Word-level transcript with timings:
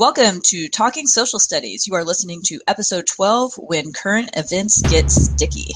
Welcome 0.00 0.40
to 0.44 0.66
Talking 0.70 1.06
Social 1.06 1.38
Studies. 1.38 1.86
You 1.86 1.94
are 1.94 2.04
listening 2.04 2.40
to 2.44 2.58
episode 2.66 3.06
12 3.06 3.56
When 3.58 3.92
Current 3.92 4.30
Events 4.34 4.80
Get 4.80 5.10
Sticky. 5.10 5.74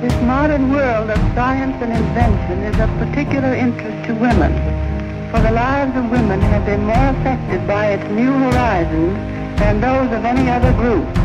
This 0.00 0.14
modern 0.22 0.70
world 0.70 1.10
of 1.10 1.18
science 1.34 1.74
and 1.82 1.92
invention 1.92 2.62
is 2.62 2.78
of 2.78 2.88
particular 3.00 3.54
interest 3.56 4.06
to 4.06 4.14
women, 4.14 4.52
for 5.32 5.40
the 5.40 5.50
lives 5.50 5.96
of 5.96 6.08
women 6.12 6.40
have 6.40 6.64
been 6.64 6.84
more 6.84 7.08
affected 7.08 7.66
by 7.66 7.86
its 7.88 8.08
new 8.12 8.30
horizons 8.30 9.18
than 9.58 9.80
those 9.80 10.16
of 10.16 10.24
any 10.24 10.48
other 10.48 10.72
group. 10.74 11.21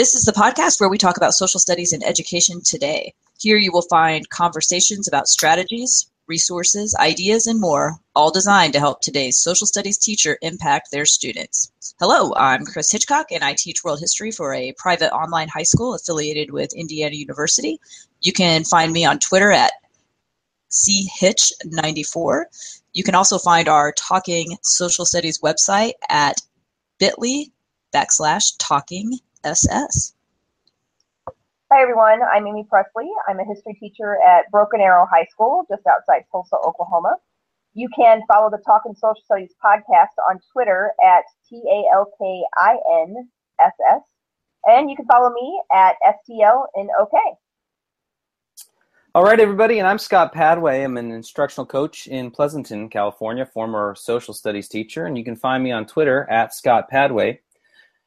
This 0.00 0.14
is 0.14 0.24
the 0.24 0.32
podcast 0.32 0.80
where 0.80 0.88
we 0.88 0.96
talk 0.96 1.18
about 1.18 1.34
social 1.34 1.60
studies 1.60 1.92
and 1.92 2.02
education 2.02 2.62
today. 2.64 3.12
Here 3.38 3.58
you 3.58 3.70
will 3.70 3.82
find 3.82 4.26
conversations 4.30 5.06
about 5.06 5.28
strategies, 5.28 6.10
resources, 6.26 6.96
ideas, 6.98 7.46
and 7.46 7.60
more, 7.60 7.98
all 8.16 8.30
designed 8.30 8.72
to 8.72 8.78
help 8.78 9.02
today's 9.02 9.36
social 9.36 9.66
studies 9.66 9.98
teacher 9.98 10.38
impact 10.40 10.90
their 10.90 11.04
students. 11.04 11.70
Hello, 12.00 12.32
I'm 12.34 12.64
Chris 12.64 12.90
Hitchcock, 12.90 13.26
and 13.30 13.44
I 13.44 13.52
teach 13.52 13.84
world 13.84 14.00
history 14.00 14.30
for 14.30 14.54
a 14.54 14.72
private 14.78 15.12
online 15.12 15.48
high 15.48 15.64
school 15.64 15.92
affiliated 15.92 16.50
with 16.50 16.72
Indiana 16.72 17.16
University. 17.16 17.78
You 18.22 18.32
can 18.32 18.64
find 18.64 18.94
me 18.94 19.04
on 19.04 19.18
Twitter 19.18 19.52
at 19.52 19.72
chitch94. 20.70 22.44
You 22.94 23.04
can 23.04 23.14
also 23.14 23.36
find 23.36 23.68
our 23.68 23.92
Talking 23.92 24.56
Social 24.62 25.04
Studies 25.04 25.40
website 25.40 25.92
at 26.08 26.40
bit.ly 26.98 27.48
backslash 27.94 28.54
talking 28.58 29.18
SS. 29.44 30.14
Hi, 31.72 31.82
everyone. 31.82 32.20
I'm 32.22 32.46
Amy 32.46 32.66
Presley. 32.68 33.10
I'm 33.28 33.38
a 33.38 33.44
history 33.44 33.74
teacher 33.78 34.18
at 34.26 34.50
Broken 34.50 34.80
Arrow 34.80 35.06
High 35.06 35.26
School, 35.30 35.66
just 35.70 35.86
outside 35.86 36.24
Tulsa, 36.30 36.56
Oklahoma. 36.56 37.16
You 37.74 37.88
can 37.94 38.22
follow 38.26 38.50
the 38.50 38.58
Talking 38.66 38.94
Social 38.94 39.22
Studies 39.24 39.54
podcast 39.64 40.08
on 40.28 40.40
Twitter 40.52 40.92
at 41.04 41.22
T 41.48 41.62
A 41.70 41.94
L 41.94 42.10
K 42.18 42.42
I 42.56 42.76
N 43.02 43.28
S 43.60 43.72
S. 43.92 44.02
And 44.66 44.90
you 44.90 44.96
can 44.96 45.06
follow 45.06 45.30
me 45.30 45.62
at 45.72 45.94
STLNOK. 46.04 47.36
All 49.14 49.24
right, 49.24 49.40
everybody, 49.40 49.78
and 49.78 49.88
I'm 49.88 49.98
Scott 49.98 50.34
Padway. 50.34 50.84
I'm 50.84 50.96
an 50.96 51.10
instructional 51.10 51.66
coach 51.66 52.06
in 52.06 52.30
Pleasanton, 52.30 52.88
California, 52.88 53.46
former 53.46 53.94
social 53.96 54.34
studies 54.34 54.68
teacher, 54.68 55.06
and 55.06 55.16
you 55.16 55.24
can 55.24 55.34
find 55.34 55.64
me 55.64 55.72
on 55.72 55.86
Twitter 55.86 56.28
at 56.30 56.54
Scott 56.54 56.90
Padway. 56.92 57.38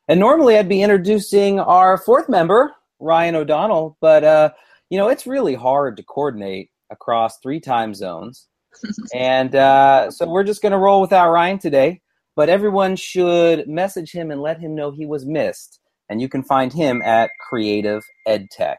And 0.07 0.19
normally 0.19 0.57
I'd 0.57 0.67
be 0.67 0.81
introducing 0.81 1.59
our 1.59 1.97
fourth 1.97 2.27
member, 2.27 2.73
Ryan 2.99 3.35
O'Donnell, 3.35 3.97
but 4.01 4.23
uh, 4.23 4.49
you 4.89 4.97
know 4.97 5.07
it's 5.07 5.25
really 5.25 5.55
hard 5.55 5.95
to 5.97 6.03
coordinate 6.03 6.69
across 6.91 7.39
three 7.39 7.61
time 7.61 7.93
zones, 7.93 8.47
and 9.15 9.55
uh, 9.55 10.11
so 10.11 10.27
we're 10.27 10.43
just 10.43 10.61
going 10.61 10.73
to 10.73 10.77
roll 10.77 10.99
without 10.99 11.31
Ryan 11.31 11.57
today. 11.57 12.01
But 12.35 12.49
everyone 12.49 12.95
should 12.95 13.67
message 13.67 14.11
him 14.11 14.31
and 14.31 14.41
let 14.41 14.59
him 14.59 14.75
know 14.75 14.91
he 14.91 15.05
was 15.05 15.25
missed, 15.25 15.79
and 16.09 16.19
you 16.19 16.27
can 16.27 16.43
find 16.43 16.73
him 16.73 17.01
at 17.03 17.29
Creative 17.49 18.03
EdTech. 18.27 18.77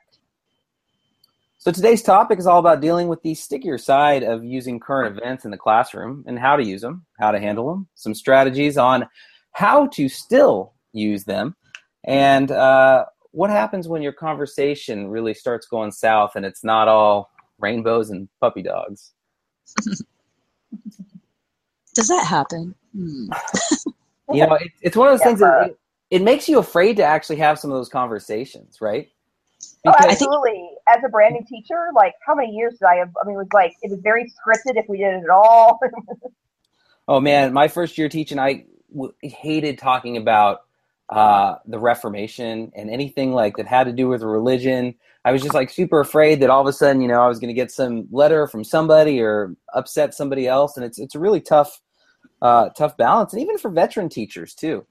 So 1.57 1.71
today's 1.73 2.03
topic 2.03 2.39
is 2.39 2.47
all 2.47 2.59
about 2.59 2.83
dealing 2.83 3.09
with 3.09 3.23
the 3.23 3.35
stickier 3.35 3.79
side 3.79 4.23
of 4.23 4.45
using 4.45 4.79
current 4.79 5.17
events 5.17 5.47
in 5.47 5.51
the 5.51 5.57
classroom 5.57 6.23
and 6.27 6.39
how 6.39 6.57
to 6.57 6.67
use 6.67 6.83
them, 6.83 7.07
how 7.19 7.31
to 7.31 7.41
handle 7.41 7.71
them, 7.71 7.89
some 7.95 8.15
strategies 8.15 8.77
on 8.77 9.09
how 9.53 9.87
to 9.87 10.11
still 10.11 10.74
use 10.95 11.25
them, 11.25 11.57
and 12.05 12.51
uh, 12.51 13.05
what 13.35 13.51
happens 13.51 13.89
when 13.89 14.01
your 14.01 14.13
conversation 14.13 15.09
really 15.09 15.35
starts 15.35 15.67
going 15.67 15.91
south 15.91 16.37
and 16.37 16.47
it's 16.47 16.63
not 16.63 16.87
all 16.87 17.33
rainbows 17.59 18.11
and 18.11 18.29
puppy 18.41 18.63
dogs. 18.63 19.13
Does 21.95 22.07
that 22.07 22.25
happen? 22.25 22.77
Hmm. 22.97 23.27
you 24.33 24.47
know, 24.47 24.55
it, 24.55 24.71
it's 24.83 24.97
one 24.97 25.09
of 25.09 25.15
those 25.15 25.21
yeah, 25.21 25.27
things 25.27 25.41
that 25.41 25.67
it, 25.67 25.79
it, 26.11 26.23
makes 26.23 26.49
you 26.49 26.61
afraid 26.61 26.97
to 26.99 27.03
actually 27.03 27.37
have 27.37 27.59
some 27.59 27.73
of 27.73 27.77
those 27.77 27.89
conversations, 27.89 28.81
right? 28.81 29.09
Oh, 29.87 29.91
because 29.91 30.05
oh, 30.05 30.11
absolutely. 30.11 30.71
As 30.89 31.03
a 31.05 31.09
brand 31.09 31.35
new 31.35 31.45
teacher, 31.49 31.91
like 31.95 32.15
how 32.25 32.37
many 32.37 32.53
years 32.53 32.75
did 32.75 32.87
I 32.87 32.97
have? 32.97 33.11
I 33.21 33.27
mean, 33.27 33.35
it 33.35 33.39
was 33.39 33.49
like 33.53 33.73
it 33.83 33.91
was 33.91 34.01
very 34.01 34.25
scripted 34.25 34.77
if 34.77 34.89
we 34.89 34.99
did 34.99 35.15
it 35.15 35.25
at 35.25 35.31
all. 35.31 35.81
oh 37.09 37.21
man, 37.21 37.53
my 37.53 37.67
first 37.67 37.99
year 37.99 38.09
teaching, 38.09 38.39
I 38.39 38.65
w- 38.93 39.15
hated 39.23 39.79
talking 39.79 40.17
about 40.17 40.64
uh, 41.11 41.57
the 41.67 41.79
Reformation 41.79 42.73
and 42.75 42.91
anything 42.91 43.33
like 43.33 43.57
that 43.57 43.67
had 43.67 43.85
to 43.85 43.93
do 43.93 44.09
with 44.09 44.23
religion. 44.23 44.95
I 45.25 45.33
was 45.33 45.43
just 45.43 45.55
like 45.55 45.71
super 45.71 46.01
afraid 46.01 46.41
that 46.41 46.51
all 46.51 46.61
of 46.61 46.67
a 46.67 46.73
sudden, 46.73 47.01
you 47.01 47.09
know, 47.09 47.21
I 47.21 47.29
was 47.29 47.39
going 47.39 47.49
to 47.49 47.55
get 47.55 47.71
some 47.71 48.07
letter 48.11 48.47
from 48.47 48.65
somebody 48.65 49.21
or 49.21 49.55
upset 49.75 50.15
somebody 50.15 50.47
else, 50.47 50.77
and 50.77 50.85
it's 50.85 50.99
it's 50.99 51.15
a 51.15 51.19
really 51.19 51.41
tough, 51.41 51.81
uh, 52.43 52.71
tough 52.71 52.97
balance, 52.97 53.33
and 53.33 53.41
even 53.41 53.59
for 53.59 53.71
veteran 53.71 54.09
teachers 54.09 54.55
too. 54.55 54.87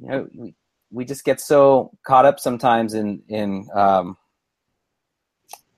You 0.00 0.08
know, 0.08 0.28
we 0.34 0.54
we 0.90 1.04
just 1.04 1.24
get 1.24 1.40
so 1.40 1.90
caught 2.06 2.24
up 2.24 2.38
sometimes 2.38 2.94
in 2.94 3.22
in 3.28 3.68
um, 3.74 4.16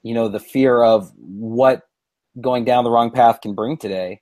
you 0.03 0.15
know 0.15 0.29
the 0.29 0.41
fear 0.41 0.83
of 0.83 1.11
what 1.17 1.83
going 2.41 2.65
down 2.65 2.85
the 2.85 2.91
wrong 2.91 3.11
path 3.11 3.41
can 3.41 3.55
bring 3.55 3.77
today, 3.79 4.21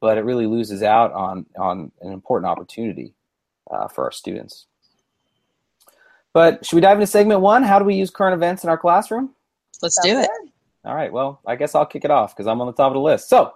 but 0.00 0.18
it 0.18 0.24
really 0.24 0.46
loses 0.46 0.82
out 0.82 1.12
on 1.12 1.46
on 1.58 1.90
an 2.02 2.12
important 2.12 2.50
opportunity 2.50 3.14
uh, 3.70 3.88
for 3.88 4.04
our 4.04 4.12
students. 4.12 4.66
But 6.32 6.66
should 6.66 6.76
we 6.76 6.82
dive 6.82 6.96
into 6.96 7.06
segment 7.06 7.40
one? 7.40 7.62
How 7.62 7.78
do 7.78 7.84
we 7.84 7.94
use 7.94 8.10
current 8.10 8.34
events 8.34 8.64
in 8.64 8.70
our 8.70 8.78
classroom? 8.78 9.34
Let's 9.82 9.98
do 10.02 10.18
it. 10.18 10.30
All 10.84 10.94
right. 10.94 11.10
Well, 11.10 11.40
I 11.46 11.56
guess 11.56 11.74
I'll 11.74 11.86
kick 11.86 12.04
it 12.04 12.10
off 12.10 12.36
because 12.36 12.46
I'm 12.46 12.60
on 12.60 12.66
the 12.66 12.72
top 12.74 12.88
of 12.88 12.94
the 12.94 13.00
list. 13.00 13.30
So, 13.30 13.52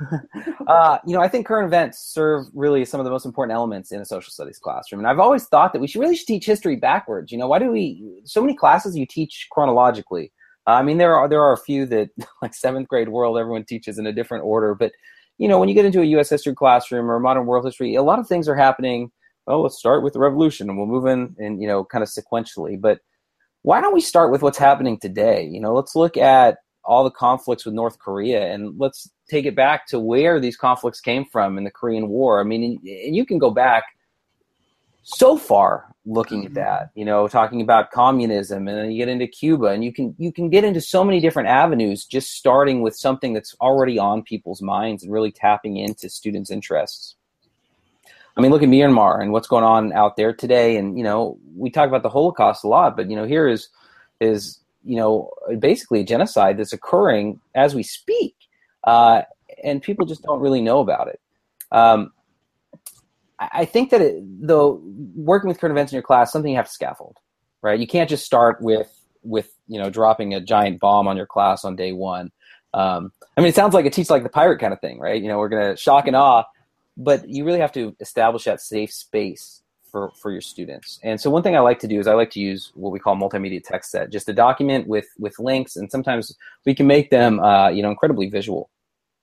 uh, 0.66 0.98
you 1.06 1.14
know, 1.14 1.20
I 1.20 1.28
think 1.28 1.46
current 1.46 1.66
events 1.66 2.00
serve 2.00 2.46
really 2.54 2.84
some 2.84 2.98
of 2.98 3.04
the 3.04 3.10
most 3.10 3.24
important 3.24 3.54
elements 3.54 3.92
in 3.92 4.00
a 4.00 4.04
social 4.04 4.32
studies 4.32 4.58
classroom. 4.58 5.00
And 5.00 5.06
I've 5.06 5.20
always 5.20 5.44
thought 5.46 5.72
that 5.72 5.78
we 5.80 5.86
should 5.86 6.00
really 6.00 6.16
should 6.16 6.26
teach 6.26 6.46
history 6.46 6.74
backwards. 6.74 7.30
You 7.30 7.38
know, 7.38 7.46
why 7.46 7.60
do 7.60 7.70
we? 7.70 8.22
So 8.24 8.40
many 8.40 8.56
classes 8.56 8.96
you 8.96 9.06
teach 9.06 9.46
chronologically. 9.52 10.32
Uh, 10.66 10.72
I 10.72 10.82
mean, 10.82 10.98
there 10.98 11.14
are 11.14 11.28
there 11.28 11.40
are 11.40 11.52
a 11.52 11.58
few 11.58 11.86
that, 11.86 12.10
like 12.42 12.54
seventh 12.54 12.88
grade 12.88 13.10
world, 13.10 13.38
everyone 13.38 13.64
teaches 13.64 13.98
in 13.98 14.06
a 14.06 14.12
different 14.12 14.42
order. 14.42 14.74
But 14.74 14.90
you 15.38 15.46
know, 15.46 15.60
when 15.60 15.68
you 15.68 15.74
get 15.74 15.84
into 15.84 16.00
a 16.00 16.06
U.S. 16.06 16.30
history 16.30 16.54
classroom 16.54 17.08
or 17.08 17.20
modern 17.20 17.46
world 17.46 17.64
history, 17.64 17.94
a 17.94 18.02
lot 18.02 18.18
of 18.18 18.26
things 18.26 18.48
are 18.48 18.56
happening 18.56 19.12
well, 19.46 19.62
let's 19.62 19.78
start 19.78 20.02
with 20.02 20.12
the 20.12 20.18
revolution 20.18 20.68
and 20.68 20.78
we'll 20.78 20.86
move 20.86 21.06
in 21.06 21.34
and, 21.38 21.60
you 21.60 21.68
know, 21.68 21.84
kind 21.84 22.02
of 22.02 22.08
sequentially. 22.08 22.80
But 22.80 23.00
why 23.62 23.80
don't 23.80 23.94
we 23.94 24.00
start 24.00 24.30
with 24.30 24.42
what's 24.42 24.58
happening 24.58 24.98
today? 24.98 25.44
You 25.44 25.60
know, 25.60 25.74
let's 25.74 25.96
look 25.96 26.16
at 26.16 26.58
all 26.84 27.04
the 27.04 27.10
conflicts 27.10 27.64
with 27.64 27.74
North 27.74 27.98
Korea 27.98 28.52
and 28.52 28.78
let's 28.78 29.10
take 29.28 29.44
it 29.44 29.54
back 29.54 29.86
to 29.88 30.00
where 30.00 30.40
these 30.40 30.56
conflicts 30.56 31.00
came 31.00 31.24
from 31.24 31.58
in 31.58 31.64
the 31.64 31.70
Korean 31.70 32.08
War. 32.08 32.40
I 32.40 32.44
mean, 32.44 32.80
and 32.84 33.14
you 33.16 33.26
can 33.26 33.38
go 33.38 33.50
back 33.50 33.84
so 35.02 35.36
far 35.36 35.86
looking 36.06 36.44
at 36.44 36.52
mm-hmm. 36.52 36.54
that, 36.54 36.90
you 36.94 37.04
know, 37.04 37.28
talking 37.28 37.60
about 37.60 37.90
communism 37.90 38.68
and 38.68 38.78
then 38.78 38.90
you 38.90 38.98
get 38.98 39.08
into 39.08 39.26
Cuba 39.26 39.66
and 39.66 39.84
you 39.84 39.92
can 39.92 40.14
you 40.18 40.32
can 40.32 40.50
get 40.50 40.64
into 40.64 40.80
so 40.80 41.04
many 41.04 41.20
different 41.20 41.48
avenues 41.48 42.04
just 42.04 42.32
starting 42.32 42.82
with 42.82 42.96
something 42.96 43.32
that's 43.32 43.54
already 43.60 43.98
on 43.98 44.22
people's 44.22 44.62
minds 44.62 45.02
and 45.02 45.12
really 45.12 45.32
tapping 45.32 45.76
into 45.76 46.08
students' 46.08 46.50
interests. 46.50 47.16
I 48.36 48.40
mean, 48.40 48.50
look 48.50 48.62
at 48.62 48.68
Myanmar 48.68 49.20
and 49.20 49.32
what's 49.32 49.48
going 49.48 49.64
on 49.64 49.92
out 49.92 50.16
there 50.16 50.32
today. 50.32 50.76
And 50.76 50.96
you 50.96 51.04
know, 51.04 51.38
we 51.56 51.70
talk 51.70 51.88
about 51.88 52.02
the 52.02 52.08
Holocaust 52.08 52.64
a 52.64 52.68
lot, 52.68 52.96
but 52.96 53.10
you 53.10 53.16
know, 53.16 53.24
here 53.24 53.48
is 53.48 53.68
is 54.20 54.58
you 54.84 54.96
know 54.96 55.30
basically 55.58 56.04
genocide 56.04 56.56
that's 56.58 56.72
occurring 56.72 57.40
as 57.54 57.74
we 57.74 57.82
speak, 57.82 58.34
uh, 58.84 59.22
and 59.62 59.82
people 59.82 60.06
just 60.06 60.22
don't 60.22 60.40
really 60.40 60.60
know 60.60 60.80
about 60.80 61.08
it. 61.08 61.20
Um, 61.72 62.12
I 63.38 63.64
think 63.64 63.90
that 63.90 64.02
it, 64.02 64.22
though 64.46 64.82
working 65.14 65.48
with 65.48 65.58
current 65.58 65.72
events 65.72 65.92
in 65.92 65.96
your 65.96 66.02
class, 66.02 66.30
something 66.30 66.50
you 66.50 66.56
have 66.56 66.66
to 66.66 66.72
scaffold, 66.72 67.16
right? 67.62 67.80
You 67.80 67.86
can't 67.86 68.10
just 68.10 68.24
start 68.24 68.60
with 68.60 68.94
with 69.22 69.50
you 69.66 69.80
know 69.80 69.90
dropping 69.90 70.34
a 70.34 70.40
giant 70.40 70.80
bomb 70.80 71.08
on 71.08 71.16
your 71.16 71.26
class 71.26 71.64
on 71.64 71.76
day 71.76 71.92
one. 71.92 72.30
Um, 72.74 73.12
I 73.36 73.40
mean, 73.40 73.48
it 73.48 73.54
sounds 73.54 73.74
like 73.74 73.86
it 73.86 73.92
teaches 73.92 74.10
like 74.10 74.22
the 74.22 74.28
pirate 74.28 74.60
kind 74.60 74.72
of 74.72 74.80
thing, 74.80 74.98
right? 74.98 75.20
You 75.20 75.28
know, 75.28 75.38
we're 75.38 75.48
gonna 75.48 75.76
shock 75.76 76.06
and 76.06 76.16
awe, 76.16 76.44
but 76.96 77.28
you 77.28 77.44
really 77.44 77.60
have 77.60 77.72
to 77.72 77.94
establish 78.00 78.44
that 78.44 78.60
safe 78.60 78.92
space 78.92 79.62
for, 79.90 80.12
for 80.20 80.30
your 80.30 80.40
students. 80.40 80.98
And 81.02 81.20
so 81.20 81.30
one 81.30 81.42
thing 81.42 81.56
I 81.56 81.60
like 81.60 81.80
to 81.80 81.88
do 81.88 81.98
is 81.98 82.06
I 82.06 82.14
like 82.14 82.30
to 82.32 82.40
use 82.40 82.70
what 82.74 82.92
we 82.92 82.98
call 82.98 83.16
multimedia 83.16 83.62
text 83.62 83.90
set, 83.90 84.10
just 84.10 84.28
a 84.28 84.32
document 84.32 84.86
with 84.86 85.06
with 85.18 85.38
links, 85.38 85.76
and 85.76 85.90
sometimes 85.90 86.34
we 86.64 86.74
can 86.74 86.86
make 86.86 87.10
them 87.10 87.40
uh, 87.40 87.68
you 87.68 87.82
know 87.82 87.90
incredibly 87.90 88.28
visual. 88.28 88.70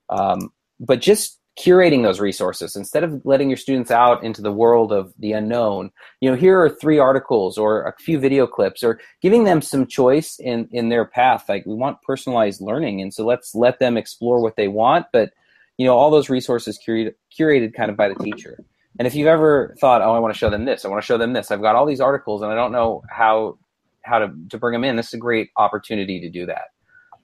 Um, 0.09 0.51
but 0.79 1.01
just 1.01 1.39
curating 1.59 2.03
those 2.03 2.19
resources 2.19 2.75
instead 2.75 3.03
of 3.03 3.25
letting 3.25 3.49
your 3.49 3.57
students 3.57 3.89
out 3.89 4.23
into 4.23 4.43
the 4.43 4.51
world 4.51 4.91
of 4.91 5.11
the 5.17 5.31
unknown 5.31 5.89
you 6.21 6.29
know 6.29 6.35
here 6.35 6.61
are 6.61 6.69
three 6.69 6.99
articles 6.99 7.57
or 7.57 7.81
a 7.83 7.95
few 7.99 8.19
video 8.19 8.45
clips 8.45 8.83
or 8.83 8.99
giving 9.23 9.43
them 9.43 9.59
some 9.59 9.87
choice 9.87 10.37
in 10.39 10.69
in 10.71 10.89
their 10.89 11.03
path 11.03 11.49
like 11.49 11.65
we 11.65 11.73
want 11.73 11.99
personalized 12.03 12.61
learning 12.61 13.01
and 13.01 13.11
so 13.11 13.25
let's 13.25 13.55
let 13.55 13.79
them 13.79 13.97
explore 13.97 14.39
what 14.39 14.55
they 14.55 14.67
want 14.67 15.07
but 15.11 15.31
you 15.77 15.85
know 15.85 15.97
all 15.97 16.11
those 16.11 16.29
resources 16.29 16.79
curated 16.85 17.13
curated 17.37 17.73
kind 17.73 17.89
of 17.89 17.97
by 17.97 18.09
the 18.09 18.15
teacher 18.15 18.59
and 18.99 19.07
if 19.07 19.15
you've 19.15 19.27
ever 19.27 19.75
thought 19.79 20.01
oh 20.01 20.13
i 20.13 20.19
want 20.19 20.33
to 20.33 20.37
show 20.37 20.49
them 20.49 20.65
this 20.65 20.85
i 20.85 20.87
want 20.87 21.01
to 21.01 21.05
show 21.05 21.17
them 21.17 21.33
this 21.33 21.51
i've 21.51 21.61
got 21.61 21.75
all 21.75 21.85
these 21.85 22.01
articles 22.01 22.41
and 22.41 22.51
i 22.51 22.55
don't 22.55 22.71
know 22.71 23.01
how 23.09 23.57
how 24.03 24.19
to, 24.19 24.31
to 24.49 24.57
bring 24.57 24.73
them 24.73 24.83
in 24.83 24.95
this 24.95 25.07
is 25.07 25.13
a 25.13 25.17
great 25.17 25.49
opportunity 25.57 26.19
to 26.19 26.29
do 26.29 26.45
that 26.45 26.67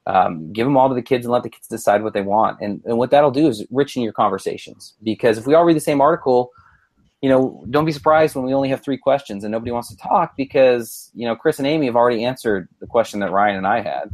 um, 0.06 0.52
give 0.52 0.66
them 0.66 0.78
all 0.78 0.90
to 0.90 0.96
the 0.96 1.02
kids 1.02 1.26
and 1.26 1.32
let 1.32 1.44
the 1.44 1.50
kids 1.50 1.68
decide 1.68 2.04
what 2.04 2.14
they 2.14 2.22
want. 2.22 2.60
And, 2.62 2.82
and 2.86 2.98
what 2.98 3.12
that'll 3.12 3.32
do 3.32 3.48
is 3.48 3.66
richen 3.72 4.04
your 4.04 4.14
conversations. 4.14 4.94
Because 5.02 5.38
if 5.38 5.48
we 5.48 5.54
all 5.54 5.64
read 5.64 5.76
the 5.76 5.82
same 5.82 6.02
article, 6.02 6.52
you 7.22 7.30
know, 7.30 7.64
don't 7.70 7.86
be 7.86 7.94
surprised 7.94 8.36
when 8.36 8.44
we 8.44 8.54
only 8.54 8.68
have 8.70 8.84
three 8.84 8.98
questions 8.98 9.44
and 9.44 9.52
nobody 9.52 9.72
wants 9.72 9.88
to 9.90 9.98
talk 9.98 10.36
because, 10.36 11.10
you 11.14 11.26
know, 11.26 11.36
Chris 11.36 11.58
and 11.58 11.68
Amy 11.68 11.86
have 11.86 11.96
already 11.96 12.26
answered 12.26 12.68
the 12.82 12.88
question 12.88 13.22
that 13.22 13.32
Ryan 13.32 13.56
and 13.56 13.68
I 13.68 13.80
had. 13.80 14.12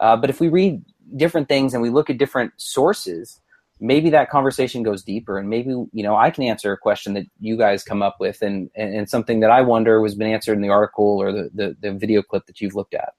Uh, 0.00 0.16
but 0.16 0.28
if 0.28 0.40
we 0.40 0.48
read 0.48 0.82
different 1.16 1.48
things 1.48 1.72
and 1.72 1.82
we 1.82 1.90
look 1.90 2.10
at 2.10 2.18
different 2.18 2.52
sources, 2.56 3.40
maybe 3.80 4.10
that 4.10 4.30
conversation 4.30 4.82
goes 4.82 5.02
deeper 5.02 5.38
and 5.38 5.48
maybe, 5.48 5.70
you 5.70 6.02
know, 6.02 6.16
I 6.16 6.30
can 6.30 6.44
answer 6.44 6.72
a 6.72 6.76
question 6.76 7.14
that 7.14 7.26
you 7.40 7.56
guys 7.56 7.84
come 7.84 8.02
up 8.02 8.16
with 8.18 8.42
and, 8.42 8.70
and, 8.74 8.94
and 8.94 9.08
something 9.08 9.40
that 9.40 9.50
I 9.50 9.62
wonder 9.62 10.00
was 10.00 10.14
been 10.14 10.28
answered 10.28 10.54
in 10.54 10.62
the 10.62 10.70
article 10.70 11.18
or 11.22 11.32
the, 11.32 11.50
the, 11.54 11.76
the 11.80 11.92
video 11.92 12.22
clip 12.22 12.46
that 12.46 12.60
you've 12.60 12.74
looked 12.74 12.94
at. 12.94 13.14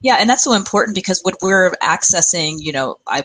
Yeah, 0.00 0.16
and 0.20 0.30
that's 0.30 0.44
so 0.44 0.52
important 0.52 0.94
because 0.94 1.20
what 1.22 1.36
we're 1.42 1.72
accessing, 1.82 2.56
you 2.58 2.72
know, 2.72 2.96
I 3.06 3.24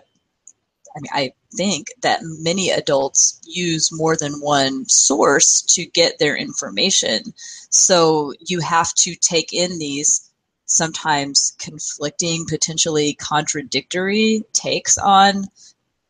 I 0.96 1.00
mean, 1.00 1.10
I 1.12 1.34
think 1.56 1.88
that 2.02 2.20
many 2.22 2.70
adults 2.70 3.42
use 3.46 3.90
more 3.92 4.16
than 4.16 4.34
one 4.42 4.86
source 4.88 5.62
to 5.74 5.86
get 5.86 6.20
their 6.20 6.36
information. 6.36 7.34
So 7.70 8.34
you 8.40 8.60
have 8.60 8.94
to 8.96 9.16
take 9.16 9.54
in 9.54 9.80
these 9.80 10.30
sometimes 10.66 11.54
conflicting, 11.60 12.46
potentially 12.48 13.16
contradictory 13.16 14.44
takes 14.54 14.98
on 14.98 15.46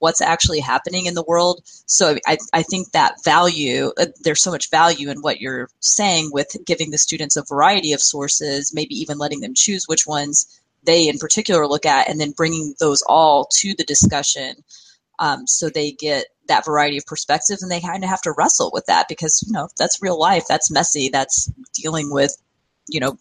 what's 0.03 0.21
actually 0.21 0.59
happening 0.59 1.05
in 1.05 1.13
the 1.13 1.23
world. 1.23 1.61
So 1.85 2.17
I, 2.27 2.37
I 2.51 2.63
think 2.63 2.91
that 2.91 3.23
value, 3.23 3.91
uh, 3.97 4.07
there's 4.23 4.43
so 4.43 4.51
much 4.51 4.69
value 4.69 5.09
in 5.09 5.21
what 5.21 5.39
you're 5.39 5.69
saying 5.79 6.29
with 6.33 6.55
giving 6.65 6.91
the 6.91 6.97
students 6.97 7.37
a 7.37 7.43
variety 7.47 7.93
of 7.93 8.01
sources, 8.01 8.73
maybe 8.73 8.95
even 8.95 9.17
letting 9.17 9.39
them 9.39 9.53
choose 9.55 9.85
which 9.87 10.05
ones 10.05 10.61
they 10.85 11.07
in 11.07 11.17
particular 11.19 11.65
look 11.65 11.85
at, 11.85 12.09
and 12.09 12.19
then 12.19 12.31
bringing 12.31 12.75
those 12.81 13.01
all 13.07 13.47
to 13.59 13.73
the 13.77 13.85
discussion 13.85 14.55
um, 15.19 15.47
so 15.47 15.69
they 15.69 15.91
get 15.91 16.25
that 16.49 16.65
variety 16.65 16.97
of 16.97 17.05
perspectives 17.05 17.63
and 17.63 17.71
they 17.71 17.79
kind 17.79 18.03
of 18.03 18.09
have 18.09 18.21
to 18.23 18.33
wrestle 18.37 18.71
with 18.73 18.85
that 18.87 19.07
because, 19.07 19.41
you 19.47 19.53
know, 19.53 19.69
that's 19.77 20.01
real 20.01 20.19
life, 20.19 20.43
that's 20.49 20.71
messy, 20.71 21.07
that's 21.07 21.49
dealing 21.73 22.11
with, 22.11 22.35
you 22.89 22.99
know, 22.99 23.17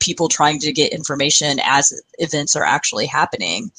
people 0.00 0.28
trying 0.28 0.58
to 0.60 0.72
get 0.72 0.92
information 0.92 1.60
as 1.62 1.92
events 2.18 2.56
are 2.56 2.64
actually 2.64 3.06
happening. 3.06 3.70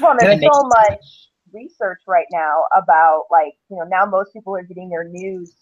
Well, 0.00 0.14
there's 0.18 0.40
so 0.40 0.62
much 0.64 1.30
research 1.52 2.00
right 2.06 2.26
now 2.32 2.64
about 2.76 3.24
like 3.30 3.54
you 3.70 3.76
know 3.76 3.84
now 3.84 4.04
most 4.04 4.32
people 4.32 4.54
are 4.56 4.62
getting 4.62 4.88
their 4.90 5.04
news 5.04 5.54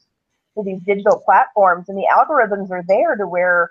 through 0.54 0.64
these 0.64 0.80
digital 0.82 1.20
platforms, 1.24 1.88
and 1.88 1.98
the 1.98 2.06
algorithms 2.12 2.70
are 2.70 2.84
there 2.88 3.16
to 3.16 3.26
where 3.26 3.70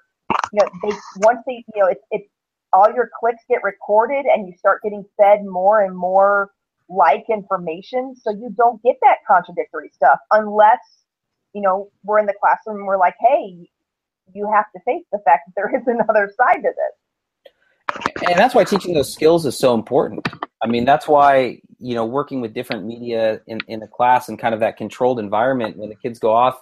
you 0.51 0.59
know 0.59 0.69
they 0.83 0.95
once 1.17 1.39
they 1.45 1.63
you 1.73 1.81
know 1.81 1.87
it's 1.87 2.03
it's 2.11 2.29
all 2.71 2.87
your 2.93 3.09
clicks 3.19 3.43
get 3.49 3.63
recorded, 3.63 4.25
and 4.25 4.47
you 4.47 4.53
start 4.57 4.81
getting 4.83 5.05
fed 5.17 5.45
more 5.45 5.81
and 5.81 5.95
more 5.95 6.51
like 6.89 7.25
information, 7.29 8.15
so 8.15 8.31
you 8.31 8.53
don't 8.55 8.81
get 8.83 8.97
that 9.01 9.17
contradictory 9.27 9.89
stuff 9.93 10.19
unless 10.31 10.79
you 11.53 11.61
know 11.61 11.89
we're 12.03 12.19
in 12.19 12.25
the 12.25 12.33
classroom 12.39 12.77
and 12.77 12.87
we're 12.87 12.97
like, 12.97 13.15
hey, 13.19 13.69
you 14.33 14.49
have 14.53 14.65
to 14.75 14.79
face 14.85 15.05
the 15.11 15.19
fact 15.25 15.43
that 15.47 15.53
there 15.55 15.75
is 15.75 15.87
another 15.87 16.31
side 16.37 16.57
to 16.57 16.69
this 16.69 16.95
and 18.27 18.37
that's 18.37 18.55
why 18.55 18.63
teaching 18.63 18.93
those 18.93 19.11
skills 19.11 19.45
is 19.45 19.57
so 19.57 19.73
important. 19.73 20.27
I 20.63 20.67
mean, 20.67 20.85
that's 20.85 21.07
why 21.07 21.61
you 21.79 21.93
know 21.93 22.05
working 22.05 22.39
with 22.39 22.53
different 22.53 22.85
media 22.85 23.41
in 23.47 23.59
in 23.67 23.83
a 23.83 23.87
class 23.87 24.29
and 24.29 24.39
kind 24.39 24.53
of 24.53 24.61
that 24.61 24.77
controlled 24.77 25.19
environment 25.19 25.77
when 25.77 25.89
the 25.89 25.95
kids 25.95 26.17
go 26.17 26.31
off 26.31 26.59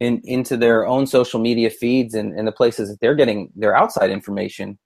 in 0.00 0.20
into 0.24 0.56
their 0.56 0.86
own 0.86 1.06
social 1.06 1.38
media 1.38 1.70
feeds 1.70 2.14
and, 2.14 2.36
and 2.38 2.48
the 2.48 2.52
places 2.52 2.88
that 2.88 3.00
they're 3.00 3.14
getting 3.14 3.52
their 3.54 3.76
outside 3.76 4.10
information, 4.10 4.78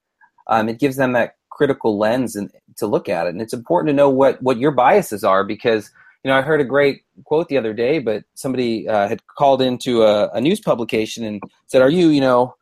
um, 0.49 0.69
it 0.69 0.79
gives 0.79 0.97
them 0.97 1.13
that 1.13 1.37
critical 1.51 1.99
lens 1.99 2.37
and 2.37 2.51
to 2.77 2.87
look 2.87 3.09
at 3.09 3.27
it. 3.27 3.31
And 3.31 3.43
it's 3.43 3.53
important 3.53 3.89
to 3.89 3.95
know 3.95 4.11
what 4.11 4.43
what 4.43 4.59
your 4.59 4.73
biases 4.73 5.25
are 5.25 5.45
because 5.45 5.91
you 6.25 6.31
know 6.31 6.37
I 6.37 6.43
heard 6.43 6.61
a 6.61 6.65
great 6.65 7.03
quote 7.25 7.49
the 7.49 7.59
other 7.59 7.73
day, 7.73 8.01
but 8.01 8.25
somebody 8.35 8.89
uh, 8.89 9.09
had 9.09 9.25
called 9.27 9.63
into 9.63 10.03
a, 10.03 10.29
a 10.31 10.41
news 10.41 10.61
publication 10.61 11.25
and 11.25 11.41
said, 11.67 11.83
"Are 11.83 11.91
you 11.91 12.09
you 12.09 12.21
know?" 12.21 12.55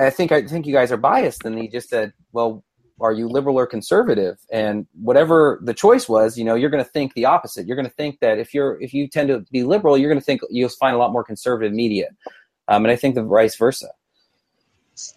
I 0.00 0.10
think 0.10 0.30
I 0.32 0.46
think 0.46 0.66
you 0.66 0.72
guys 0.72 0.92
are 0.92 0.96
biased. 0.96 1.44
And 1.44 1.58
he 1.58 1.68
just 1.68 1.88
said, 1.88 2.12
"Well, 2.32 2.64
are 3.00 3.12
you 3.12 3.28
liberal 3.28 3.58
or 3.58 3.66
conservative?" 3.66 4.38
And 4.50 4.86
whatever 5.00 5.60
the 5.62 5.74
choice 5.74 6.08
was, 6.08 6.38
you 6.38 6.44
know, 6.44 6.54
you're 6.54 6.70
going 6.70 6.84
to 6.84 6.90
think 6.90 7.14
the 7.14 7.24
opposite. 7.24 7.66
You're 7.66 7.76
going 7.76 7.88
to 7.88 7.94
think 7.94 8.20
that 8.20 8.38
if 8.38 8.54
you're 8.54 8.80
if 8.80 8.92
you 8.94 9.08
tend 9.08 9.28
to 9.28 9.40
be 9.50 9.62
liberal, 9.62 9.96
you're 9.96 10.10
going 10.10 10.20
to 10.20 10.24
think 10.24 10.40
you'll 10.50 10.68
find 10.68 10.94
a 10.94 10.98
lot 10.98 11.12
more 11.12 11.24
conservative 11.24 11.72
media. 11.72 12.08
Um, 12.68 12.84
and 12.84 12.92
I 12.92 12.96
think 12.96 13.14
the 13.14 13.22
vice 13.22 13.56
versa. 13.56 13.88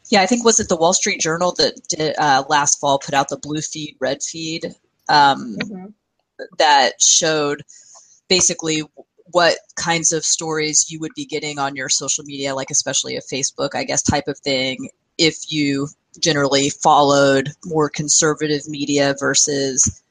Yeah, 0.09 0.21
I 0.21 0.27
think 0.27 0.45
was 0.45 0.59
it 0.59 0.69
the 0.69 0.75
Wall 0.75 0.93
Street 0.93 1.19
Journal 1.19 1.53
that 1.57 1.73
did, 1.89 2.15
uh, 2.19 2.43
last 2.47 2.79
fall 2.79 2.99
put 2.99 3.15
out 3.15 3.29
the 3.29 3.37
blue 3.37 3.61
feed, 3.61 3.95
red 3.99 4.21
feed 4.21 4.75
um, 5.09 5.57
mm-hmm. 5.57 5.85
that 6.59 7.01
showed 7.01 7.63
basically 8.29 8.83
what 9.31 9.57
kinds 9.75 10.11
of 10.11 10.23
stories 10.23 10.87
you 10.89 10.99
would 10.99 11.13
be 11.15 11.25
getting 11.25 11.57
on 11.57 11.75
your 11.75 11.89
social 11.89 12.23
media, 12.23 12.53
like 12.53 12.69
especially 12.69 13.15
a 13.15 13.21
Facebook, 13.21 13.69
I 13.73 13.83
guess, 13.83 14.03
type 14.03 14.27
of 14.27 14.37
thing, 14.39 14.89
if 15.17 15.51
you 15.51 15.87
generally 16.19 16.69
followed 16.69 17.51
more 17.65 17.89
conservative 17.89 18.67
media 18.67 19.15
versus 19.19 20.01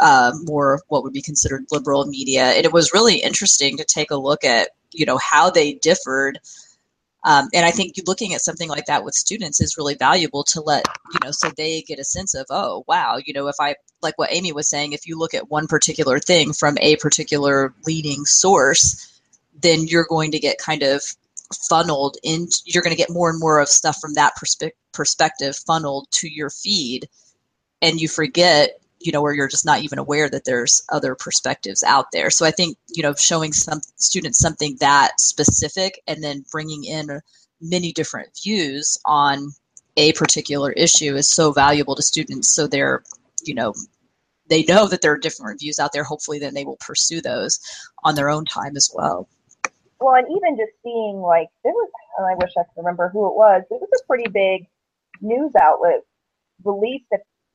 uh, 0.00 0.32
more 0.44 0.80
what 0.88 1.02
would 1.02 1.12
be 1.12 1.22
considered 1.22 1.66
liberal 1.70 2.06
media. 2.06 2.44
And 2.44 2.64
it 2.64 2.72
was 2.72 2.92
really 2.94 3.16
interesting 3.16 3.76
to 3.78 3.84
take 3.84 4.10
a 4.10 4.16
look 4.16 4.44
at, 4.44 4.70
you 4.92 5.06
know, 5.06 5.18
how 5.18 5.50
they 5.50 5.74
differed 5.74 6.38
um, 7.24 7.48
and 7.52 7.66
I 7.66 7.70
think 7.72 7.94
looking 8.06 8.32
at 8.32 8.40
something 8.40 8.68
like 8.68 8.86
that 8.86 9.04
with 9.04 9.14
students 9.14 9.60
is 9.60 9.76
really 9.76 9.94
valuable 9.94 10.44
to 10.44 10.60
let, 10.60 10.84
you 11.12 11.20
know, 11.24 11.30
so 11.32 11.50
they 11.50 11.82
get 11.82 11.98
a 11.98 12.04
sense 12.04 12.34
of, 12.34 12.46
oh, 12.48 12.84
wow, 12.86 13.18
you 13.22 13.34
know, 13.34 13.48
if 13.48 13.56
I, 13.60 13.74
like 14.00 14.16
what 14.16 14.32
Amy 14.32 14.52
was 14.52 14.70
saying, 14.70 14.92
if 14.92 15.06
you 15.06 15.18
look 15.18 15.34
at 15.34 15.50
one 15.50 15.66
particular 15.66 16.20
thing 16.20 16.52
from 16.52 16.78
a 16.80 16.96
particular 16.96 17.74
leading 17.86 18.24
source, 18.24 19.20
then 19.60 19.86
you're 19.86 20.06
going 20.08 20.30
to 20.30 20.38
get 20.38 20.58
kind 20.58 20.82
of 20.82 21.02
funneled 21.68 22.16
in, 22.22 22.48
you're 22.64 22.82
going 22.82 22.94
to 22.94 23.02
get 23.02 23.10
more 23.10 23.30
and 23.30 23.40
more 23.40 23.58
of 23.60 23.68
stuff 23.68 23.98
from 24.00 24.14
that 24.14 24.34
perspe- 24.36 24.72
perspective 24.92 25.56
funneled 25.56 26.06
to 26.12 26.28
your 26.28 26.50
feed. 26.50 27.08
And 27.80 28.00
you 28.00 28.08
forget 28.08 28.80
you 29.00 29.12
know 29.12 29.22
where 29.22 29.32
you're 29.32 29.48
just 29.48 29.64
not 29.64 29.82
even 29.82 29.98
aware 29.98 30.28
that 30.28 30.44
there's 30.44 30.82
other 30.90 31.14
perspectives 31.14 31.82
out 31.82 32.06
there. 32.12 32.30
So 32.30 32.44
i 32.44 32.50
think 32.50 32.76
you 32.88 33.02
know 33.02 33.14
showing 33.14 33.52
some 33.52 33.80
students 33.96 34.38
something 34.38 34.76
that 34.80 35.20
specific 35.20 36.02
and 36.06 36.22
then 36.22 36.44
bringing 36.50 36.84
in 36.84 37.20
many 37.60 37.92
different 37.92 38.30
views 38.42 38.98
on 39.04 39.52
a 39.96 40.12
particular 40.12 40.72
issue 40.72 41.16
is 41.16 41.28
so 41.28 41.52
valuable 41.52 41.94
to 41.96 42.02
students. 42.02 42.52
So 42.54 42.66
they're 42.66 43.02
you 43.44 43.54
know 43.54 43.74
they 44.48 44.64
know 44.64 44.88
that 44.88 45.02
there 45.02 45.12
are 45.12 45.18
different 45.18 45.60
views 45.60 45.78
out 45.78 45.92
there. 45.92 46.04
Hopefully 46.04 46.38
then 46.38 46.54
they 46.54 46.64
will 46.64 46.78
pursue 46.78 47.20
those 47.20 47.60
on 48.04 48.14
their 48.14 48.30
own 48.30 48.44
time 48.46 48.76
as 48.76 48.90
well 48.94 49.28
well 50.00 50.14
and 50.14 50.26
even 50.30 50.56
just 50.56 50.72
seeing 50.82 51.20
like 51.20 51.48
there 51.64 51.72
was 51.72 51.90
i 52.20 52.34
wish 52.34 52.52
i 52.58 52.62
could 52.62 52.78
remember 52.78 53.08
who 53.08 53.26
it 53.26 53.36
was 53.36 53.62
it 53.70 53.80
was 53.80 54.02
a 54.02 54.06
pretty 54.06 54.28
big 54.30 54.66
news 55.20 55.52
outlet 55.60 56.00
released 56.64 57.06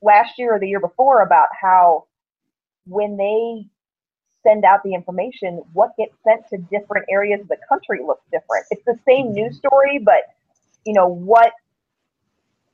last 0.01 0.33
year 0.37 0.55
or 0.55 0.59
the 0.59 0.67
year 0.67 0.79
before 0.79 1.21
about 1.21 1.47
how 1.59 2.05
when 2.85 3.17
they 3.17 3.65
send 4.43 4.65
out 4.65 4.83
the 4.83 4.93
information, 4.93 5.63
what 5.71 5.91
gets 5.97 6.13
sent 6.23 6.47
to 6.49 6.57
different 6.69 7.05
areas 7.09 7.41
of 7.41 7.47
the 7.47 7.57
country 7.67 7.99
looks 8.05 8.25
different. 8.31 8.65
It's 8.69 8.83
the 8.85 8.99
same 9.07 9.27
mm-hmm. 9.27 9.35
news 9.35 9.57
story, 9.57 9.99
but 10.03 10.23
you 10.85 10.93
know 10.93 11.07
what, 11.07 11.53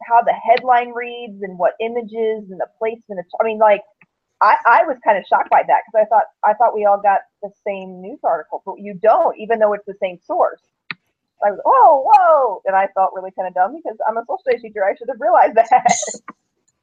how 0.04 0.22
the 0.24 0.34
headline 0.34 0.90
reads 0.90 1.42
and 1.44 1.58
what 1.58 1.74
images 1.80 2.50
and 2.50 2.60
the 2.60 2.68
placement. 2.80 3.20
Of, 3.20 3.26
I 3.40 3.44
mean, 3.44 3.60
like 3.60 3.84
I, 4.41 4.55
I 4.65 4.84
was 4.84 4.98
kind 5.03 5.17
of 5.17 5.25
shocked 5.25 5.50
by 5.50 5.63
that 5.67 5.81
because 5.86 6.05
I 6.05 6.10
thought 6.10 6.24
I 6.46 6.53
thought 6.53 6.74
we 6.74 6.86
all 6.86 7.01
got 7.01 7.22
the 7.41 7.51
same 7.65 8.01
news 8.01 8.19
article, 8.24 8.62
but 8.65 8.75
you 8.79 8.93
don't, 8.93 9.38
even 9.38 9.60
though 9.60 9.74
it's 9.74 9.86
the 9.86 9.96
same 10.01 10.19
source. 10.25 10.62
I 11.46 11.51
was, 11.51 11.60
whoa, 11.63 12.03
whoa, 12.05 12.62
and 12.65 12.75
I 12.75 12.88
felt 12.93 13.12
really 13.15 13.31
kind 13.31 13.48
of 13.48 13.53
dumb 13.53 13.75
because 13.75 13.98
I'm 14.08 14.17
a 14.17 14.22
social 14.22 14.39
studies 14.41 14.62
teacher. 14.62 14.84
I 14.84 14.96
should 14.96 15.08
have 15.10 15.22
realized 15.22 15.55
that. 15.55 15.93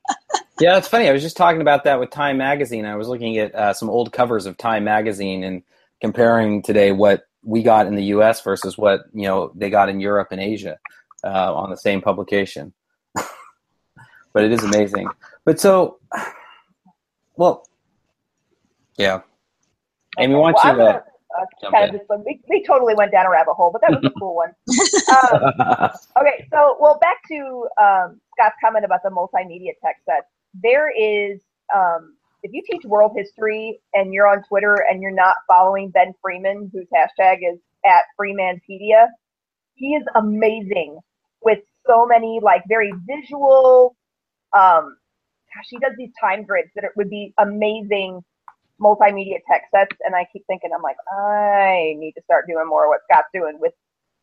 yeah, 0.61 0.79
it's 0.79 0.89
funny. 0.89 1.09
I 1.09 1.13
was 1.13 1.23
just 1.23 1.37
talking 1.37 1.61
about 1.61 1.85
that 1.85 2.01
with 2.01 2.11
Time 2.11 2.39
Magazine. 2.39 2.87
I 2.87 2.97
was 2.97 3.09
looking 3.09 3.37
at 3.39 3.55
uh, 3.55 3.75
some 3.75 3.91
old 3.91 4.13
covers 4.13 4.47
of 4.47 4.57
Time 4.57 4.85
Magazine 4.85 5.45
and 5.45 5.63
comparing 6.01 6.63
today 6.63 6.93
what 6.93 7.27
we 7.43 7.63
got 7.63 7.87
in 7.87 7.95
the 7.95 8.05
U.S. 8.05 8.41
versus 8.43 8.79
what 8.79 9.03
you 9.13 9.25
know 9.25 9.53
they 9.55 9.71
got 9.71 9.89
in 9.89 10.01
Europe 10.01 10.29
and 10.31 10.41
Asia 10.41 10.79
uh, 11.25 11.55
on 11.55 11.71
the 11.71 11.77
same 11.77 12.01
publication. 12.01 12.73
but 13.15 14.45
it 14.45 14.53
is 14.53 14.65
amazing. 14.65 15.09
But 15.45 15.61
so, 15.61 15.99
well, 17.37 17.69
yeah. 18.99 19.21
Amy, 20.19 20.35
why 20.35 20.53
don't 20.53 20.55
Well, 20.55 20.65
you? 20.65 20.83
Uh, 20.83 20.93
gonna, 20.93 21.05
uh, 21.39 21.47
jump 21.61 21.77
kind 21.77 21.85
of 21.87 21.93
just 21.93 22.05
we, 22.27 22.41
we 22.51 22.65
totally 22.67 22.95
went 22.95 23.13
down 23.13 23.27
a 23.27 23.31
rabbit 23.31 23.55
hole, 23.55 23.71
but 23.73 23.83
that 23.83 23.93
was 23.93 24.05
a 24.05 24.11
cool 24.19 24.35
one. 24.37 24.51
Um, 25.09 25.45
okay, 26.21 26.47
so 26.53 26.77
well, 26.81 26.99
back 27.01 27.19
to 27.29 27.69
um, 27.81 28.21
Scott's 28.35 28.57
comment 28.65 28.85
about 28.85 29.03
the 29.05 29.11
multimedia 29.11 29.73
text 29.85 30.05
sets. 30.05 30.27
There 30.63 30.91
is, 30.91 31.41
um, 31.75 32.17
if 32.43 32.53
you 32.53 32.63
teach 32.71 32.85
world 32.85 33.13
history 33.17 33.81
and 33.95 34.13
you're 34.15 34.27
on 34.29 34.43
Twitter 34.49 34.85
and 34.91 35.03
you're 35.03 35.13
not 35.15 35.37
following 35.49 35.91
Ben 35.91 36.15
Freeman, 36.23 36.71
whose 36.73 36.87
hashtag 36.95 37.39
is 37.43 37.59
at 37.87 38.03
Freemanpedia, 38.21 39.09
he 39.75 39.95
is 39.95 40.05
amazing 40.17 40.99
with 41.43 41.61
so 41.87 42.07
many 42.07 42.41
like 42.43 42.63
very 42.69 42.93
visual. 43.07 43.97
Um, 44.59 44.97
gosh, 45.55 45.67
he 45.71 45.79
does 45.79 45.93
these 45.97 46.11
time 46.21 46.45
grids 46.45 46.69
that 46.75 46.85
it 46.85 46.91
would 46.97 47.11
be 47.11 47.35
amazing 47.39 48.23
multimedia 48.81 49.39
text 49.51 49.71
sets, 49.75 49.97
and 50.05 50.15
I 50.15 50.27
keep 50.33 50.45
thinking, 50.47 50.71
I'm 50.75 50.83
like, 50.83 50.97
I 51.13 51.95
need 51.99 52.13
to 52.13 52.23
start 52.25 52.47
doing 52.47 52.67
more 52.69 52.85
of 52.85 52.89
what 52.89 53.01
Scott's 53.11 53.29
doing 53.33 53.59
with 53.61 53.73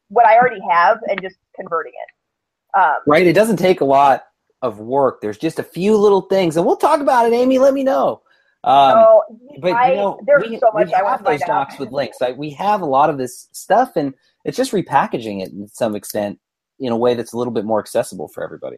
what 0.09 0.25
I 0.25 0.37
already 0.37 0.61
have 0.69 0.99
and 1.09 1.21
just 1.21 1.35
converting 1.55 1.93
it. 1.93 2.79
Um, 2.79 2.95
right? 3.07 3.25
It 3.25 3.33
doesn't 3.33 3.57
take 3.57 3.81
a 3.81 3.85
lot 3.85 4.25
of 4.61 4.79
work. 4.79 5.21
There's 5.21 5.37
just 5.37 5.59
a 5.59 5.63
few 5.63 5.97
little 5.97 6.21
things, 6.21 6.57
and 6.57 6.65
we'll 6.65 6.77
talk 6.77 6.99
about 6.99 7.27
it. 7.27 7.33
Amy, 7.33 7.59
let 7.59 7.73
me 7.73 7.83
know. 7.83 8.21
Um, 8.63 8.93
so 8.93 9.21
but 9.59 9.73
I, 9.73 9.89
you 9.89 9.95
know, 9.95 10.19
there's 10.25 10.49
we, 10.49 10.59
so 10.59 10.71
much 10.73 10.87
we 10.87 10.93
I 10.93 11.01
want 11.01 11.11
have 11.11 11.19
to 11.19 11.25
find 11.25 11.39
those 11.39 11.41
out. 11.43 11.47
docs 11.47 11.79
with 11.79 11.91
links. 11.91 12.17
Like 12.21 12.37
we 12.37 12.51
have 12.51 12.81
a 12.81 12.85
lot 12.85 13.09
of 13.09 13.17
this 13.17 13.49
stuff, 13.51 13.95
and 13.95 14.13
it's 14.45 14.55
just 14.55 14.71
repackaging 14.71 15.41
it 15.41 15.51
in 15.51 15.67
some 15.67 15.95
extent 15.95 16.39
in 16.79 16.91
a 16.91 16.97
way 16.97 17.13
that's 17.13 17.33
a 17.33 17.37
little 17.37 17.53
bit 17.53 17.65
more 17.65 17.79
accessible 17.79 18.27
for 18.29 18.43
everybody. 18.43 18.77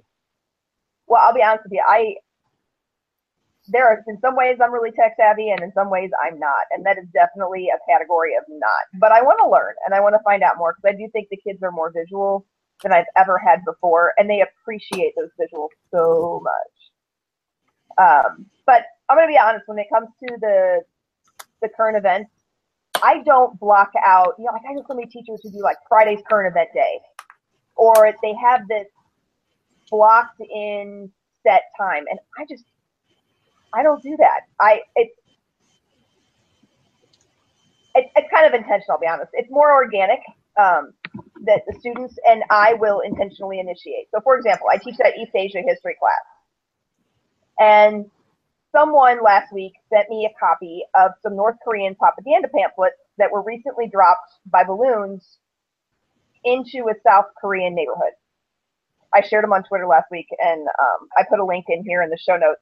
Well, 1.07 1.21
I'll 1.23 1.33
be 1.33 1.43
honest 1.43 1.63
with 1.63 1.73
you. 1.73 1.83
I 1.87 2.15
there 3.67 3.87
are 3.87 4.03
in 4.07 4.19
some 4.19 4.35
ways 4.35 4.57
I'm 4.61 4.73
really 4.73 4.91
tech 4.91 5.15
savvy, 5.17 5.49
and 5.49 5.61
in 5.61 5.71
some 5.73 5.89
ways 5.89 6.11
I'm 6.23 6.39
not, 6.39 6.65
and 6.71 6.85
that 6.85 6.97
is 6.97 7.05
definitely 7.13 7.69
a 7.69 7.91
category 7.91 8.35
of 8.35 8.43
not. 8.47 8.99
But 8.99 9.11
I 9.11 9.21
want 9.21 9.39
to 9.41 9.49
learn 9.49 9.73
and 9.85 9.93
I 9.93 10.01
want 10.01 10.13
to 10.15 10.23
find 10.23 10.43
out 10.43 10.57
more 10.57 10.73
because 10.75 10.95
I 10.95 10.97
do 10.97 11.09
think 11.11 11.29
the 11.29 11.37
kids 11.37 11.63
are 11.63 11.71
more 11.71 11.91
visual 11.91 12.45
than 12.83 12.93
I've 12.93 13.05
ever 13.17 13.37
had 13.37 13.63
before, 13.65 14.13
and 14.17 14.29
they 14.29 14.41
appreciate 14.41 15.13
those 15.17 15.29
visuals 15.39 15.69
so 15.91 16.43
much. 16.43 16.75
Um, 17.97 18.45
but 18.65 18.83
I'm 19.09 19.17
gonna 19.17 19.27
be 19.27 19.37
honest 19.37 19.67
when 19.67 19.79
it 19.79 19.87
comes 19.91 20.09
to 20.27 20.37
the 20.39 20.81
the 21.61 21.69
current 21.75 21.97
events. 21.97 22.31
I 23.03 23.21
don't 23.23 23.59
block 23.59 23.91
out, 24.05 24.35
you 24.39 24.45
know, 24.45 24.53
like 24.53 24.61
I 24.69 24.73
know 24.73 24.83
so 24.87 24.95
many 24.95 25.07
teachers 25.07 25.41
who 25.43 25.51
do 25.51 25.61
like 25.61 25.77
Friday's 25.87 26.21
current 26.29 26.51
event 26.51 26.69
day, 26.73 26.99
or 27.75 28.13
they 28.21 28.33
have 28.33 28.67
this 28.67 28.87
blocked 29.89 30.39
in 30.39 31.11
set 31.43 31.63
time, 31.77 32.05
and 32.09 32.19
I 32.39 32.45
just 32.49 32.63
I 33.75 33.83
don't 33.83 34.03
do 34.03 34.15
that. 34.19 34.41
I 34.61 34.81
it's 34.95 35.13
it, 37.95 38.07
it's 38.15 38.29
kind 38.33 38.47
of 38.47 38.53
intentional. 38.53 38.93
I'll 38.95 38.99
be 38.99 39.07
honest. 39.07 39.31
It's 39.33 39.51
more 39.51 39.73
organic 39.73 40.19
um, 40.59 40.93
that 41.45 41.61
the 41.67 41.77
students 41.79 42.15
and 42.29 42.43
I 42.49 42.75
will 42.75 43.01
intentionally 43.01 43.59
initiate. 43.59 44.07
So, 44.13 44.21
for 44.23 44.37
example, 44.37 44.67
I 44.71 44.77
teach 44.77 44.97
that 44.97 45.17
East 45.17 45.31
Asia 45.35 45.61
history 45.65 45.97
class, 45.99 46.25
and 47.59 48.05
someone 48.71 49.23
last 49.23 49.53
week 49.53 49.73
sent 49.93 50.09
me 50.09 50.29
a 50.29 50.39
copy 50.39 50.83
of 50.95 51.11
some 51.23 51.35
North 51.35 51.57
Korean 51.63 51.95
propaganda 51.95 52.49
pamphlets 52.49 52.95
that 53.17 53.31
were 53.31 53.43
recently 53.43 53.87
dropped 53.89 54.31
by 54.47 54.63
balloons 54.63 55.37
into 56.45 56.89
a 56.89 56.93
South 57.07 57.25
Korean 57.41 57.75
neighborhood. 57.75 58.13
I 59.13 59.21
shared 59.21 59.43
them 59.43 59.53
on 59.53 59.63
Twitter 59.63 59.87
last 59.87 60.07
week, 60.11 60.27
and 60.39 60.61
um, 60.61 61.07
I 61.17 61.23
put 61.29 61.39
a 61.39 61.45
link 61.45 61.65
in 61.69 61.83
here 61.85 62.03
in 62.03 62.09
the 62.09 62.17
show 62.17 62.37
notes. 62.37 62.61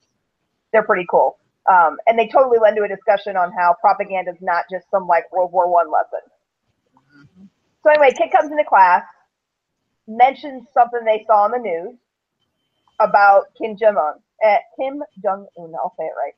They're 0.74 0.84
pretty 0.86 1.08
cool, 1.12 1.38
um, 1.72 1.98
and 2.08 2.20
they 2.20 2.28
totally 2.30 2.60
lend 2.62 2.78
to 2.78 2.84
a 2.84 2.90
discussion 2.90 3.38
on 3.38 3.54
how 3.54 3.76
propaganda 3.82 4.32
is 4.34 4.42
not 4.42 4.66
just 4.72 4.92
some 4.92 5.08
like 5.08 5.32
World 5.34 5.54
War 5.54 5.72
One 5.72 5.92
lesson. 5.92 6.22
So 7.84 7.92
anyway, 7.92 8.14
kid 8.18 8.32
comes 8.32 8.52
into 8.52 8.66
class, 8.66 9.04
mentions 10.08 10.68
something 10.74 11.02
they 11.06 11.24
saw 11.28 11.46
on 11.46 11.52
the 11.52 11.60
news 11.60 11.96
about 13.02 13.46
Kim 13.62 13.78
Jong 13.78 13.98
Un. 13.98 14.16
Uh, 14.46 14.58
Kim 14.80 15.04
Jong 15.24 15.48
Un, 15.60 15.74
I'll 15.76 15.96
say 16.00 16.06
it 16.06 16.14
right. 16.18 16.36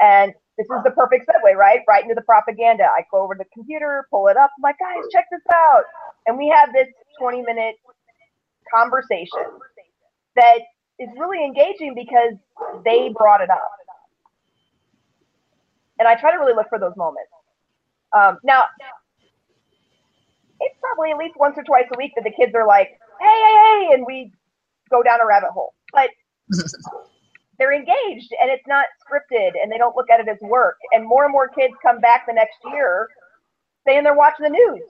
And 0.00 0.34
this 0.58 0.66
is 0.66 0.82
the 0.84 0.92
perfect 0.92 1.26
segue, 1.28 1.54
right? 1.56 1.80
Right 1.88 2.02
into 2.04 2.14
the 2.16 2.22
propaganda. 2.22 2.84
I 2.84 3.04
go 3.12 3.22
over 3.22 3.34
to 3.34 3.40
the 3.40 3.50
computer, 3.54 4.06
pull 4.10 4.28
it 4.28 4.36
up. 4.38 4.50
I'm 4.58 4.62
like, 4.62 4.78
guys, 4.80 5.04
check 5.12 5.26
this 5.32 5.42
out. 5.52 5.84
And 6.26 6.38
we 6.38 6.52
have 6.56 6.72
this 6.74 6.88
20 7.20 7.42
minute 7.42 7.76
conversation 8.74 9.60
that 10.36 10.60
is 10.98 11.08
really 11.18 11.44
engaging 11.44 11.94
because 11.94 12.34
they 12.84 13.10
brought 13.16 13.40
it 13.40 13.50
up. 13.50 13.70
And 15.98 16.08
I 16.08 16.14
try 16.16 16.32
to 16.32 16.38
really 16.38 16.54
look 16.54 16.68
for 16.68 16.78
those 16.78 16.96
moments. 16.96 17.30
Um, 18.12 18.38
now, 18.42 18.64
it's 20.60 20.76
probably 20.80 21.10
at 21.10 21.18
least 21.18 21.34
once 21.36 21.56
or 21.56 21.64
twice 21.64 21.86
a 21.92 21.98
week 21.98 22.12
that 22.16 22.24
the 22.24 22.30
kids 22.30 22.52
are 22.54 22.66
like, 22.66 22.98
hey, 23.20 23.26
hey, 23.26 23.88
hey, 23.88 23.94
and 23.94 24.04
we 24.06 24.32
go 24.90 25.02
down 25.02 25.20
a 25.20 25.26
rabbit 25.26 25.50
hole. 25.50 25.74
But 25.92 26.10
they're 27.58 27.72
engaged 27.72 28.32
and 28.40 28.50
it's 28.50 28.66
not 28.66 28.86
scripted 29.02 29.52
and 29.60 29.70
they 29.70 29.78
don't 29.78 29.96
look 29.96 30.10
at 30.10 30.20
it 30.20 30.28
as 30.28 30.38
work. 30.42 30.76
And 30.92 31.06
more 31.06 31.24
and 31.24 31.32
more 31.32 31.48
kids 31.48 31.74
come 31.82 32.00
back 32.00 32.26
the 32.26 32.32
next 32.32 32.56
year 32.72 33.08
saying 33.86 34.02
they're 34.04 34.14
watching 34.16 34.44
the 34.44 34.50
news. 34.50 34.82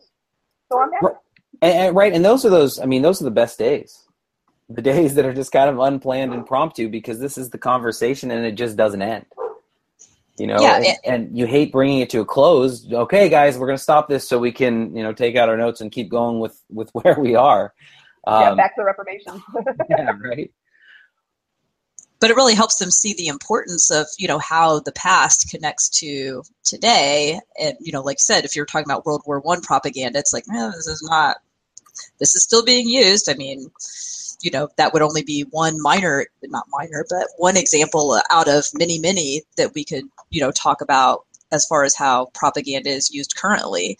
So 0.70 0.80
I'm 0.80 0.92
happy. 0.92 1.14
And, 1.62 1.72
and, 1.72 1.96
right, 1.96 2.12
and 2.12 2.24
those 2.24 2.44
are 2.44 2.50
those. 2.50 2.78
I 2.80 2.86
mean, 2.86 3.02
those 3.02 3.20
are 3.20 3.24
the 3.24 3.30
best 3.30 3.58
days. 3.58 4.04
The 4.70 4.82
days 4.82 5.14
that 5.16 5.26
are 5.26 5.34
just 5.34 5.52
kind 5.52 5.68
of 5.68 5.78
unplanned 5.78 6.32
and 6.32 6.40
impromptu 6.40 6.88
because 6.88 7.18
this 7.18 7.36
is 7.36 7.50
the 7.50 7.58
conversation 7.58 8.30
and 8.30 8.44
it 8.46 8.52
just 8.52 8.76
doesn't 8.76 9.02
end. 9.02 9.26
You 10.38 10.46
know, 10.48 10.60
Yeah, 10.60 10.76
and, 10.76 10.84
it- 10.86 10.98
and 11.04 11.38
you 11.38 11.46
hate 11.46 11.70
bringing 11.70 12.00
it 12.00 12.10
to 12.10 12.20
a 12.20 12.24
close. 12.24 12.90
Okay, 12.90 13.28
guys, 13.28 13.56
we're 13.58 13.66
going 13.68 13.76
to 13.76 13.82
stop 13.82 14.08
this 14.08 14.26
so 14.26 14.38
we 14.38 14.50
can, 14.52 14.96
you 14.96 15.02
know, 15.02 15.12
take 15.12 15.36
out 15.36 15.48
our 15.48 15.56
notes 15.56 15.80
and 15.80 15.92
keep 15.92 16.08
going 16.08 16.40
with 16.40 16.58
with 16.70 16.90
where 16.94 17.18
we 17.20 17.34
are. 17.36 17.72
yeah, 18.26 18.50
Um, 18.50 18.56
back 18.56 18.74
to 18.74 18.80
the 18.80 18.84
Reformation. 18.84 19.42
yeah, 19.90 20.10
right. 20.20 20.50
but 22.20 22.30
it 22.30 22.36
really 22.36 22.54
helps 22.54 22.76
them 22.76 22.90
see 22.90 23.12
the 23.14 23.28
importance 23.28 23.90
of 23.90 24.06
you 24.18 24.26
know 24.26 24.38
how 24.38 24.80
the 24.80 24.92
past 24.92 25.50
connects 25.50 25.88
to 26.00 26.42
today 26.64 27.38
and 27.60 27.76
you 27.80 27.92
know 27.92 28.00
like 28.02 28.14
you 28.16 28.22
said 28.24 28.44
if 28.44 28.56
you're 28.56 28.64
talking 28.66 28.86
about 28.90 29.04
world 29.04 29.22
war 29.26 29.40
one 29.40 29.60
propaganda 29.60 30.18
it's 30.18 30.32
like 30.32 30.44
no 30.48 30.70
this 30.70 30.86
is 30.86 31.06
not 31.08 31.36
this 32.18 32.34
is 32.34 32.42
still 32.42 32.64
being 32.64 32.88
used 32.88 33.28
i 33.30 33.34
mean 33.34 33.70
you 34.44 34.50
know 34.50 34.68
that 34.76 34.92
would 34.92 35.02
only 35.02 35.22
be 35.22 35.44
one 35.50 35.80
minor 35.80 36.26
not 36.44 36.64
minor 36.70 37.04
but 37.08 37.26
one 37.38 37.56
example 37.56 38.20
out 38.30 38.48
of 38.48 38.66
many 38.74 38.98
many 38.98 39.42
that 39.56 39.74
we 39.74 39.84
could 39.84 40.04
you 40.30 40.40
know 40.40 40.50
talk 40.50 40.80
about 40.80 41.24
as 41.52 41.66
far 41.66 41.84
as 41.84 41.94
how 41.94 42.26
propaganda 42.34 42.90
is 42.90 43.10
used 43.12 43.36
currently. 43.36 43.96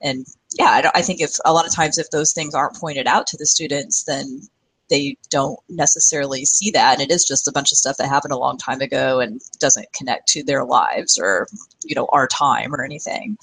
And 0.00 0.26
yeah 0.58 0.90
I, 0.94 0.98
I 0.98 1.02
think 1.02 1.20
if 1.20 1.32
a 1.44 1.52
lot 1.52 1.66
of 1.66 1.74
times 1.74 1.98
if 1.98 2.10
those 2.10 2.32
things 2.32 2.54
aren't 2.54 2.76
pointed 2.76 3.06
out 3.06 3.26
to 3.28 3.36
the 3.36 3.46
students 3.46 4.04
then 4.04 4.42
they 4.88 5.16
don't 5.30 5.58
necessarily 5.68 6.44
see 6.44 6.70
that. 6.70 6.94
And 6.94 7.02
it 7.02 7.12
is 7.12 7.24
just 7.24 7.48
a 7.48 7.52
bunch 7.52 7.72
of 7.72 7.78
stuff 7.78 7.96
that 7.98 8.08
happened 8.08 8.32
a 8.32 8.38
long 8.38 8.56
time 8.56 8.80
ago 8.80 9.20
and 9.20 9.40
doesn't 9.58 9.92
connect 9.92 10.28
to 10.28 10.42
their 10.42 10.64
lives 10.64 11.18
or 11.18 11.46
you 11.84 11.94
know 11.94 12.08
our 12.12 12.26
time 12.26 12.74
or 12.74 12.82
anything. 12.82 13.36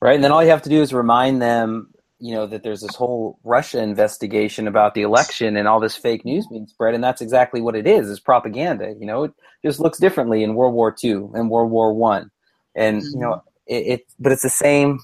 Right, 0.00 0.14
and 0.14 0.24
then 0.24 0.32
all 0.32 0.42
you 0.42 0.50
have 0.50 0.62
to 0.62 0.70
do 0.70 0.80
is 0.80 0.94
remind 0.94 1.42
them, 1.42 1.92
you 2.20 2.34
know, 2.34 2.46
that 2.46 2.62
there's 2.62 2.82
this 2.82 2.94
whole 2.94 3.38
Russia 3.44 3.82
investigation 3.82 4.68
about 4.68 4.94
the 4.94 5.02
election 5.02 5.56
and 5.56 5.66
all 5.66 5.80
this 5.80 5.96
fake 5.96 6.24
news 6.24 6.46
being 6.46 6.66
spread, 6.66 6.94
and 6.94 7.02
that's 7.02 7.22
exactly 7.22 7.60
what 7.60 7.74
it 7.74 7.86
is: 7.86 8.08
is 8.08 8.20
propaganda. 8.20 8.94
You 8.98 9.06
know, 9.06 9.24
it 9.24 9.32
just 9.64 9.80
looks 9.80 9.98
differently 9.98 10.42
in 10.42 10.54
World 10.54 10.74
War 10.74 10.94
II 11.02 11.30
and 11.34 11.50
World 11.50 11.70
War 11.70 11.94
One, 11.94 12.30
and 12.74 13.02
you 13.02 13.18
know, 13.18 13.42
it, 13.66 13.86
it. 13.86 14.06
But 14.18 14.32
it's 14.32 14.42
the 14.42 14.50
same. 14.50 14.98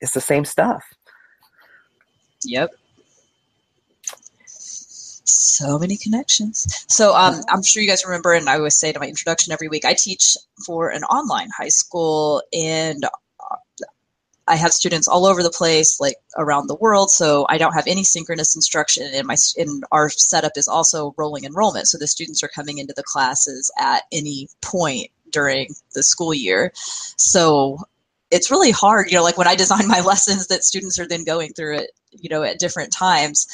It's 0.00 0.12
the 0.12 0.20
same 0.20 0.44
stuff. 0.44 0.84
Yep. 2.44 2.70
So 4.44 5.78
many 5.78 5.96
connections. 5.96 6.84
So 6.88 7.14
um, 7.14 7.40
I'm 7.48 7.62
sure 7.62 7.82
you 7.82 7.88
guys 7.88 8.04
remember, 8.04 8.32
and 8.32 8.48
I 8.48 8.56
always 8.56 8.74
say 8.76 8.92
to 8.92 8.98
my 8.98 9.06
introduction 9.06 9.52
every 9.52 9.68
week, 9.68 9.84
I 9.84 9.94
teach 9.94 10.36
for 10.66 10.90
an 10.90 11.04
online 11.04 11.48
high 11.56 11.68
school, 11.68 12.42
and 12.52 13.04
I 14.50 14.56
have 14.56 14.72
students 14.72 15.06
all 15.06 15.26
over 15.26 15.44
the 15.44 15.50
place, 15.50 16.00
like 16.00 16.16
around 16.36 16.66
the 16.66 16.74
world. 16.74 17.12
So 17.12 17.46
I 17.48 17.56
don't 17.56 17.72
have 17.72 17.86
any 17.86 18.02
synchronous 18.02 18.56
instruction, 18.56 19.08
and 19.14 19.24
my 19.24 19.36
and 19.56 19.84
our 19.92 20.10
setup 20.10 20.52
is 20.56 20.66
also 20.66 21.14
rolling 21.16 21.44
enrollment. 21.44 21.86
So 21.86 21.98
the 21.98 22.08
students 22.08 22.42
are 22.42 22.48
coming 22.48 22.78
into 22.78 22.92
the 22.96 23.04
classes 23.04 23.70
at 23.78 24.02
any 24.10 24.48
point 24.60 25.12
during 25.30 25.68
the 25.94 26.02
school 26.02 26.34
year. 26.34 26.72
So 27.16 27.78
it's 28.32 28.50
really 28.50 28.72
hard, 28.72 29.08
you 29.10 29.16
know, 29.16 29.22
like 29.22 29.38
when 29.38 29.46
I 29.46 29.54
design 29.54 29.86
my 29.86 30.00
lessons 30.04 30.48
that 30.48 30.64
students 30.64 30.98
are 30.98 31.06
then 31.06 31.22
going 31.22 31.52
through 31.52 31.78
it, 31.78 31.92
you 32.10 32.28
know, 32.28 32.42
at 32.42 32.58
different 32.58 32.92
times. 32.92 33.46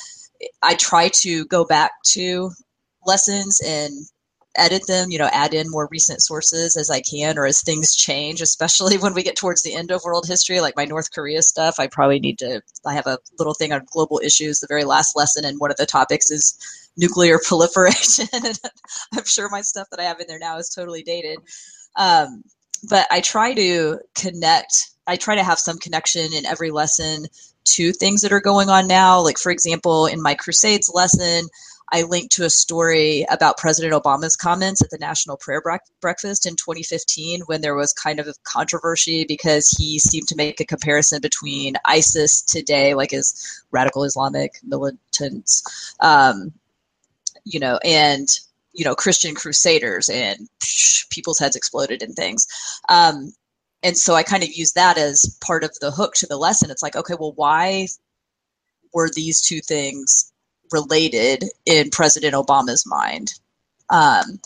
I 0.63 0.75
try 0.77 1.09
to 1.23 1.45
go 1.47 1.65
back 1.65 1.93
to 2.13 2.53
lessons 3.07 3.61
and 3.61 3.93
edit 4.57 4.87
them, 4.87 5.11
you 5.11 5.19
know, 5.19 5.29
add 5.33 5.55
in 5.55 5.71
more 5.71 5.89
recent 5.91 6.23
sources 6.23 6.77
as 6.77 6.91
I 6.91 7.01
can 7.01 7.39
or 7.39 7.47
as 7.47 7.61
things 7.61 7.95
change, 7.95 8.41
especially 8.41 8.99
when 8.99 9.15
we 9.15 9.23
get 9.23 9.37
towards 9.37 9.63
the 9.63 9.75
end 9.75 9.91
of 9.91 10.03
world 10.05 10.27
history, 10.27 10.61
like 10.61 10.77
my 10.77 10.85
North 10.85 11.13
Korea 11.13 11.43
stuff. 11.43 11.79
I 11.79 11.87
probably 11.87 12.21
need 12.21 12.39
to, 12.39 12.63
I 12.85 12.95
have 12.95 13.07
a 13.07 13.19
little 13.39 13.55
thing 13.55 13.73
on 13.73 13.87
global 13.91 14.21
issues, 14.25 14.61
the 14.61 14.67
very 14.69 14.85
last 14.85 15.17
lesson, 15.17 15.45
and 15.45 15.61
one 15.61 15.71
of 15.71 15.77
the 15.77 15.87
topics 15.87 16.31
is 16.31 16.59
nuclear 16.97 17.39
proliferation. 17.45 18.27
I'm 19.15 19.25
sure 19.25 19.49
my 19.49 19.63
stuff 19.63 19.89
that 19.91 20.01
I 20.01 20.05
have 20.05 20.21
in 20.21 20.27
there 20.29 20.39
now 20.39 20.59
is 20.59 20.69
totally 20.69 21.03
dated. 21.03 21.39
Um, 21.97 22.43
but 22.89 23.07
I 23.11 23.21
try 23.21 23.55
to 23.55 23.99
connect. 24.15 24.91
I 25.07 25.17
try 25.17 25.35
to 25.35 25.45
have 25.45 25.59
some 25.59 25.79
connection 25.79 26.33
in 26.33 26.47
every 26.47 26.71
lesson 26.71 27.27
to 27.65 27.93
things 27.93 28.23
that 28.23 28.33
are 28.33 28.41
going 28.41 28.69
on 28.69 28.87
now. 28.87 29.21
Like 29.21 29.39
for 29.39 29.51
example, 29.51 30.07
in 30.07 30.23
my 30.23 30.35
Crusades 30.35 30.91
lesson, 30.95 31.49
I 31.93 32.03
linked 32.03 32.35
to 32.37 32.45
a 32.45 32.51
story 32.51 33.25
about 33.31 33.59
President 33.59 33.95
Obama's 33.95 34.35
comments 34.35 34.83
at 34.83 34.91
the 34.91 34.99
National 34.99 35.37
Prayer 35.37 35.63
Breakfast 36.01 36.45
in 36.45 36.57
2015 36.57 37.43
when 37.43 37.61
there 37.61 37.77
was 37.77 37.93
kind 37.93 38.19
of 38.19 38.27
a 38.27 38.35
controversy 38.43 39.25
because 39.25 39.69
he 39.71 39.99
seemed 40.01 40.27
to 40.29 40.37
make 40.37 40.61
a 40.61 40.65
comparison 40.65 41.21
between 41.21 41.77
ISIS 41.85 42.43
today, 42.43 42.95
like 42.95 43.13
his 43.13 43.65
radical 43.71 44.03
Islamic 44.03 44.59
militants, 44.65 45.95
um, 46.01 46.53
you 47.45 47.61
know, 47.61 47.79
and 47.85 48.29
you 48.73 48.85
know 48.85 48.97
Christian 48.97 49.35
crusaders, 49.35 50.09
and 50.09 50.49
psh, 50.61 51.09
people's 51.11 51.39
heads 51.39 51.57
exploded 51.57 52.03
and 52.03 52.15
things. 52.17 52.49
Um, 52.89 53.33
and 53.85 53.97
so 53.97 54.15
I 54.15 54.25
kind 54.25 54.43
of 54.43 54.53
use 54.53 54.73
that 54.73 54.99
as 54.99 55.39
part 55.41 55.63
of 55.63 55.71
the 55.81 55.93
hook 55.93 56.15
to 56.17 56.27
the 56.27 56.37
lesson. 56.37 56.71
It's 56.71 56.83
like, 56.83 56.97
okay, 56.97 57.15
well, 57.19 57.33
why 57.37 57.87
were 58.93 59.09
these 59.15 59.41
two 59.41 59.61
things 59.61 60.33
related 60.73 61.45
in 61.65 61.91
President 61.91 62.35
Obama's 62.35 62.85
mind. 62.87 63.33
Um, 63.91 64.41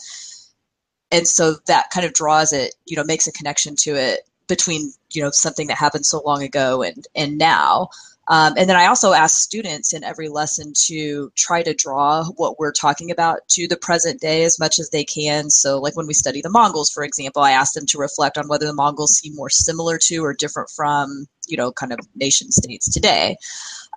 and 1.11 1.27
so 1.27 1.55
that 1.67 1.89
kind 1.91 2.05
of 2.05 2.13
draws 2.13 2.53
it, 2.53 2.75
you 2.85 2.95
know, 2.95 3.03
makes 3.03 3.27
a 3.27 3.31
connection 3.31 3.75
to 3.79 3.95
it 3.95 4.21
between, 4.47 4.93
you 5.11 5.21
know, 5.21 5.31
something 5.31 5.67
that 5.67 5.77
happened 5.77 6.05
so 6.05 6.21
long 6.25 6.43
ago 6.43 6.83
and, 6.83 7.05
and 7.15 7.37
now. 7.37 7.89
Um, 8.27 8.53
and 8.55 8.69
then 8.69 8.77
I 8.77 8.85
also 8.85 9.13
ask 9.13 9.37
students 9.37 9.93
in 9.93 10.03
every 10.03 10.29
lesson 10.29 10.73
to 10.85 11.31
try 11.35 11.63
to 11.63 11.73
draw 11.73 12.23
what 12.37 12.59
we're 12.59 12.71
talking 12.71 13.11
about 13.11 13.39
to 13.49 13.67
the 13.67 13.75
present 13.75 14.21
day 14.21 14.43
as 14.43 14.59
much 14.59 14.79
as 14.79 14.89
they 14.89 15.03
can. 15.03 15.49
So, 15.49 15.79
like 15.79 15.97
when 15.97 16.07
we 16.07 16.13
study 16.13 16.41
the 16.41 16.49
Mongols, 16.49 16.91
for 16.91 17.03
example, 17.03 17.41
I 17.41 17.51
ask 17.51 17.73
them 17.73 17.85
to 17.87 17.97
reflect 17.97 18.37
on 18.37 18.47
whether 18.47 18.67
the 18.67 18.73
Mongols 18.73 19.17
seem 19.17 19.35
more 19.35 19.49
similar 19.49 19.97
to 20.03 20.23
or 20.23 20.33
different 20.33 20.69
from, 20.69 21.25
you 21.47 21.57
know, 21.57 21.71
kind 21.71 21.91
of 21.91 21.99
nation 22.15 22.51
states 22.51 22.89
today. 22.89 23.35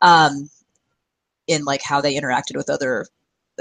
Um, 0.02 0.49
in 1.47 1.65
like 1.65 1.83
how 1.83 2.01
they 2.01 2.15
interacted 2.15 2.57
with 2.57 2.71
other 2.71 3.07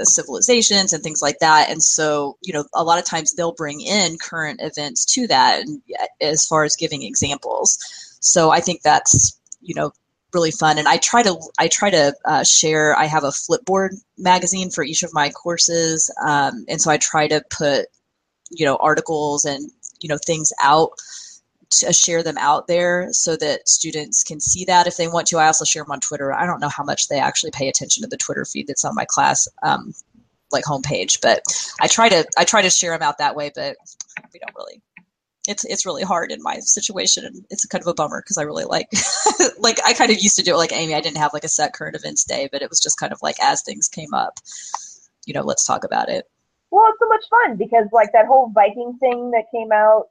civilizations 0.02 0.92
and 0.92 1.02
things 1.02 1.22
like 1.22 1.38
that. 1.38 1.70
And 1.70 1.82
so 1.82 2.36
you 2.42 2.52
know 2.52 2.64
a 2.74 2.84
lot 2.84 2.98
of 2.98 3.04
times 3.04 3.34
they'll 3.34 3.52
bring 3.52 3.80
in 3.80 4.18
current 4.18 4.60
events 4.62 5.04
to 5.14 5.26
that 5.28 5.60
and, 5.62 5.82
as 6.20 6.46
far 6.46 6.64
as 6.64 6.76
giving 6.76 7.02
examples. 7.02 7.78
So 8.20 8.50
i 8.50 8.60
think 8.60 8.82
that's 8.82 9.38
you 9.60 9.74
know 9.74 9.92
really 10.32 10.50
fun. 10.50 10.78
And 10.78 10.88
i 10.88 10.96
try 10.96 11.22
to 11.22 11.38
i 11.58 11.68
try 11.68 11.90
to 11.90 12.14
uh, 12.24 12.44
share 12.44 12.96
i 12.98 13.04
have 13.04 13.24
a 13.24 13.28
flipboard 13.28 13.90
magazine 14.18 14.70
for 14.70 14.82
each 14.82 15.02
of 15.02 15.14
my 15.14 15.30
courses 15.30 16.12
um, 16.26 16.64
and 16.68 16.80
so 16.80 16.90
i 16.90 16.96
try 16.96 17.28
to 17.28 17.42
put 17.50 17.86
you 18.50 18.66
know 18.66 18.76
articles 18.76 19.44
and 19.44 19.70
you 20.00 20.08
know 20.08 20.18
things 20.18 20.52
out 20.62 20.90
share 21.92 22.22
them 22.22 22.38
out 22.38 22.66
there 22.66 23.08
so 23.12 23.36
that 23.36 23.68
students 23.68 24.22
can 24.22 24.40
see 24.40 24.64
that 24.66 24.86
if 24.86 24.96
they 24.96 25.08
want 25.08 25.26
to. 25.28 25.38
I 25.38 25.46
also 25.46 25.64
share 25.64 25.82
them 25.82 25.92
on 25.92 26.00
Twitter. 26.00 26.32
I 26.32 26.46
don't 26.46 26.60
know 26.60 26.68
how 26.68 26.84
much 26.84 27.08
they 27.08 27.18
actually 27.18 27.50
pay 27.50 27.68
attention 27.68 28.02
to 28.02 28.08
the 28.08 28.16
Twitter 28.16 28.44
feed 28.44 28.66
that's 28.66 28.84
on 28.84 28.94
my 28.94 29.04
class 29.04 29.48
um, 29.62 29.92
like 30.52 30.64
homepage, 30.64 31.20
but 31.20 31.42
I 31.80 31.86
try 31.86 32.08
to 32.08 32.26
I 32.38 32.44
try 32.44 32.62
to 32.62 32.70
share 32.70 32.92
them 32.92 33.02
out 33.02 33.18
that 33.18 33.36
way. 33.36 33.50
But 33.54 33.76
we 34.32 34.40
don't 34.40 34.54
really. 34.56 34.80
It's 35.46 35.64
it's 35.64 35.84
really 35.84 36.02
hard 36.02 36.32
in 36.32 36.42
my 36.42 36.58
situation, 36.60 37.26
and 37.26 37.44
it's 37.50 37.66
kind 37.66 37.82
of 37.82 37.88
a 37.88 37.94
bummer 37.94 38.22
because 38.22 38.38
I 38.38 38.42
really 38.42 38.64
like 38.64 38.88
like 39.58 39.78
I 39.84 39.92
kind 39.92 40.10
of 40.10 40.18
used 40.18 40.36
to 40.36 40.42
do 40.42 40.54
it 40.54 40.58
like 40.58 40.72
Amy. 40.72 40.94
I 40.94 41.00
didn't 41.00 41.18
have 41.18 41.34
like 41.34 41.44
a 41.44 41.48
set 41.48 41.74
current 41.74 41.96
events 41.96 42.24
day, 42.24 42.48
but 42.50 42.62
it 42.62 42.70
was 42.70 42.80
just 42.80 42.98
kind 42.98 43.12
of 43.12 43.20
like 43.22 43.36
as 43.42 43.62
things 43.62 43.88
came 43.88 44.14
up, 44.14 44.40
you 45.26 45.34
know, 45.34 45.42
let's 45.42 45.66
talk 45.66 45.84
about 45.84 46.08
it. 46.08 46.26
Well, 46.70 46.84
it's 46.88 46.98
so 46.98 47.08
much 47.08 47.24
fun 47.28 47.56
because 47.56 47.86
like 47.92 48.12
that 48.12 48.26
whole 48.26 48.50
Viking 48.54 48.96
thing 48.98 49.32
that 49.32 49.44
came 49.52 49.70
out 49.70 50.06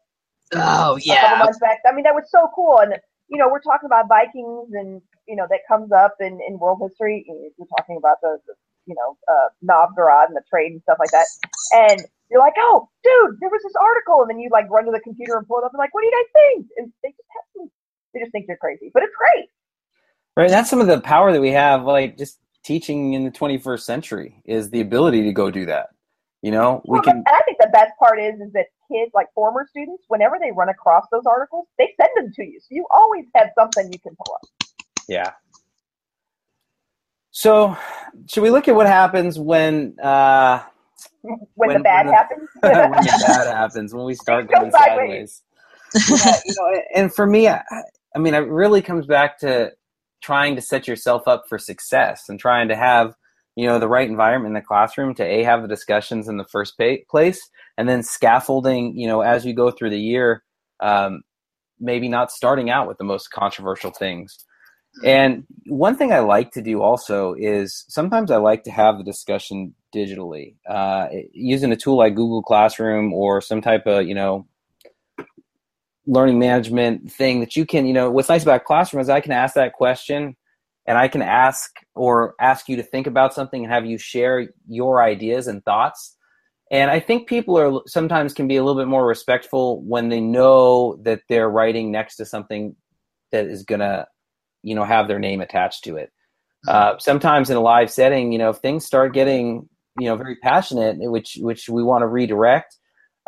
Oh 0.53 0.97
yeah. 1.01 1.13
A 1.13 1.21
couple 1.21 1.45
months 1.45 1.59
back. 1.59 1.79
I 1.88 1.93
mean, 1.93 2.03
that 2.03 2.15
was 2.15 2.29
so 2.29 2.50
cool. 2.55 2.79
And 2.79 2.95
you 3.29 3.38
know, 3.38 3.50
we're 3.50 3.62
talking 3.62 3.88
about 3.88 4.07
Vikings, 4.07 4.73
and 4.73 5.01
you 5.27 5.35
know 5.35 5.47
that 5.50 5.62
comes 5.67 5.91
up 5.91 6.15
in 6.19 6.39
in 6.47 6.59
world 6.59 6.79
history. 6.81 7.25
We're 7.58 7.67
talking 7.77 7.97
about 7.97 8.17
the, 8.21 8.38
the 8.47 8.53
you 8.86 8.95
know 8.95 9.17
uh, 9.27 9.49
Novgorod 9.62 10.29
and 10.29 10.36
the 10.36 10.43
trade 10.49 10.71
and 10.71 10.82
stuff 10.82 10.97
like 10.99 11.12
that. 11.12 11.25
And 11.71 12.06
you're 12.29 12.41
like, 12.41 12.56
oh, 12.58 12.89
dude, 13.03 13.38
there 13.39 13.49
was 13.49 13.62
this 13.63 13.73
article, 13.79 14.21
and 14.21 14.29
then 14.29 14.39
you 14.39 14.49
like 14.51 14.69
run 14.69 14.86
to 14.86 14.91
the 14.91 14.99
computer 14.99 15.38
and 15.38 15.47
pull 15.47 15.60
it 15.60 15.65
up 15.65 15.71
and 15.73 15.79
like, 15.79 15.93
what 15.93 16.01
do 16.01 16.08
you 16.08 16.12
guys 16.12 16.32
think? 16.34 16.67
And 16.77 16.93
they 17.03 17.10
just 17.10 17.29
have 17.36 17.62
to, 17.62 17.71
they 18.13 18.19
just 18.19 18.32
think 18.32 18.45
you're 18.47 18.58
crazy, 18.58 18.89
but 18.93 19.03
it's 19.03 19.13
great. 19.15 19.49
Right. 20.36 20.49
That's 20.49 20.69
some 20.69 20.82
of 20.82 20.88
the 20.88 20.99
power 20.99 21.32
that 21.32 21.41
we 21.41 21.51
have, 21.51 21.84
like 21.84 22.17
just 22.17 22.39
teaching 22.63 23.13
in 23.13 23.23
the 23.23 23.29
21st 23.29 23.82
century, 23.82 24.41
is 24.45 24.71
the 24.71 24.82
ability 24.82 25.21
to 25.23 25.32
go 25.32 25.51
do 25.51 25.67
that. 25.67 25.89
You 26.41 26.51
know, 26.51 26.82
we 26.86 26.93
well, 26.93 27.03
can. 27.03 27.17
And 27.17 27.27
I 27.27 27.41
think 27.45 27.58
the 27.60 27.69
best 27.71 27.93
part 27.99 28.19
is 28.19 28.36
is 28.41 28.51
that 28.53 28.65
kids, 28.93 29.12
like 29.13 29.27
former 29.34 29.65
students, 29.69 30.03
whenever 30.08 30.38
they 30.39 30.51
run 30.51 30.69
across 30.69 31.06
those 31.12 31.23
articles, 31.25 31.67
they 31.77 31.93
send 31.99 32.10
them 32.15 32.32
to 32.36 32.43
you. 32.43 32.60
So 32.60 32.67
you 32.71 32.86
always 32.91 33.25
have 33.36 33.49
something 33.58 33.91
you 33.91 33.99
can 33.99 34.15
pull 34.15 34.36
up. 34.36 34.69
Yeah. 35.08 35.32
So, 37.32 37.75
should 38.27 38.43
we 38.43 38.51
look 38.51 38.67
at 38.67 38.75
what 38.75 38.86
happens 38.86 39.39
when 39.39 39.99
uh, 39.99 40.62
when, 41.21 41.39
when, 41.56 41.73
the 41.73 41.79
bad 41.79 42.06
when 42.06 42.15
happens? 42.15 42.49
when 42.60 42.73
the 42.73 43.23
bad 43.27 43.47
happens, 43.47 43.93
when 43.93 44.06
we 44.06 44.13
start 44.13 44.49
going 44.49 44.71
sideways. 44.71 45.41
sideways. 45.93 46.25
yeah, 46.25 46.39
you 46.45 46.53
know, 46.58 46.82
and 46.95 47.13
for 47.13 47.25
me, 47.25 47.47
I, 47.47 47.63
I 48.15 48.19
mean, 48.19 48.36
it 48.36 48.47
really 48.47 48.82
comes 48.82 49.08
back 49.08 49.39
to 49.39 49.71
trying 50.21 50.56
to 50.56 50.62
set 50.62 50.88
yourself 50.88 51.27
up 51.27 51.43
for 51.49 51.58
success 51.58 52.29
and 52.29 52.39
trying 52.39 52.67
to 52.67 52.75
have 52.75 53.15
you 53.56 53.68
know 53.68 53.80
the 53.80 53.88
right 53.88 54.10
environment 54.10 54.52
in 54.52 54.54
the 54.54 54.62
classroom 54.62 55.13
to 55.13 55.24
a 55.24 55.44
have 55.44 55.62
the 55.62 55.68
discussions 55.68 56.28
in 56.28 56.38
the 56.38 56.46
first 56.46 56.80
place 57.10 57.50
and 57.78 57.88
then 57.88 58.04
scaffolding 58.04 58.98
you 58.98 59.08
know 59.08 59.22
as 59.22 59.46
you 59.46 59.54
go 59.54 59.72
through 59.72 59.89
the 59.89 60.00
year 60.00 60.44
um, 60.80 61.24
maybe 61.80 62.08
not 62.08 62.32
starting 62.32 62.70
out 62.70 62.88
with 62.88 62.98
the 62.98 63.04
most 63.04 63.32
controversial 63.32 63.92
things. 63.92 64.46
And 65.04 65.46
one 65.66 65.96
thing 65.96 66.12
i 66.13 66.20
like 66.20 66.52
to 66.52 66.62
do 66.62 66.84
also 66.84 67.34
is 67.34 67.84
sometimes 67.88 68.30
i 68.30 68.38
like 68.38 68.63
to 68.66 68.72
have 68.72 69.00
the 69.00 69.04
discussion 69.04 69.74
digitally. 69.96 70.56
Uh, 70.70 71.08
using 71.32 71.72
a 71.72 71.76
tool 71.76 71.98
like 71.98 72.13
google 72.13 72.44
classroom 72.44 73.12
or 73.12 73.42
some 73.42 73.60
type 73.60 73.88
of 73.88 74.06
you 74.06 74.13
know 74.13 74.46
learning 76.06 76.38
management 76.38 77.12
thing 77.12 77.39
that 77.39 77.56
you 77.56 77.66
can 77.66 77.88
you 77.88 77.94
know 77.94 78.12
what's 78.12 78.30
nice 78.30 78.44
about 78.44 78.66
classroom 78.66 79.02
is 79.02 79.10
i 79.10 79.20
can 79.22 79.32
ask 79.32 79.56
that 79.56 79.74
question 79.74 80.36
and 80.86 80.98
I 80.98 81.08
can 81.08 81.22
ask 81.22 81.72
or 81.96 82.36
ask 82.39 82.67
you 82.67 82.76
to 82.78 82.84
think 82.84 83.08
about 83.08 83.34
something 83.34 83.63
and 83.63 83.74
have 83.74 83.86
you 83.86 83.98
share 83.98 84.50
your 84.67 85.02
ideas 85.02 85.48
and 85.48 85.63
thoughts. 85.63 86.15
And 86.72 86.89
I 86.89 87.00
think 87.00 87.28
people 87.28 87.58
are 87.58 87.82
sometimes 87.88 88.34
can 88.34 88.48
be 88.48 88.58
a 88.58 88.63
little 88.63 88.82
bit 88.82 88.88
more 88.88 89.06
respectful 89.06 89.82
when 89.84 90.10
they 90.10 90.19
know 90.19 90.98
that 91.04 91.22
they're 91.30 91.50
writing 91.50 91.91
next 91.91 92.17
to 92.17 92.26
something 92.26 92.76
that 93.32 93.46
is 93.46 93.63
gonna, 93.63 94.08
you 94.62 94.76
know, 94.76 94.84
have 94.84 95.08
their 95.08 95.19
name 95.19 95.41
attached 95.41 95.84
to 95.86 95.98
it. 95.98 96.12
Uh, 96.67 96.98
sometimes 96.98 97.50
in 97.50 97.58
a 97.58 97.62
live 97.62 97.91
setting, 97.91 98.32
you 98.32 98.39
know, 98.39 98.50
if 98.50 98.58
things 98.58 98.86
start 98.86 99.13
getting, 99.13 99.67
you 100.00 100.08
know, 100.08 100.15
very 100.15 100.38
passionate, 100.38 100.96
which 101.00 101.38
which 101.41 101.69
we 101.69 101.84
want 101.84 102.02
to 102.02 102.08
redirect, 102.08 102.78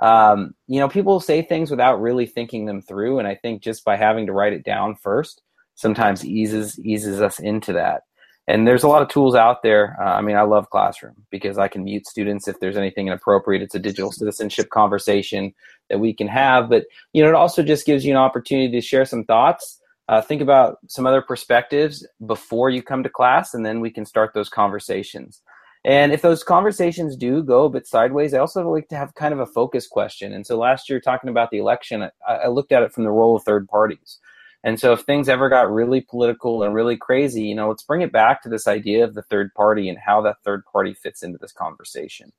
um, 0.02 0.54
you 0.68 0.80
know, 0.80 0.90
people 0.90 1.20
say 1.20 1.42
things 1.42 1.70
without 1.70 2.02
really 2.02 2.26
thinking 2.26 2.66
them 2.66 2.82
through. 2.82 3.20
And 3.20 3.28
I 3.28 3.36
think 3.36 3.62
just 3.62 3.86
by 3.86 3.98
having 3.98 4.26
to 4.28 4.34
write 4.34 4.54
it 4.54 4.64
down 4.64 4.96
first, 4.96 5.42
sometimes 5.76 6.26
eases 6.26 6.80
eases 6.80 7.22
us 7.22 7.40
into 7.40 7.74
that. 7.74 8.02
And 8.48 8.68
there's 8.68 8.84
a 8.84 8.88
lot 8.88 9.02
of 9.02 9.08
tools 9.08 9.34
out 9.34 9.64
there. 9.64 9.98
Uh, 10.00 10.14
I 10.16 10.22
mean, 10.22 10.36
I 10.36 10.44
love 10.44 10.70
Classroom 10.70 11.16
because 11.32 11.58
I 11.58 11.68
can 11.68 11.84
mute 11.84 12.06
students 12.06 12.48
if 12.48 12.60
there's 12.60 12.78
anything 12.78 13.08
inappropriate. 13.08 13.64
It's 13.64 13.74
a 13.74 13.80
digital 13.80 14.12
citizenship 14.12 14.70
conversation 14.70 15.54
that 15.90 16.00
we 16.00 16.14
can 16.14 16.28
have. 16.28 16.70
But 16.70 16.86
you 17.14 17.24
know, 17.24 17.30
it 17.30 17.36
also 17.36 17.64
just 17.64 17.86
gives 17.86 18.06
you 18.06 18.12
an 18.12 18.18
opportunity 18.18 18.72
to 18.72 18.82
share 18.82 19.06
some 19.06 19.24
thoughts. 19.24 19.80
Uh, 20.08 20.22
think 20.22 20.42
about 20.42 20.78
some 20.88 21.08
other 21.08 21.22
perspectives 21.22 22.08
before 22.28 22.70
you 22.70 22.84
come 22.84 23.02
to 23.02 23.10
class, 23.10 23.56
and 23.56 23.66
then 23.66 23.80
we 23.80 23.90
can 23.90 24.06
start 24.06 24.36
those 24.36 24.50
conversations. 24.50 25.42
And 25.84 26.12
if 26.12 26.22
those 26.22 26.44
conversations 26.44 27.16
do 27.16 27.44
go 27.44 27.66
a 27.66 27.70
bit 27.70 27.88
sideways, 27.88 28.34
I 28.34 28.40
also 28.40 28.68
like 28.70 28.88
to 28.90 28.98
have 28.98 29.14
kind 29.14 29.34
of 29.34 29.40
a 29.40 29.46
focus 29.46 29.88
question. 29.88 30.34
And 30.34 30.46
so 30.46 30.58
last 30.58 30.90
year, 30.90 31.00
talking 31.00 31.30
about 31.30 31.52
the 31.52 31.60
election, 31.60 32.04
I, 32.28 32.34
I 32.34 32.48
looked 32.48 32.72
at 32.72 32.84
it 32.84 32.92
from 32.92 33.04
the 33.04 33.12
role 33.12 33.36
of 33.36 33.44
third 33.44 33.68
parties. 33.68 34.20
And 34.66 34.80
so 34.80 34.94
if 34.94 35.02
things 35.02 35.30
ever 35.30 35.48
got 35.48 35.72
really 35.72 36.02
political 36.02 36.64
and 36.64 36.74
really 36.74 36.98
crazy, 36.98 37.44
you 37.44 37.54
know, 37.54 37.70
let's 37.70 37.84
bring 37.84 38.02
it 38.02 38.12
back 38.12 38.42
to 38.42 38.50
this 38.50 38.68
idea 38.68 39.04
of 39.04 39.14
the 39.14 39.22
third 39.22 39.54
party 39.54 39.88
and 39.88 39.98
how 40.00 40.22
that 40.24 40.38
third 40.44 40.64
party 40.66 40.96
fits 40.96 41.22
into 41.22 41.38
this 41.38 41.54
conversation. 41.54 42.34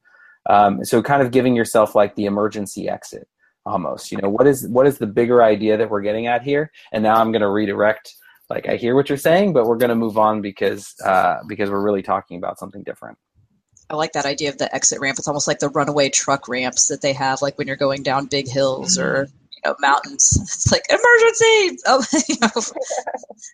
Um, 0.50 0.84
so 0.84 1.02
kind 1.02 1.22
of 1.22 1.30
giving 1.30 1.54
yourself 1.54 1.94
like 1.94 2.16
the 2.16 2.26
emergency 2.26 2.88
exit 2.88 3.28
almost, 3.64 4.10
you 4.10 4.18
know, 4.18 4.28
what 4.28 4.46
is 4.48 4.66
what 4.68 4.86
is 4.86 4.98
the 4.98 5.06
bigger 5.06 5.42
idea 5.42 5.76
that 5.76 5.88
we're 5.88 6.02
getting 6.02 6.26
at 6.26 6.42
here? 6.42 6.72
And 6.92 7.04
now 7.04 7.14
I'm 7.14 7.30
going 7.30 7.42
to 7.42 7.50
redirect 7.50 8.12
like 8.50 8.68
I 8.68 8.74
hear 8.76 8.96
what 8.96 9.08
you're 9.08 9.18
saying, 9.18 9.52
but 9.52 9.66
we're 9.66 9.76
going 9.76 9.90
to 9.90 9.96
move 9.96 10.18
on 10.18 10.40
because 10.40 10.94
uh, 11.04 11.38
because 11.48 11.70
we're 11.70 11.82
really 11.82 12.02
talking 12.02 12.38
about 12.38 12.58
something 12.58 12.82
different. 12.82 13.18
I 13.88 13.94
like 13.94 14.12
that 14.12 14.26
idea 14.26 14.50
of 14.50 14.58
the 14.58 14.72
exit 14.74 14.98
ramp. 15.00 15.18
It's 15.18 15.28
almost 15.28 15.46
like 15.46 15.60
the 15.60 15.68
runaway 15.68 16.08
truck 16.08 16.48
ramps 16.48 16.88
that 16.88 17.02
they 17.02 17.12
have, 17.12 17.40
like 17.40 17.56
when 17.56 17.68
you're 17.68 17.76
going 17.76 18.02
down 18.02 18.26
big 18.26 18.48
hills 18.48 18.98
or 18.98 19.28
know, 19.64 19.74
mountains. 19.80 20.30
It's 20.42 20.70
like 20.72 20.84
emergency. 20.88 21.78
Oh, 21.86 22.04
you 22.28 22.36
know, 22.40 22.60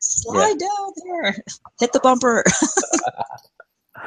slide 0.00 0.56
yeah. 0.60 0.66
down 0.68 0.92
there, 1.04 1.36
hit 1.80 1.92
the 1.92 2.00
bumper. 2.00 2.44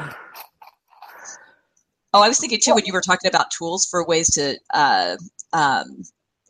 oh, 2.13 2.21
I 2.21 2.27
was 2.27 2.39
thinking 2.39 2.59
too 2.61 2.73
when 2.75 2.85
you 2.85 2.93
were 2.93 3.01
talking 3.01 3.29
about 3.29 3.51
tools 3.51 3.85
for 3.85 4.05
ways 4.05 4.29
to 4.35 4.57
uh, 4.73 5.17
um, 5.53 6.03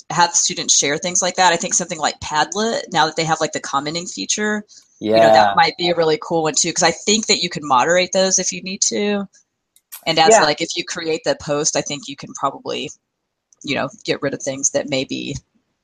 have 0.09 0.33
students 0.33 0.77
share 0.77 0.97
things 0.97 1.21
like 1.21 1.35
that. 1.35 1.53
I 1.53 1.57
think 1.57 1.73
something 1.73 1.99
like 1.99 2.19
Padlet, 2.19 2.83
now 2.91 3.05
that 3.07 3.15
they 3.15 3.23
have 3.23 3.41
like 3.41 3.53
the 3.53 3.59
commenting 3.59 4.05
feature, 4.05 4.63
Yeah. 4.99 5.15
you 5.15 5.21
know, 5.23 5.33
that 5.33 5.55
might 5.55 5.77
be 5.77 5.89
a 5.89 5.95
really 5.95 6.19
cool 6.21 6.43
one 6.43 6.53
too. 6.55 6.69
Because 6.69 6.83
I 6.83 6.91
think 6.91 7.27
that 7.27 7.39
you 7.39 7.49
can 7.49 7.67
moderate 7.67 8.11
those 8.13 8.39
if 8.39 8.51
you 8.51 8.61
need 8.61 8.81
to. 8.87 9.27
And 10.05 10.19
as 10.19 10.29
Yeah. 10.29 10.43
like 10.43 10.61
if 10.61 10.69
you 10.75 10.83
create 10.83 11.21
the 11.25 11.35
post, 11.41 11.75
I 11.75 11.81
think 11.81 12.07
you 12.07 12.15
can 12.15 12.31
probably, 12.33 12.91
you 13.65 13.75
know, 13.75 13.89
get 14.03 14.21
rid 14.21 14.33
of 14.33 14.41
things 14.41 14.71
that 14.71 14.89
maybe 14.89 15.35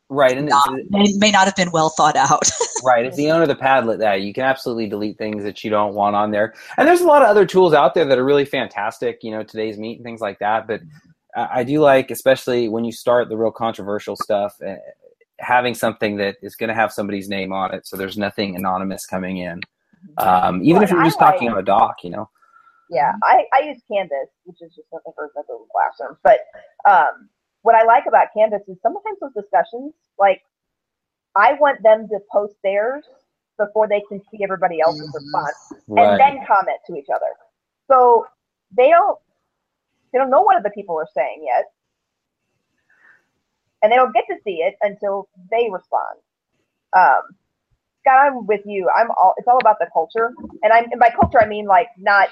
right. 0.09 0.37
And 0.37 0.47
not, 0.49 0.79
it's, 0.79 0.89
may, 0.89 1.27
may 1.27 1.31
not 1.31 1.45
have 1.45 1.55
been 1.55 1.71
well 1.71 1.89
thought 1.89 2.15
out. 2.15 2.49
right. 2.83 3.05
If 3.05 3.15
the 3.15 3.31
owner 3.31 3.43
of 3.43 3.47
the 3.47 3.55
Padlet, 3.55 3.99
that 3.99 4.21
you 4.21 4.33
can 4.33 4.43
absolutely 4.43 4.87
delete 4.87 5.17
things 5.17 5.43
that 5.43 5.63
you 5.63 5.69
don't 5.69 5.93
want 5.93 6.15
on 6.15 6.31
there. 6.31 6.53
And 6.77 6.87
there's 6.87 7.01
a 7.01 7.07
lot 7.07 7.21
of 7.21 7.27
other 7.27 7.45
tools 7.45 7.73
out 7.73 7.93
there 7.93 8.05
that 8.05 8.17
are 8.17 8.25
really 8.25 8.45
fantastic. 8.45 9.19
You 9.23 9.31
know, 9.31 9.43
TodaysMeet 9.43 9.97
and 9.97 10.03
things 10.05 10.21
like 10.21 10.39
that. 10.39 10.67
But 10.67 10.81
I 11.35 11.59
I 11.59 11.63
do 11.63 11.79
like, 11.79 12.11
especially 12.11 12.67
when 12.69 12.83
you 12.83 12.91
start 12.91 13.29
the 13.29 13.37
real 13.37 13.51
controversial 13.51 14.15
stuff, 14.15 14.53
uh, 14.65 14.75
having 15.39 15.73
something 15.73 16.17
that 16.17 16.35
is 16.41 16.55
going 16.55 16.67
to 16.69 16.75
have 16.75 16.91
somebody's 16.91 17.27
name 17.29 17.51
on 17.51 17.73
it, 17.73 17.87
so 17.87 17.97
there's 17.97 18.17
nothing 18.17 18.55
anonymous 18.55 19.05
coming 19.05 19.37
in. 19.37 19.61
Um, 20.17 20.61
even 20.63 20.75
Well, 20.75 20.83
if 20.83 20.91
you're 20.91 21.01
I 21.01 21.05
just 21.05 21.19
talking 21.19 21.47
like- 21.47 21.55
on 21.55 21.59
a 21.61 21.65
doc, 21.65 21.97
you 22.03 22.09
know. 22.09 22.29
Yeah, 22.89 23.13
I, 23.23 23.45
I 23.57 23.61
use 23.67 23.81
Canvas, 23.89 24.27
which 24.43 24.57
is 24.61 24.75
just 24.75 24.89
something 24.89 25.13
for 25.15 25.31
the 25.33 25.41
Google 25.43 25.65
Classroom. 25.71 26.17
But 26.23 26.39
um, 26.89 27.29
what 27.63 27.75
I 27.75 27.83
like 27.85 28.05
about 28.07 28.27
Canvas 28.35 28.61
is 28.67 28.77
sometimes 28.81 29.19
those 29.21 29.33
discussions, 29.35 29.93
like 30.19 30.41
I 31.35 31.53
want 31.53 31.83
them 31.83 32.07
to 32.09 32.19
post 32.31 32.55
theirs 32.63 33.05
before 33.57 33.87
they 33.87 34.03
can 34.09 34.21
see 34.31 34.43
everybody 34.43 34.81
else's 34.81 35.09
Mhm. 35.09 35.13
response, 35.13 35.57
Right. 35.87 36.07
and 36.07 36.19
then 36.19 36.45
comment 36.47 36.79
to 36.87 36.95
each 36.95 37.09
other. 37.13 37.31
So 37.91 38.25
they 38.75 38.89
don't 38.89 39.19
they 40.13 40.19
don't 40.19 40.29
know 40.31 40.41
what 40.43 40.57
other 40.57 40.71
people 40.71 40.97
are 40.97 41.07
saying 41.15 41.43
yet, 41.45 41.65
and 43.83 43.91
they 43.91 43.97
don't 43.97 44.13
get 44.13 44.25
to 44.29 44.37
see 44.43 44.61
it 44.63 44.75
until 44.81 45.29
they 45.51 45.69
respond. 45.71 46.19
Um, 46.95 47.37
Scott, 48.01 48.19
I'm 48.27 48.47
with 48.47 48.61
you. 48.65 48.89
I'm 48.95 49.11
all. 49.11 49.35
It's 49.37 49.47
all 49.47 49.59
about 49.59 49.77
the 49.79 49.89
culture, 49.93 50.33
and 50.63 50.73
I'm 50.73 50.85
and 50.91 50.99
by 50.99 51.09
culture 51.11 51.41
I 51.41 51.47
mean 51.47 51.67
like 51.67 51.89
not 51.97 52.29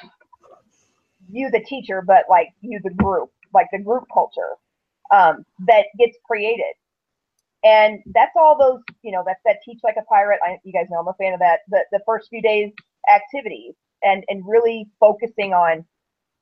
you 1.30 1.52
the 1.52 1.62
teacher, 1.62 2.04
but 2.06 2.26
like 2.30 2.50
you 2.62 2.80
the 2.84 2.92
group, 2.92 3.32
like 3.54 3.68
the 3.72 3.80
group 3.80 4.06
culture 4.14 4.56
um, 5.12 5.46
that 5.68 5.86
gets 5.98 6.18
created. 6.26 6.74
And 7.64 8.00
that's 8.14 8.32
all 8.38 8.58
those, 8.58 8.82
you 9.04 9.12
know, 9.12 9.24
that's 9.26 9.42
that 9.46 9.58
teach 9.66 9.80
like 9.84 9.96
a 10.00 10.04
pirate. 10.04 10.40
I, 10.44 10.58
you 10.64 10.72
guys 10.72 10.86
know 10.90 11.00
I'm 11.00 11.08
a 11.08 11.14
fan 11.14 11.34
of 11.34 11.40
that. 11.40 11.60
The 11.70 11.84
the 11.92 12.00
first 12.06 12.30
few 12.30 12.42
days 12.42 12.72
activities 13.14 13.74
and 14.04 14.24
and 14.30 14.44
really 14.48 14.88
focusing 15.00 15.54
on 15.54 15.86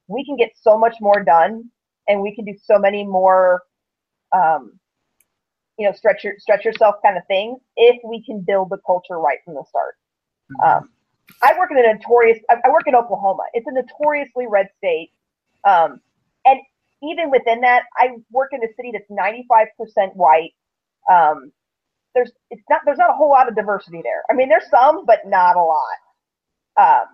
we 0.07 0.25
can 0.25 0.37
get 0.37 0.51
so 0.55 0.77
much 0.77 0.95
more 1.01 1.23
done 1.23 1.69
and 2.07 2.21
we 2.21 2.35
can 2.35 2.45
do 2.45 2.53
so 2.63 2.79
many 2.79 3.05
more 3.05 3.63
um, 4.35 4.79
you 5.77 5.85
know 5.85 5.93
stretch 5.93 6.23
your 6.23 6.33
stretch 6.37 6.65
yourself 6.65 6.95
kind 7.03 7.17
of 7.17 7.23
things 7.27 7.59
if 7.75 7.97
we 8.03 8.23
can 8.23 8.41
build 8.41 8.69
the 8.69 8.77
culture 8.85 9.19
right 9.19 9.39
from 9.45 9.55
the 9.55 9.63
start. 9.69 9.95
Um, 10.65 10.89
I 11.43 11.57
work 11.57 11.71
in 11.71 11.77
a 11.77 11.93
notorious. 11.93 12.39
I 12.49 12.55
I 12.65 12.69
work 12.69 12.83
in 12.87 12.95
Oklahoma. 12.95 13.43
It's 13.53 13.67
a 13.67 13.71
notoriously 13.71 14.47
red 14.47 14.69
state, 14.77 15.11
um, 15.65 15.99
and 16.45 16.59
even 17.03 17.31
within 17.31 17.61
that, 17.61 17.83
I 17.97 18.09
work 18.31 18.51
in 18.53 18.63
a 18.63 18.73
city 18.75 18.91
that's 18.93 19.09
95% 19.11 20.15
white. 20.15 20.51
Um, 21.11 21.51
there's 22.15 22.31
it's 22.49 22.63
not 22.69 22.81
there's 22.85 22.97
not 22.97 23.11
a 23.11 23.13
whole 23.13 23.29
lot 23.29 23.47
of 23.47 23.55
diversity 23.55 24.01
there. 24.03 24.23
I 24.29 24.33
mean, 24.33 24.49
there's 24.49 24.69
some, 24.71 25.05
but 25.05 25.19
not 25.25 25.55
a 25.55 25.61
lot. 25.61 25.99
Um, 26.79 27.05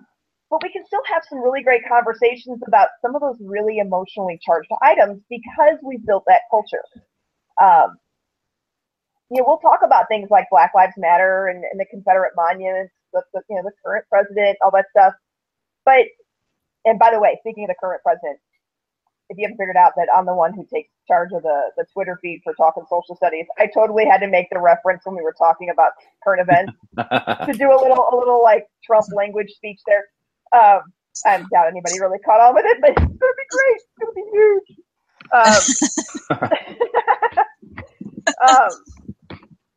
but 0.50 0.62
we 0.64 0.72
can 0.72 0.86
still 0.86 1.02
have 1.08 1.24
some 1.30 1.40
really 1.40 1.64
great 1.64 1.82
conversations 1.88 2.62
about 2.68 2.90
some 3.02 3.16
of 3.16 3.22
those 3.22 3.38
really 3.42 3.80
emotionally 3.80 4.40
charged 4.46 4.70
items 4.82 5.22
because 5.30 5.78
we've 5.84 6.06
built 6.06 6.24
that 6.28 6.42
culture. 6.52 6.84
Um, 7.62 7.98
you 9.32 9.42
know, 9.42 9.46
we'll 9.48 9.58
talk 9.58 9.80
about 9.84 10.08
things 10.10 10.30
like 10.30 10.48
Black 10.52 10.72
Lives 10.76 10.94
Matter 10.98 11.48
and, 11.48 11.64
and 11.64 11.80
the 11.80 11.86
Confederate 11.86 12.34
monuments, 12.36 12.94
the, 13.14 13.24
the 13.34 13.42
you 13.50 13.56
know 13.58 13.64
the 13.64 13.72
current 13.84 14.06
president, 14.10 14.58
all 14.62 14.72
that 14.72 14.86
stuff. 14.92 15.14
But 15.86 16.06
and 16.86 17.00
by 17.00 17.12
the 17.12 17.20
way, 17.20 17.38
speaking 17.42 17.66
of 17.66 17.70
the 17.70 17.76
current 17.80 18.02
president, 18.04 18.40
if 19.34 19.40
you 19.40 19.46
haven't 19.46 19.58
figured 19.58 19.76
out 19.76 19.94
that 19.98 20.08
I'm 20.16 20.26
the 20.26 20.36
one 20.36 20.54
who 20.54 20.66
takes 20.72 20.90
charge 21.08 21.32
of 21.34 21.42
the, 21.42 21.72
the 21.76 21.86
Twitter 21.92 22.20
feed 22.22 22.42
for 22.44 22.54
talking 22.54 22.84
social 22.90 23.16
studies, 23.16 23.48
I 23.58 23.68
totally 23.74 24.06
had 24.06 24.20
to 24.20 24.28
make 24.28 24.48
the 24.52 24.60
reference 24.60 25.02
when 25.06 25.16
we 25.16 25.24
were 25.24 25.34
talking 25.38 25.72
about 25.72 25.94
current 26.24 26.48
events 26.48 26.74
to 26.98 27.54
do 27.58 27.72
a 27.72 27.80
little 27.82 28.08
a 28.12 28.16
little 28.16 28.42
like 28.42 28.68
Trump 28.86 29.08
language 29.14 29.52
speech 29.52 29.80
there. 29.88 30.06
Um, 30.54 30.82
I 31.26 31.38
doubt 31.52 31.68
anybody 31.68 32.00
really 32.00 32.20
caught 32.20 32.40
on 32.42 32.54
with 32.54 32.66
it, 32.66 32.78
but 32.80 32.90
it's 32.92 33.00
gonna 33.00 33.18
be 33.18 33.48
great. 33.50 33.76
It's 33.76 33.88
gonna 34.00 34.14
be 34.16 34.24
huge. 34.32 34.78
Um, 35.34 35.62
um, 38.50 38.70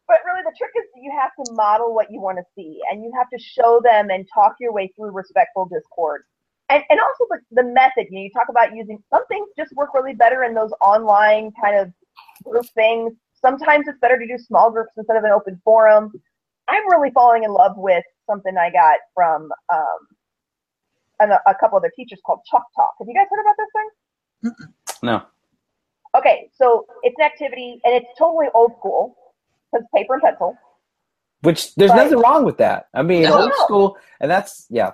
but 0.07 0.19
really, 0.25 0.43
the 0.45 0.53
trick 0.57 0.71
is 0.77 0.85
that 0.95 1.03
you 1.03 1.13
have 1.19 1.33
to 1.45 1.53
model 1.53 1.93
what 1.95 2.11
you 2.11 2.21
want 2.21 2.39
to 2.39 2.45
see, 2.55 2.81
and 2.91 3.03
you 3.03 3.11
have 3.17 3.29
to 3.31 3.39
show 3.39 3.81
them 3.83 4.11
and 4.11 4.29
talk 4.33 4.57
your 4.61 4.73
way 4.73 4.93
through 4.97 5.11
respectful 5.13 5.67
discord. 5.67 6.23
And, 6.69 6.83
and 6.91 6.99
also 7.01 7.27
the, 7.31 7.63
the 7.63 7.69
method. 7.69 8.07
You 8.11 8.19
know, 8.19 8.23
you 8.25 8.31
talk 8.31 8.49
about 8.49 8.75
using 8.75 8.99
some 9.11 9.25
things 9.27 9.49
just 9.57 9.73
work 9.75 9.91
really 9.95 10.15
better 10.15 10.43
in 10.45 10.53
those 10.55 10.73
online 10.81 11.53
kind 11.63 11.79
of 11.79 11.93
group 12.45 12.67
things. 12.75 13.13
Sometimes 13.41 13.87
it's 13.87 13.99
better 14.01 14.19
to 14.19 14.27
do 14.27 14.37
small 14.39 14.71
groups 14.71 14.91
instead 14.97 15.17
of 15.17 15.25
an 15.25 15.31
open 15.31 15.61
forum. 15.65 16.13
I'm 16.69 16.89
really 16.91 17.11
falling 17.13 17.45
in 17.45 17.53
love 17.53 17.73
with 17.77 18.03
something 18.29 18.57
I 18.59 18.71
got 18.71 18.99
from 19.15 19.49
um, 19.73 19.99
an, 21.21 21.31
a 21.47 21.55
couple 21.55 21.79
other 21.79 21.93
teachers 21.95 22.19
called 22.27 22.41
Chalk 22.51 22.65
Talk. 22.75 22.95
Have 22.99 23.07
you 23.07 23.15
guys 23.15 23.27
heard 23.31 23.41
about 23.43 23.55
this 23.59 24.57
thing? 24.59 24.67
no. 25.03 25.23
Okay, 26.17 26.49
so 26.57 26.87
it's 27.03 27.15
an 27.19 27.25
activity 27.27 27.81
and 27.85 27.95
it's 27.95 28.07
totally 28.19 28.47
old 28.55 28.73
school 28.79 29.17
because 29.73 29.87
paper 29.95 30.15
and 30.15 30.23
pencil. 30.23 30.57
Which 31.43 31.75
there's 31.77 31.91
But- 31.93 32.05
nothing 32.05 32.19
wrong 32.19 32.45
with 32.45 32.57
that. 32.59 32.89
I 32.95 33.03
mean, 33.03 33.23
No. 33.25 33.43
old 33.43 33.53
school, 33.65 33.99
and 34.21 34.29
that's 34.31 34.67
yeah. 34.71 34.93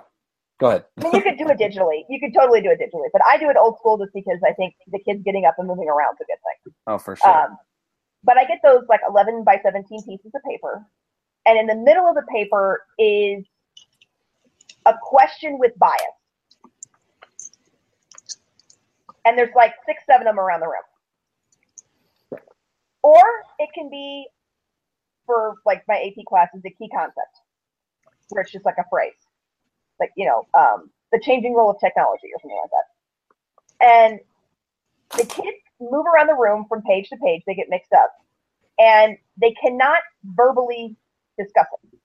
Go 0.63 0.69
ahead. 0.69 0.85
I 0.97 1.03
mean, 1.03 1.11
you 1.15 1.21
could 1.21 1.37
do 1.37 1.49
it 1.49 1.59
digitally. 1.59 2.05
You 2.07 2.21
could 2.21 2.33
totally 2.33 2.61
do 2.61 2.69
it 2.69 2.79
digitally, 2.79 3.09
but 3.11 3.21
I 3.29 3.37
do 3.37 3.49
it 3.49 3.57
old 3.57 3.79
school 3.79 3.97
just 3.97 4.13
because 4.13 4.39
I 4.47 4.53
think 4.53 4.73
the 4.87 4.97
kids 4.97 5.21
getting 5.25 5.43
up 5.43 5.55
and 5.57 5.67
moving 5.67 5.89
around 5.89 6.15
is 6.15 6.21
a 6.21 6.23
good 6.23 6.37
thing. 6.39 6.73
Oh, 6.87 6.97
for 6.97 7.17
sure. 7.17 7.29
Um, 7.29 7.57
but 8.23 8.37
I 8.37 8.45
get 8.45 8.59
those 8.63 8.83
like 8.87 9.01
11 9.05 9.43
by 9.43 9.59
17 9.61 10.03
pieces 10.03 10.31
of 10.33 10.41
paper, 10.49 10.85
and 11.45 11.59
in 11.59 11.67
the 11.67 11.75
middle 11.75 12.07
of 12.07 12.15
the 12.15 12.23
paper 12.31 12.85
is 12.97 13.43
a 14.85 14.93
question 15.01 15.59
with 15.59 15.77
bias. 15.77 15.99
And 19.25 19.37
there's 19.37 19.53
like 19.53 19.73
six, 19.85 20.01
seven 20.09 20.27
of 20.27 20.35
them 20.35 20.39
around 20.39 20.61
the 20.61 20.67
room. 20.67 22.39
Or 23.01 23.21
it 23.59 23.67
can 23.75 23.89
be 23.89 24.27
for 25.25 25.55
like 25.65 25.83
my 25.89 25.95
AP 25.95 26.23
classes, 26.25 26.61
a 26.65 26.69
key 26.69 26.87
concept, 26.87 27.35
where 28.29 28.43
it's 28.43 28.51
just 28.53 28.63
like 28.63 28.77
a 28.79 28.85
phrase, 28.89 29.11
like, 30.03 30.11
you 30.17 30.25
know, 30.25 30.43
um, 30.59 30.89
the 31.11 31.19
changing 31.19 31.55
role 31.55 31.69
of 31.71 31.79
technology 31.79 32.27
or 32.33 32.39
something 32.41 32.59
like 32.61 32.73
that. 32.75 32.87
And 33.85 34.19
the 35.17 35.25
kids 35.25 35.57
move 35.79 36.05
around 36.05 36.27
the 36.27 36.35
room 36.35 36.65
from 36.67 36.81
page 36.83 37.09
to 37.09 37.17
page. 37.17 37.43
They 37.47 37.55
get 37.55 37.67
mixed 37.69 37.93
up, 37.93 38.11
and 38.79 39.17
they 39.39 39.53
cannot 39.63 40.01
verbally 40.23 40.95
discuss 41.37 41.67
it. 41.83 41.99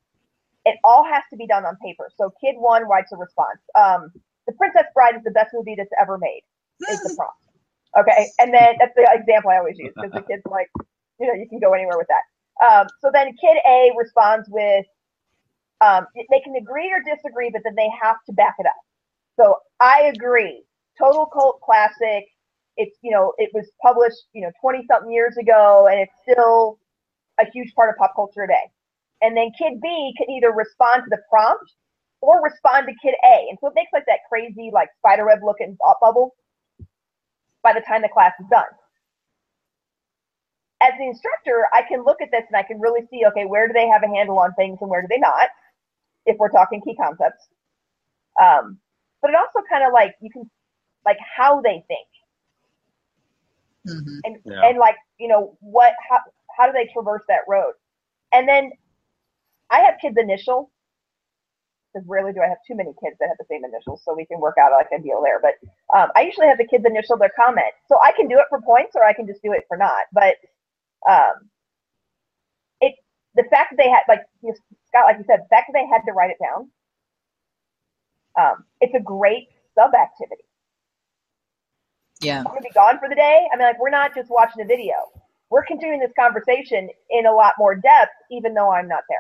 It 0.65 0.77
all 0.85 1.05
has 1.05 1.23
to 1.31 1.37
be 1.37 1.47
done 1.47 1.65
on 1.65 1.77
paper. 1.85 2.11
So, 2.17 2.31
kid 2.43 2.57
one 2.59 2.85
writes 2.89 3.11
a 3.13 3.17
response. 3.17 3.61
Um, 3.75 4.13
the 4.47 4.53
Princess 4.55 4.87
Bride 4.95 5.17
is 5.17 5.25
the 5.25 5.31
best 5.31 5.51
movie 5.55 5.75
that's 5.77 5.91
ever 6.01 6.19
made. 6.19 6.43
Is 6.91 7.01
the 7.03 7.15
prompt. 7.17 7.43
Okay, 7.99 8.29
and 8.39 8.53
then 8.53 8.77
that's 8.79 8.95
the 8.95 9.09
example 9.11 9.51
I 9.51 9.59
always 9.59 9.79
use 9.79 9.93
because 9.95 10.13
the 10.13 10.23
kids 10.23 10.43
like, 10.47 10.69
you 11.19 11.27
know, 11.27 11.35
you 11.35 11.49
can 11.49 11.59
go 11.59 11.73
anywhere 11.73 11.99
with 11.99 12.09
that. 12.09 12.25
Um, 12.65 12.87
so 13.01 13.11
then 13.13 13.35
kid 13.41 13.57
A 13.67 13.91
responds 13.97 14.49
with, 14.51 14.87
um, 15.81 16.07
they 16.15 16.41
can 16.41 16.57
agree 16.57 16.91
or 16.93 17.03
disagree, 17.03 17.51
but 17.53 17.63
then 17.65 17.75
they 17.77 17.89
have 18.03 18.17
to 18.27 18.33
back 18.33 18.55
it 18.59 18.67
up. 18.67 18.73
So 19.39 19.57
I 19.81 20.11
agree. 20.15 20.65
Total 20.99 21.27
cult 21.27 21.61
classic 21.61 22.25
it's 22.79 22.97
you 23.03 23.11
know 23.11 23.35
it 23.37 23.51
was 23.53 23.67
published 23.83 24.25
you 24.33 24.41
know 24.41 24.51
20 24.63 24.87
something 24.91 25.13
years 25.13 25.37
ago 25.37 25.89
and 25.91 26.01
it's 26.01 26.15
still 26.23 26.79
a 27.41 27.45
huge 27.53 27.75
part 27.75 27.91
of 27.91 27.97
pop 27.99 28.13
culture 28.17 28.47
today 28.47 28.71
and 29.21 29.37
then 29.37 29.51
kid 29.59 29.81
b 29.83 30.15
can 30.17 30.31
either 30.31 30.53
respond 30.53 31.03
to 31.05 31.11
the 31.11 31.19
prompt 31.29 31.75
or 32.23 32.41
respond 32.43 32.87
to 32.87 32.95
kid 33.03 33.15
a 33.27 33.47
and 33.51 33.59
so 33.61 33.67
it 33.67 33.75
makes 33.75 33.91
like 33.93 34.07
that 34.07 34.21
crazy 34.31 34.71
like 34.73 34.89
spider 34.97 35.27
web 35.27 35.41
looking 35.45 35.77
thought 35.77 35.97
bubble 36.01 36.35
by 37.63 37.73
the 37.75 37.83
time 37.87 38.01
the 38.01 38.09
class 38.09 38.33
is 38.41 38.47
done 38.49 38.73
as 40.81 40.93
the 40.99 41.05
instructor 41.05 41.67
i 41.75 41.83
can 41.83 42.05
look 42.05 42.23
at 42.23 42.31
this 42.31 42.45
and 42.49 42.57
i 42.57 42.63
can 42.63 42.81
really 42.81 43.03
see 43.11 43.27
okay 43.27 43.45
where 43.45 43.67
do 43.67 43.75
they 43.75 43.89
have 43.89 44.03
a 44.05 44.09
handle 44.09 44.39
on 44.39 44.55
things 44.55 44.79
and 44.81 44.89
where 44.89 45.03
do 45.03 45.09
they 45.11 45.19
not 45.19 45.51
if 46.29 46.37
we're 46.39 46.51
talking 46.51 46.83
key 46.83 46.97
concepts. 46.97 47.49
Um, 48.41 48.79
but 49.23 49.31
it 49.33 49.37
also 49.37 49.67
kind 49.71 49.85
of 49.87 49.93
like 49.95 50.15
you 50.23 50.31
can 50.31 50.51
like 51.07 51.19
how 51.37 51.61
they 51.63 51.85
think. 51.89 52.09
Mhm. 53.89 54.21
and 54.25 54.37
Yeah. 54.45 54.69
and 54.69 54.79
like 54.79 54.97
you 55.19 55.29
know 55.29 55.57
what 55.61 55.95
how 56.09 56.21
how 56.57 56.67
do 56.67 56.73
they 56.73 56.87
traverse 56.93 57.25
that 57.29 57.43
road? 57.49 57.75
And 58.33 58.49
then 58.49 58.73
i 59.71 59.81
have 59.81 59.97
kids 60.01 60.17
initial 60.19 60.71
because 61.93 62.07
rarely 62.09 62.33
do 62.33 62.41
i 62.43 62.49
have 62.49 62.59
too 62.67 62.75
many 62.77 62.93
kids 63.03 63.17
that 63.21 63.29
have 63.29 63.39
the 63.39 63.47
same 63.51 63.65
initials 63.65 64.03
so 64.05 64.15
we 64.15 64.27
can 64.27 64.41
work 64.41 64.57
out 64.61 64.73
like 64.73 64.89
a 64.93 65.03
deal 65.03 65.23
there. 65.23 65.41
But 65.41 65.55
um, 65.97 66.11
i 66.17 66.23
usually 66.23 66.47
have 66.49 66.59
the 66.59 66.67
kids 66.67 66.85
initial 66.87 67.17
their 67.19 67.33
comment. 67.37 67.73
So 67.89 67.99
i 68.03 68.13
can 68.13 68.29
do 68.29 68.39
it 68.39 68.47
for 68.51 68.61
points 68.61 68.93
or 68.97 69.05
i 69.05 69.13
can 69.15 69.27
just 69.27 69.43
do 69.43 69.53
it 69.53 69.65
for 69.69 69.77
not. 69.77 70.07
But 70.13 70.37
Um, 71.09 71.35
it 71.43 71.58
the 73.39 73.45
fact 73.45 73.71
that 73.71 73.83
they 73.83 73.89
had 73.89 74.03
like 74.09 74.23
you 74.43 74.51
know, 74.51 74.57
Scott, 74.89 75.05
like 75.07 75.17
you 75.19 75.25
said, 75.27 75.41
the 75.45 75.49
fact 75.49 75.71
that 75.71 75.75
they 75.75 75.87
had 75.87 76.03
to 76.07 76.13
write 76.13 76.31
it 76.31 76.39
down. 76.43 76.71
Um, 78.39 78.65
it's 78.81 78.95
a 78.95 79.01
great 79.01 79.49
sub 79.75 79.93
activity. 79.95 80.45
Yeah. 82.21 82.39
I'm 82.41 82.45
gonna 82.45 82.61
be 82.61 82.71
gone 82.75 82.99
for 82.99 83.09
the 83.09 83.15
day. 83.15 83.47
I 83.53 83.57
mean, 83.57 83.67
like 83.67 83.81
we're 83.81 83.91
not 83.91 84.15
just 84.15 84.29
watching 84.31 84.63
a 84.63 84.67
video. 84.67 84.95
We're 85.51 85.65
continuing 85.65 86.01
this 86.01 86.13
conversation 86.19 86.91
in 87.11 87.27
a 87.27 87.33
lot 87.33 87.55
more 87.59 87.75
depth, 87.75 88.13
even 88.31 88.55
though 88.55 88.71
I'm 88.73 88.89
not 88.89 89.05
there. 89.09 89.19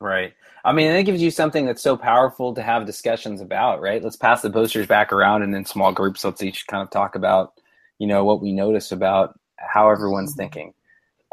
Right. 0.00 0.34
I 0.64 0.72
mean, 0.72 0.90
it 0.90 1.04
gives 1.04 1.22
you 1.22 1.30
something 1.30 1.66
that's 1.66 1.82
so 1.82 1.96
powerful 1.96 2.54
to 2.54 2.62
have 2.62 2.86
discussions 2.86 3.40
about, 3.40 3.80
right? 3.80 4.02
Let's 4.02 4.16
pass 4.16 4.42
the 4.42 4.50
posters 4.50 4.86
back 4.86 5.12
around 5.12 5.42
and 5.42 5.54
in 5.54 5.64
small 5.64 5.92
groups, 5.92 6.24
let's 6.24 6.42
each 6.42 6.66
kind 6.66 6.82
of 6.82 6.90
talk 6.90 7.14
about, 7.14 7.52
you 7.98 8.06
know, 8.06 8.24
what 8.24 8.42
we 8.42 8.52
notice 8.52 8.92
about 8.92 9.38
how 9.58 9.90
everyone's 9.90 10.34
thinking. 10.34 10.72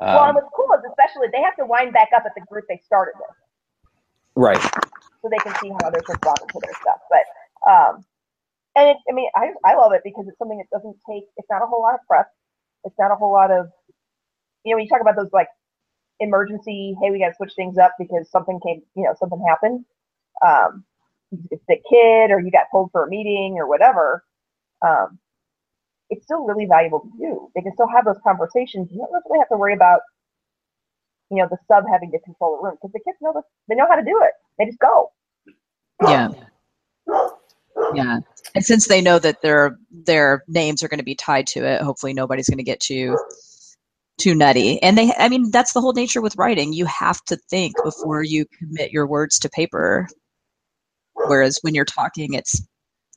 Um, 0.02 0.08
well, 0.08 0.24
and 0.24 0.30
Um, 0.30 0.36
what's 0.36 0.48
cool 0.56 0.71
is 0.71 0.71
especially 1.02 1.30
they 1.34 1.42
have 1.42 1.56
to 1.58 1.66
wind 1.66 1.94
back 1.94 2.10
up 2.16 2.24
at 2.26 2.34
the 2.36 2.42
group 2.50 2.66
they 2.70 2.82
started 2.86 3.14
with. 3.18 3.38
right. 4.36 4.62
so 5.22 5.30
they 5.30 5.38
can 5.40 5.56
see 5.62 5.70
how 5.70 5.88
others 5.88 6.04
respond 6.10 6.38
to 6.50 6.60
their 6.62 6.74
stuff. 6.82 7.00
But 7.10 7.72
um, 7.72 8.06
and 8.76 8.90
it, 8.92 8.98
I 9.10 9.14
mean, 9.14 9.30
I 9.36 9.52
I 9.66 9.76
love 9.76 9.94
it 9.94 10.02
because 10.04 10.28
it's 10.28 10.38
something 10.40 10.60
that 10.60 10.70
doesn't 10.76 10.98
take. 11.10 11.26
It's 11.38 11.50
not 11.50 11.64
a 11.64 11.68
whole 11.68 11.82
lot 11.82 11.96
of 11.96 12.02
prep. 12.08 12.30
It's 12.86 12.96
not 13.00 13.12
a 13.12 13.16
whole 13.16 13.34
lot 13.34 13.52
of, 13.52 13.68
you 14.66 14.72
know, 14.72 14.78
when 14.78 14.86
you 14.86 14.90
talk 14.90 15.02
about 15.02 15.16
those 15.18 15.32
like 15.34 15.50
emergency, 16.20 16.96
hey, 17.02 17.12
we 17.12 17.20
got 17.20 17.30
to 17.30 17.36
switch 17.36 17.54
things 17.56 17.78
up 17.78 17.96
because 18.00 18.30
something 18.32 18.60
came, 18.66 18.84
you 18.96 19.04
know, 19.04 19.16
something 19.20 19.44
happened. 19.48 19.86
Um, 20.46 20.86
it's 21.52 21.64
the 21.68 21.78
kid, 21.90 22.32
or 22.32 22.42
you 22.42 22.52
got 22.52 22.68
pulled 22.72 22.92
for 22.92 23.06
a 23.06 23.10
meeting, 23.10 23.58
or 23.60 23.68
whatever. 23.68 24.24
Um, 24.86 25.20
it's 26.10 26.26
still 26.26 26.46
really 26.46 26.66
valuable 26.66 27.02
to 27.02 27.12
do. 27.20 27.50
They 27.56 27.62
can 27.62 27.74
still 27.74 27.88
have 27.88 28.06
those 28.06 28.20
conversations. 28.24 28.90
You 28.92 29.00
don't 29.00 29.24
really 29.30 29.40
have 29.40 29.50
to 29.50 29.58
worry 29.58 29.74
about 29.74 30.02
you 31.32 31.38
know, 31.38 31.48
the 31.50 31.58
sub 31.68 31.86
having 31.92 32.12
to 32.12 32.20
control 32.20 32.58
the 32.58 32.64
room 32.64 32.78
because 32.82 32.94
the 32.94 33.00
kids 33.00 33.18
know 33.22 33.34
this, 33.36 33.46
they 33.70 33.76
know 33.76 33.88
how 33.90 33.96
to 33.96 34.04
do 34.06 34.22
it. 34.24 34.34
They 34.60 34.66
just 34.66 34.80
go. 34.80 35.12
Yeah. 36.02 36.30
Yeah. 37.94 38.20
And 38.56 38.66
since 38.66 38.88
they 38.88 39.02
know 39.02 39.20
that 39.20 39.42
their 39.42 39.78
their 39.92 40.44
names 40.48 40.84
are 40.84 40.88
going 40.88 41.00
to 41.00 41.06
be 41.06 41.16
tied 41.16 41.48
to 41.48 41.66
it, 41.66 41.82
hopefully 41.82 42.14
nobody's 42.14 42.50
going 42.50 42.60
to 42.60 42.64
get 42.64 42.80
too 42.82 43.18
too 44.20 44.36
nutty. 44.36 44.82
And 44.84 44.98
they 44.98 45.14
I 45.18 45.30
mean 45.30 45.52
that's 45.52 45.74
the 45.74 45.82
whole 45.82 45.94
nature 45.94 46.22
with 46.22 46.38
writing. 46.38 46.74
You 46.74 46.86
have 46.86 47.24
to 47.26 47.38
think 47.50 47.76
before 47.84 48.24
you 48.24 48.46
commit 48.60 48.92
your 48.92 49.08
words 49.08 49.40
to 49.40 49.50
paper. 49.50 50.08
Whereas 51.14 51.60
when 51.62 51.76
you're 51.76 51.86
talking 51.86 52.34
it's 52.36 52.62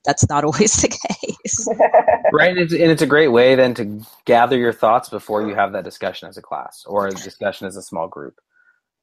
that's 0.05 0.29
not 0.29 0.44
always 0.46 0.74
the 0.83 0.88
case. 0.88 1.34
right 2.33 2.50
and 2.50 2.59
it's, 2.59 2.72
and 2.72 2.90
it's 2.90 3.02
a 3.02 3.07
great 3.07 3.28
way 3.28 3.54
then 3.54 3.74
to 3.74 4.00
gather 4.24 4.59
your 4.59 4.72
thoughts 4.72 5.09
before 5.09 5.46
you 5.46 5.54
have 5.54 5.72
that 5.72 5.85
discussion 5.85 6.28
as 6.28 6.37
a 6.37 6.42
class 6.42 6.85
or 6.87 7.07
a 7.07 7.11
discussion 7.12 7.66
as 7.66 7.76
a 7.76 7.83
small 7.83 8.09
group. 8.09 8.38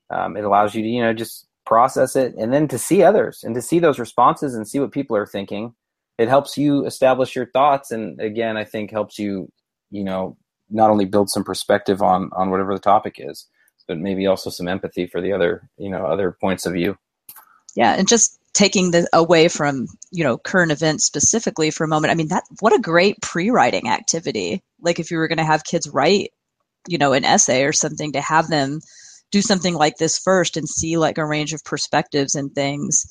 Um, 0.10 0.36
it 0.36 0.44
allows 0.44 0.76
you 0.76 0.82
to 0.82 0.88
you 0.88 1.02
know 1.02 1.14
just 1.14 1.48
process 1.66 2.16
it 2.16 2.36
and 2.36 2.52
then 2.52 2.68
to 2.68 2.78
see 2.78 3.04
others 3.04 3.44
and 3.44 3.54
to 3.56 3.62
see 3.62 3.80
those 3.80 4.00
responses 4.00 4.56
and 4.56 4.68
see 4.68 4.80
what 4.80 4.92
people 4.92 5.16
are 5.16 5.28
thinking. 5.28 5.74
It 6.18 6.28
helps 6.28 6.58
you 6.58 6.86
establish 6.86 7.36
your 7.36 7.48
thoughts 7.48 7.90
and 7.90 8.20
again 8.20 8.56
i 8.56 8.64
think 8.64 8.92
helps 8.92 9.18
you 9.18 9.52
you 9.90 10.04
know 10.04 10.38
not 10.70 10.92
only 10.92 11.06
build 11.06 11.30
some 11.30 11.44
perspective 11.44 12.02
on 12.02 12.30
on 12.34 12.52
whatever 12.52 12.74
the 12.76 12.80
topic 12.80 13.16
is 13.18 13.48
but 13.92 13.98
maybe 13.98 14.26
also 14.26 14.50
some 14.50 14.70
empathy 14.70 15.06
for 15.06 15.20
the 15.20 15.34
other 15.34 15.70
you 15.78 15.90
know 15.90 16.06
other 16.06 16.32
points 16.32 16.66
of 16.66 16.74
view. 16.74 16.98
Yeah, 17.76 17.94
and 17.94 18.08
just 18.08 18.40
taking 18.54 18.92
the 18.92 19.08
away 19.14 19.48
from 19.48 19.88
you 20.12 20.24
know 20.24 20.38
current 20.38 20.72
events 20.72 21.06
specifically 21.06 21.72
for 21.72 21.84
a 21.84 21.88
moment 21.88 22.12
i 22.12 22.16
mean 22.16 22.28
that 22.28 22.44
what 22.60 22.74
a 22.74 22.80
great 22.80 23.22
pre-writing 23.22 23.90
activity. 23.90 24.62
Like 24.82 25.00
if 25.00 25.12
you 25.12 25.18
were 25.18 25.28
going 25.28 25.38
to 25.38 25.44
have 25.44 25.64
kids 25.64 25.88
write 25.90 26.32
you 26.88 26.98
know 26.98 27.14
an 27.14 27.26
essay 27.26 27.64
or 27.64 27.74
something 27.74 28.14
to 28.14 28.22
have 28.22 28.48
them 28.48 28.82
do 29.32 29.42
something 29.42 29.76
like 29.76 29.98
this 29.98 30.18
first 30.18 30.58
and 30.58 30.68
see 30.68 30.98
like 30.98 31.18
a 31.18 31.26
range 31.26 31.54
of 31.54 31.64
perspectives 31.64 32.36
and 32.36 32.54
things 32.54 33.06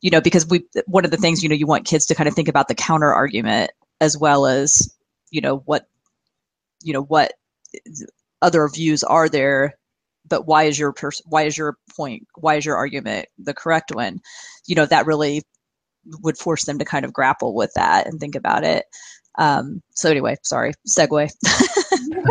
you 0.00 0.10
know 0.10 0.20
because 0.20 0.46
we 0.46 0.64
one 0.86 1.04
of 1.04 1.10
the 1.10 1.16
things 1.16 1.42
you 1.42 1.48
know 1.48 1.54
you 1.54 1.66
want 1.66 1.86
kids 1.86 2.06
to 2.06 2.14
kind 2.14 2.28
of 2.28 2.34
think 2.34 2.48
about 2.48 2.68
the 2.68 2.74
counter 2.74 3.12
argument 3.12 3.70
as 4.00 4.16
well 4.18 4.46
as 4.46 4.94
you 5.30 5.40
know 5.40 5.58
what 5.66 5.86
you 6.82 6.92
know 6.92 7.02
what 7.02 7.32
other 8.42 8.68
views 8.68 9.04
are 9.04 9.28
there 9.28 9.74
but 10.26 10.46
why 10.46 10.64
is 10.64 10.78
your 10.78 10.92
pers- 10.92 11.22
why 11.26 11.42
is 11.42 11.56
your 11.56 11.76
point 11.94 12.26
why 12.36 12.56
is 12.56 12.64
your 12.64 12.76
argument 12.76 13.26
the 13.38 13.54
correct 13.54 13.94
one 13.94 14.20
you 14.70 14.76
know 14.76 14.86
that 14.86 15.04
really 15.04 15.42
would 16.22 16.38
force 16.38 16.64
them 16.64 16.78
to 16.78 16.84
kind 16.84 17.04
of 17.04 17.12
grapple 17.12 17.54
with 17.54 17.72
that 17.74 18.06
and 18.06 18.20
think 18.20 18.36
about 18.36 18.64
it. 18.64 18.86
Um, 19.38 19.82
so 19.90 20.10
anyway 20.10 20.36
sorry 20.42 20.72
segue. 20.88 21.30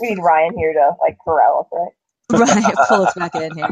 We 0.00 0.08
need 0.08 0.18
Ryan 0.18 0.58
here 0.58 0.72
to 0.72 0.90
like 1.00 1.16
corral 1.24 1.60
us, 1.60 1.66
right? 1.70 2.48
right 2.64 2.74
pull 2.88 3.02
us 3.02 3.14
back 3.14 3.36
in 3.36 3.54
here. 3.54 3.68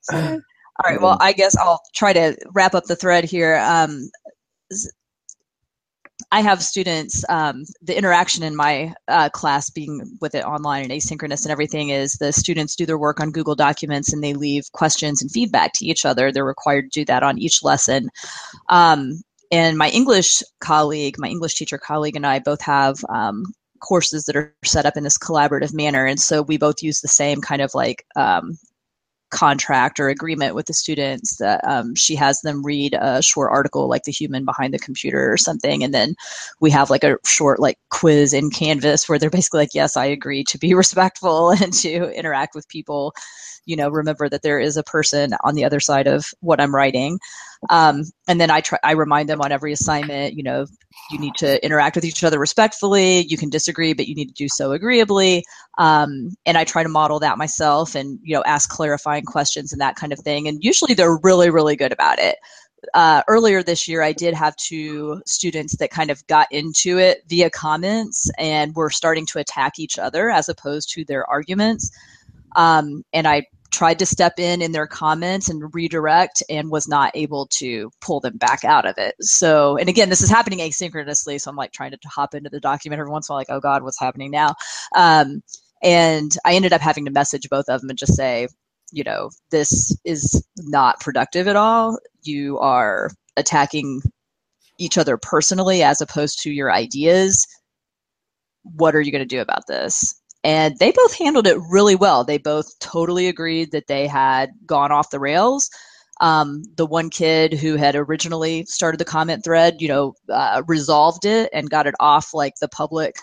So, 0.00 0.16
all 0.16 0.90
right 0.90 1.00
well 1.00 1.16
i 1.20 1.32
guess 1.32 1.56
i'll 1.56 1.80
try 1.94 2.12
to 2.12 2.36
wrap 2.52 2.74
up 2.74 2.84
the 2.84 2.96
thread 2.96 3.24
here. 3.24 3.56
Um, 3.56 4.10
I 6.34 6.40
have 6.40 6.64
students, 6.64 7.24
um, 7.28 7.62
the 7.80 7.96
interaction 7.96 8.42
in 8.42 8.56
my 8.56 8.92
uh, 9.06 9.28
class 9.28 9.70
being 9.70 10.00
with 10.20 10.34
it 10.34 10.44
online 10.44 10.82
and 10.82 10.90
asynchronous 10.90 11.44
and 11.44 11.52
everything 11.52 11.90
is 11.90 12.14
the 12.14 12.32
students 12.32 12.74
do 12.74 12.84
their 12.84 12.98
work 12.98 13.20
on 13.20 13.30
Google 13.30 13.54
Documents 13.54 14.12
and 14.12 14.20
they 14.20 14.34
leave 14.34 14.64
questions 14.72 15.22
and 15.22 15.30
feedback 15.30 15.74
to 15.74 15.86
each 15.86 16.04
other. 16.04 16.32
They're 16.32 16.44
required 16.44 16.90
to 16.90 17.00
do 17.00 17.04
that 17.04 17.22
on 17.22 17.38
each 17.38 17.62
lesson. 17.62 18.10
Um, 18.68 19.22
and 19.52 19.78
my 19.78 19.90
English 19.90 20.42
colleague, 20.58 21.20
my 21.20 21.28
English 21.28 21.54
teacher 21.54 21.78
colleague, 21.78 22.16
and 22.16 22.26
I 22.26 22.40
both 22.40 22.62
have 22.62 22.96
um, 23.10 23.44
courses 23.78 24.24
that 24.24 24.34
are 24.34 24.52
set 24.64 24.86
up 24.86 24.96
in 24.96 25.04
this 25.04 25.16
collaborative 25.16 25.72
manner. 25.72 26.04
And 26.04 26.18
so 26.18 26.42
we 26.42 26.58
both 26.58 26.82
use 26.82 27.00
the 27.00 27.06
same 27.06 27.42
kind 27.42 27.62
of 27.62 27.70
like 27.74 28.04
um, 28.16 28.58
contract 29.34 29.98
or 29.98 30.08
agreement 30.08 30.54
with 30.54 30.66
the 30.66 30.72
students 30.72 31.38
that 31.38 31.60
um, 31.64 31.94
she 31.96 32.14
has 32.14 32.40
them 32.42 32.64
read 32.64 32.94
a 32.94 33.20
short 33.20 33.50
article 33.50 33.88
like 33.88 34.04
the 34.04 34.12
human 34.12 34.44
behind 34.44 34.72
the 34.72 34.78
computer 34.78 35.30
or 35.32 35.36
something 35.36 35.82
and 35.82 35.92
then 35.92 36.14
we 36.60 36.70
have 36.70 36.88
like 36.88 37.02
a 37.02 37.18
short 37.26 37.58
like 37.58 37.76
quiz 37.90 38.32
in 38.32 38.48
canvas 38.48 39.08
where 39.08 39.18
they're 39.18 39.30
basically 39.30 39.58
like 39.58 39.74
yes 39.74 39.96
i 39.96 40.04
agree 40.04 40.44
to 40.44 40.56
be 40.56 40.72
respectful 40.84 41.50
and 41.50 41.72
to 41.72 42.16
interact 42.16 42.54
with 42.54 42.68
people 42.68 43.12
you 43.66 43.76
know 43.76 43.88
remember 43.88 44.28
that 44.28 44.42
there 44.42 44.58
is 44.58 44.76
a 44.76 44.82
person 44.82 45.34
on 45.42 45.54
the 45.54 45.64
other 45.64 45.80
side 45.80 46.06
of 46.06 46.24
what 46.40 46.60
i'm 46.60 46.74
writing. 46.74 47.18
Um, 47.70 48.04
and 48.28 48.40
then 48.40 48.50
i 48.50 48.60
try 48.60 48.78
i 48.84 48.92
remind 48.92 49.28
them 49.28 49.40
on 49.40 49.52
every 49.52 49.72
assignment 49.72 50.34
you 50.34 50.42
know 50.42 50.66
you 51.10 51.18
need 51.18 51.34
to 51.36 51.64
interact 51.64 51.96
with 51.96 52.04
each 52.04 52.22
other 52.22 52.38
respectfully 52.38 53.20
you 53.26 53.36
can 53.36 53.50
disagree 53.50 53.94
but 53.94 54.06
you 54.06 54.14
need 54.14 54.28
to 54.28 54.34
do 54.34 54.48
so 54.48 54.72
agreeably. 54.72 55.42
Um, 55.78 56.36
and 56.46 56.58
i 56.58 56.64
try 56.64 56.82
to 56.82 56.88
model 56.88 57.20
that 57.20 57.38
myself 57.38 57.94
and 57.94 58.18
you 58.22 58.34
know 58.34 58.42
ask 58.44 58.68
clarifying 58.68 59.24
questions 59.24 59.72
and 59.72 59.80
that 59.80 59.96
kind 59.96 60.12
of 60.12 60.18
thing. 60.20 60.48
And 60.48 60.62
usually 60.62 60.94
they're 60.94 61.18
really 61.22 61.50
really 61.50 61.76
good 61.76 61.92
about 61.92 62.18
it. 62.18 62.36
Uh, 62.92 63.22
earlier 63.28 63.62
this 63.62 63.88
year, 63.88 64.02
I 64.02 64.12
did 64.12 64.34
have 64.34 64.54
two 64.56 65.22
students 65.24 65.76
that 65.76 65.90
kind 65.90 66.10
of 66.10 66.26
got 66.26 66.48
into 66.50 66.98
it 66.98 67.22
via 67.28 67.48
comments 67.48 68.30
and 68.38 68.74
were 68.74 68.90
starting 68.90 69.24
to 69.26 69.38
attack 69.38 69.78
each 69.78 69.98
other 69.98 70.28
as 70.28 70.48
opposed 70.48 70.90
to 70.90 71.04
their 71.04 71.28
arguments. 71.30 71.90
Um, 72.56 73.04
and 73.12 73.26
I 73.26 73.46
tried 73.74 73.98
to 73.98 74.06
step 74.06 74.38
in 74.38 74.62
in 74.62 74.72
their 74.72 74.86
comments 74.86 75.48
and 75.48 75.74
redirect 75.74 76.42
and 76.48 76.70
was 76.70 76.86
not 76.86 77.10
able 77.14 77.46
to 77.46 77.90
pull 78.00 78.20
them 78.20 78.36
back 78.36 78.64
out 78.64 78.86
of 78.86 78.96
it. 78.98 79.14
So, 79.20 79.76
and 79.76 79.88
again, 79.88 80.08
this 80.08 80.22
is 80.22 80.30
happening 80.30 80.60
asynchronously. 80.60 81.40
So 81.40 81.50
I'm 81.50 81.56
like 81.56 81.72
trying 81.72 81.90
to 81.90 81.98
hop 82.06 82.34
into 82.34 82.50
the 82.50 82.60
document 82.60 83.00
every 83.00 83.10
once 83.10 83.28
in 83.28 83.32
a 83.32 83.34
while, 83.34 83.40
like, 83.40 83.50
oh 83.50 83.60
God, 83.60 83.82
what's 83.82 83.98
happening 83.98 84.30
now? 84.30 84.54
Um, 84.94 85.42
and 85.82 86.36
I 86.44 86.54
ended 86.54 86.72
up 86.72 86.80
having 86.80 87.04
to 87.04 87.10
message 87.10 87.48
both 87.50 87.68
of 87.68 87.80
them 87.80 87.90
and 87.90 87.98
just 87.98 88.14
say, 88.14 88.48
you 88.92 89.02
know, 89.02 89.30
this 89.50 89.96
is 90.04 90.46
not 90.58 91.00
productive 91.00 91.48
at 91.48 91.56
all. 91.56 91.98
You 92.22 92.58
are 92.60 93.10
attacking 93.36 94.02
each 94.78 94.96
other 94.96 95.16
personally 95.16 95.82
as 95.82 96.00
opposed 96.00 96.40
to 96.42 96.50
your 96.50 96.72
ideas. 96.72 97.46
What 98.62 98.94
are 98.94 99.00
you 99.00 99.12
going 99.12 99.28
to 99.28 99.36
do 99.36 99.40
about 99.40 99.66
this? 99.66 100.14
And 100.44 100.78
they 100.78 100.92
both 100.92 101.14
handled 101.14 101.46
it 101.46 101.58
really 101.70 101.96
well. 101.96 102.22
They 102.22 102.36
both 102.36 102.78
totally 102.78 103.28
agreed 103.28 103.72
that 103.72 103.86
they 103.86 104.06
had 104.06 104.50
gone 104.66 104.92
off 104.92 105.10
the 105.10 105.18
rails. 105.18 105.70
Um, 106.20 106.62
the 106.76 106.86
one 106.86 107.10
kid 107.10 107.54
who 107.54 107.76
had 107.76 107.96
originally 107.96 108.66
started 108.66 108.98
the 108.98 109.06
comment 109.06 109.42
thread, 109.42 109.76
you 109.80 109.88
know, 109.88 110.14
uh, 110.28 110.62
resolved 110.68 111.24
it 111.24 111.48
and 111.52 111.70
got 111.70 111.86
it 111.86 111.94
off 111.98 112.34
like 112.34 112.54
the 112.60 112.68
public 112.68 113.16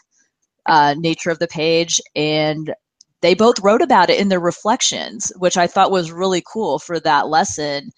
uh, 0.65 0.95
nature 0.97 1.29
of 1.29 1.39
the 1.39 1.47
page. 1.47 2.01
And 2.15 2.73
they 3.21 3.35
both 3.35 3.59
wrote 3.59 3.83
about 3.83 4.09
it 4.09 4.19
in 4.19 4.29
their 4.29 4.39
reflections, 4.39 5.31
which 5.37 5.57
I 5.57 5.67
thought 5.67 5.91
was 5.91 6.11
really 6.11 6.43
cool 6.51 6.79
for 6.79 6.99
that 6.99 7.27
lesson. 7.27 7.91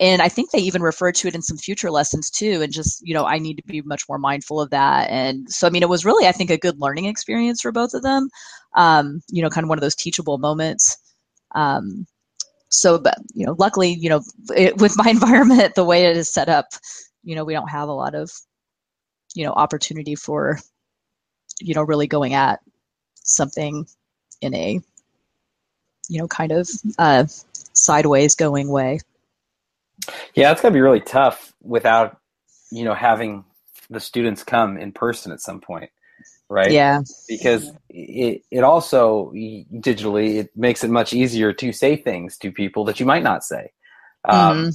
And 0.00 0.22
I 0.22 0.28
think 0.28 0.50
they 0.50 0.58
even 0.58 0.82
refer 0.82 1.12
to 1.12 1.28
it 1.28 1.34
in 1.34 1.42
some 1.42 1.58
future 1.58 1.90
lessons 1.90 2.30
too. 2.30 2.62
And 2.62 2.72
just, 2.72 3.06
you 3.06 3.14
know, 3.14 3.26
I 3.26 3.38
need 3.38 3.56
to 3.58 3.62
be 3.64 3.82
much 3.82 4.08
more 4.08 4.18
mindful 4.18 4.60
of 4.60 4.70
that. 4.70 5.10
And 5.10 5.48
so, 5.50 5.66
I 5.66 5.70
mean, 5.70 5.82
it 5.82 5.88
was 5.90 6.04
really, 6.06 6.26
I 6.26 6.32
think, 6.32 6.50
a 6.50 6.58
good 6.58 6.80
learning 6.80 7.04
experience 7.04 7.60
for 7.60 7.70
both 7.70 7.92
of 7.92 8.02
them. 8.02 8.30
Um, 8.76 9.20
you 9.28 9.42
know, 9.42 9.50
kind 9.50 9.64
of 9.64 9.68
one 9.68 9.78
of 9.78 9.82
those 9.82 9.94
teachable 9.94 10.38
moments. 10.38 10.96
Um, 11.54 12.06
so, 12.70 12.98
but, 12.98 13.18
you 13.34 13.44
know, 13.46 13.54
luckily, 13.58 13.92
you 13.92 14.08
know, 14.08 14.22
it, 14.56 14.76
with 14.80 14.96
my 14.96 15.10
environment, 15.10 15.74
the 15.74 15.84
way 15.84 16.06
it 16.06 16.16
is 16.16 16.32
set 16.32 16.48
up, 16.48 16.66
you 17.22 17.36
know, 17.36 17.44
we 17.44 17.52
don't 17.52 17.70
have 17.70 17.88
a 17.88 17.92
lot 17.92 18.14
of, 18.14 18.30
you 19.34 19.44
know, 19.44 19.52
opportunity 19.52 20.14
for, 20.14 20.58
you 21.60 21.74
know, 21.74 21.82
really 21.82 22.06
going 22.06 22.34
at 22.34 22.60
something 23.22 23.86
in 24.40 24.54
a 24.54 24.80
you 26.08 26.18
know 26.18 26.26
kind 26.26 26.52
of 26.52 26.68
uh, 26.98 27.24
sideways 27.72 28.34
going 28.34 28.68
way. 28.68 28.98
Yeah, 30.34 30.52
it's 30.52 30.60
gonna 30.60 30.74
be 30.74 30.80
really 30.80 31.00
tough 31.00 31.52
without 31.62 32.18
you 32.70 32.84
know 32.84 32.94
having 32.94 33.44
the 33.90 34.00
students 34.00 34.44
come 34.44 34.78
in 34.78 34.92
person 34.92 35.32
at 35.32 35.40
some 35.40 35.60
point, 35.60 35.90
right? 36.48 36.70
Yeah, 36.70 37.00
because 37.28 37.70
it 37.88 38.42
it 38.50 38.64
also 38.64 39.32
digitally 39.32 40.36
it 40.36 40.56
makes 40.56 40.84
it 40.84 40.90
much 40.90 41.12
easier 41.12 41.52
to 41.54 41.72
say 41.72 41.96
things 41.96 42.38
to 42.38 42.52
people 42.52 42.84
that 42.86 43.00
you 43.00 43.06
might 43.06 43.22
not 43.22 43.44
say, 43.44 43.72
um, 44.24 44.56
mm-hmm. 44.56 44.68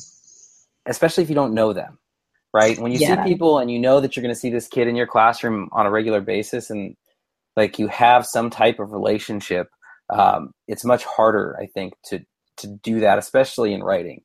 especially 0.85 1.23
if 1.23 1.29
you 1.29 1.35
don't 1.35 1.53
know 1.53 1.73
them, 1.73 1.97
right? 2.53 2.77
When 2.77 2.91
you 2.91 2.99
yeah. 2.99 3.23
see 3.23 3.29
people 3.29 3.59
and 3.59 3.71
you 3.71 3.79
know 3.79 4.01
that 4.01 4.15
you're 4.15 4.23
going 4.23 4.33
to 4.33 4.39
see 4.39 4.49
this 4.49 4.67
kid 4.67 4.87
in 4.87 4.95
your 4.95 5.07
classroom 5.07 5.69
on 5.71 5.85
a 5.85 5.91
regular 5.91 6.21
basis, 6.21 6.69
and 6.69 6.95
like 7.55 7.79
you 7.79 7.87
have 7.87 8.25
some 8.25 8.49
type 8.49 8.79
of 8.79 8.91
relationship, 8.91 9.69
um, 10.09 10.53
it's 10.67 10.85
much 10.85 11.03
harder, 11.05 11.57
I 11.59 11.67
think, 11.67 11.93
to 12.05 12.25
to 12.57 12.67
do 12.67 13.01
that, 13.01 13.17
especially 13.17 13.73
in 13.73 13.83
writing. 13.83 14.21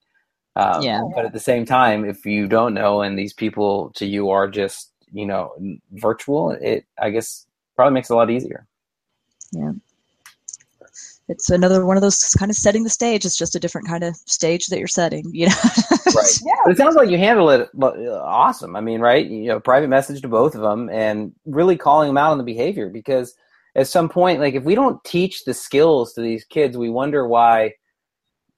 Um, 0.57 0.83
yeah. 0.83 1.03
But 1.15 1.27
at 1.27 1.33
the 1.33 1.41
same 1.41 1.65
time, 1.65 2.05
if 2.05 2.27
you 2.27 2.49
don't 2.49 2.75
know 2.75 3.03
and 3.03 3.19
these 3.19 3.33
people 3.33 3.91
to 3.97 4.07
you 4.07 4.31
are 4.31 4.49
just 4.49 4.93
you 5.13 5.27
know 5.27 5.55
virtual, 5.93 6.51
it 6.51 6.85
I 6.99 7.11
guess 7.11 7.47
probably 7.77 7.95
makes 7.95 8.11
it 8.11 8.15
a 8.15 8.17
lot 8.17 8.31
easier. 8.31 8.67
Yeah. 9.53 9.73
It's 11.29 11.49
another 11.49 11.87
one 11.87 11.97
of 11.97 12.01
those 12.01 12.35
kind 12.37 12.51
of 12.51 12.57
setting 12.57 12.83
the 12.83 12.91
stage. 12.91 13.25
It's 13.25 13.39
just 13.39 13.55
a 13.55 13.61
different 13.61 13.87
kind 13.87 14.03
of 14.03 14.17
stage 14.27 14.67
that 14.67 14.81
you're 14.81 14.89
setting, 14.89 15.25
you 15.33 15.47
know. 15.47 15.55
right. 16.15 16.41
Yeah. 16.45 16.55
But 16.65 16.73
it 16.73 16.77
sounds 16.77 16.97
like 16.97 17.09
you 17.09 17.19
handle 17.19 17.51
it 17.51 17.71
awesome. 17.81 18.75
I 18.75 18.81
mean, 18.81 19.01
right? 19.01 19.25
You 19.25 19.47
know, 19.47 19.61
private 19.61 19.89
message 19.89 20.23
to 20.23 20.29
both 20.29 20.57
of 20.57 20.61
them 20.61 20.91
and 20.91 21.33
really 21.47 21.77
calling 21.77 22.09
them 22.09 22.19
out 22.19 22.33
on 22.33 22.39
the 22.39 22.45
behavior 22.45 22.89
because 22.89 23.35
at 23.77 23.87
some 23.87 24.09
point, 24.09 24.41
like 24.41 24.55
if 24.55 24.65
we 24.65 24.75
don't 24.75 25.03
teach 25.05 25.45
the 25.45 25.55
skills 25.55 26.13
to 26.15 26.21
these 26.21 26.45
kids, 26.45 26.77
we 26.77 26.91
wonder 26.91 27.27
why 27.27 27.75